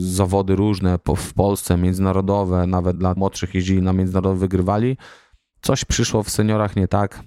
zawody 0.00 0.56
różne 0.56 0.98
w 1.16 1.34
Polsce, 1.34 1.76
międzynarodowe, 1.76 2.66
nawet 2.66 2.96
dla 2.96 3.14
młodszych 3.14 3.54
jeździli 3.54 3.82
na 3.82 3.92
międzynarodowe, 3.92 4.40
wygrywali, 4.40 4.96
coś 5.62 5.84
przyszło 5.84 6.22
w 6.22 6.30
seniorach 6.30 6.76
nie 6.76 6.88
tak, 6.88 7.22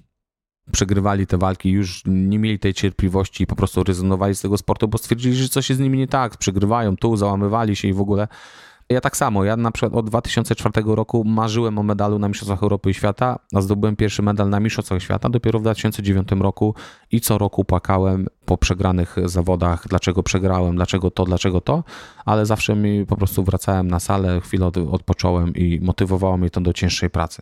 przegrywali 0.72 1.28
te 1.28 1.38
walki, 1.38 1.70
już 1.70 2.04
nie 2.06 2.40
mieli 2.40 2.60
tej 2.60 2.74
cierpliwości 2.74 3.44
i 3.44 3.48
po 3.48 3.56
prostu 3.56 3.84
rezygnowali 3.84 4.36
z 4.36 4.42
tego 4.42 4.58
sportu, 4.58 4.88
bo 4.88 4.98
stwierdzili, 4.98 5.36
że 5.36 5.50
coś 5.50 5.70
jest 5.70 5.80
z 5.80 5.84
nimi 5.84 5.98
nie 5.98 6.08
tak, 6.08 6.38
przegrywają 6.38 6.98
tu, 6.98 7.18
załamywali 7.18 7.76
się 7.76 7.88
i 7.88 7.94
w 7.94 8.02
ogóle 8.02 8.28
ja 8.90 9.02
tak 9.02 9.18
samo, 9.18 9.44
ja 9.44 9.58
na 9.58 9.72
przykład 9.72 9.94
od 9.94 10.10
2004 10.10 10.84
roku 10.86 11.24
marzyłem 11.24 11.80
o 11.80 11.84
medalu 11.84 12.20
na 12.20 12.28
Mistrzostwach 12.28 12.64
Europy 12.64 12.90
i 12.90 12.94
Świata, 12.94 13.40
a 13.54 13.62
zdobyłem 13.62 13.96
pierwszy 13.96 14.22
medal 14.22 14.50
na 14.50 14.60
Mistrzostwach 14.60 15.02
Świata 15.02 15.30
dopiero 15.30 15.60
w 15.60 15.62
2009 15.62 16.30
roku 16.40 16.76
i 17.12 17.22
co 17.22 17.38
roku 17.38 17.66
płakałem 17.66 18.28
po 18.46 18.58
przegranych 18.58 19.16
zawodach, 19.26 19.88
dlaczego 19.88 20.24
przegrałem, 20.24 20.76
dlaczego 20.76 21.12
to, 21.12 21.24
dlaczego 21.24 21.62
to, 21.62 21.84
ale 22.26 22.46
zawsze 22.46 22.76
mi 22.76 23.06
po 23.06 23.16
prostu 23.16 23.44
wracałem 23.44 23.88
na 23.88 24.00
salę, 24.00 24.42
chwilę 24.42 24.66
od, 24.66 24.78
odpocząłem 24.78 25.56
i 25.56 25.80
motywowało 25.82 26.38
mnie 26.38 26.50
to 26.50 26.62
do 26.62 26.74
cięższej 26.74 27.10
pracy. 27.10 27.42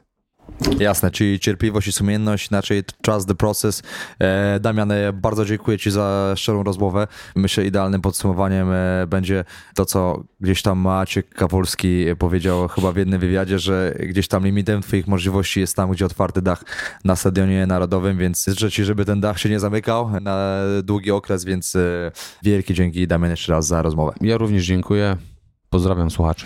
Jasne, 0.80 1.12
czyli 1.12 1.40
cierpliwość 1.40 1.88
i 1.88 1.92
sumienność, 1.92 2.52
inaczej 2.52 2.84
trust 3.02 3.28
the 3.28 3.36
process. 3.36 3.84
E, 4.20 4.60
Damian, 4.60 4.94
bardzo 5.14 5.46
dziękuję 5.46 5.78
Ci 5.78 5.92
za 5.92 6.34
szczerą 6.38 6.64
rozmowę. 6.64 7.08
Myślę, 7.36 7.66
idealnym 7.66 8.02
podsumowaniem 8.02 8.72
e, 8.72 9.08
będzie 9.08 9.46
to, 9.76 9.86
co 9.86 10.24
gdzieś 10.40 10.62
tam 10.62 10.80
Maciek 10.80 11.30
Kawolski 11.30 12.06
powiedział 12.20 12.68
chyba 12.68 12.92
w 12.92 12.98
jednym 12.98 13.20
wywiadzie, 13.20 13.60
że 13.60 13.96
gdzieś 14.00 14.28
tam 14.28 14.46
limitem 14.46 14.82
Twoich 14.82 15.08
możliwości 15.08 15.60
jest 15.60 15.76
tam, 15.76 15.92
gdzie 15.92 16.06
otwarty 16.06 16.42
dach 16.42 16.64
na 17.06 17.16
Stadionie 17.16 17.68
Narodowym, 17.68 18.18
więc 18.18 18.46
życzę 18.46 18.72
Ci, 18.72 18.84
żeby 18.84 19.06
ten 19.06 19.22
dach 19.22 19.40
się 19.40 19.50
nie 19.50 19.60
zamykał 19.60 20.20
na 20.22 20.60
długi 20.84 21.12
okres, 21.12 21.46
więc 21.46 21.76
e, 21.76 22.12
wielkie 22.44 22.74
dzięki 22.74 23.08
Damian 23.08 23.32
jeszcze 23.32 23.52
raz 23.52 23.68
za 23.68 23.82
rozmowę. 23.82 24.14
Ja 24.22 24.38
również 24.38 24.66
dziękuję, 24.66 25.18
pozdrawiam 25.70 26.12
słuchaczy. 26.12 26.46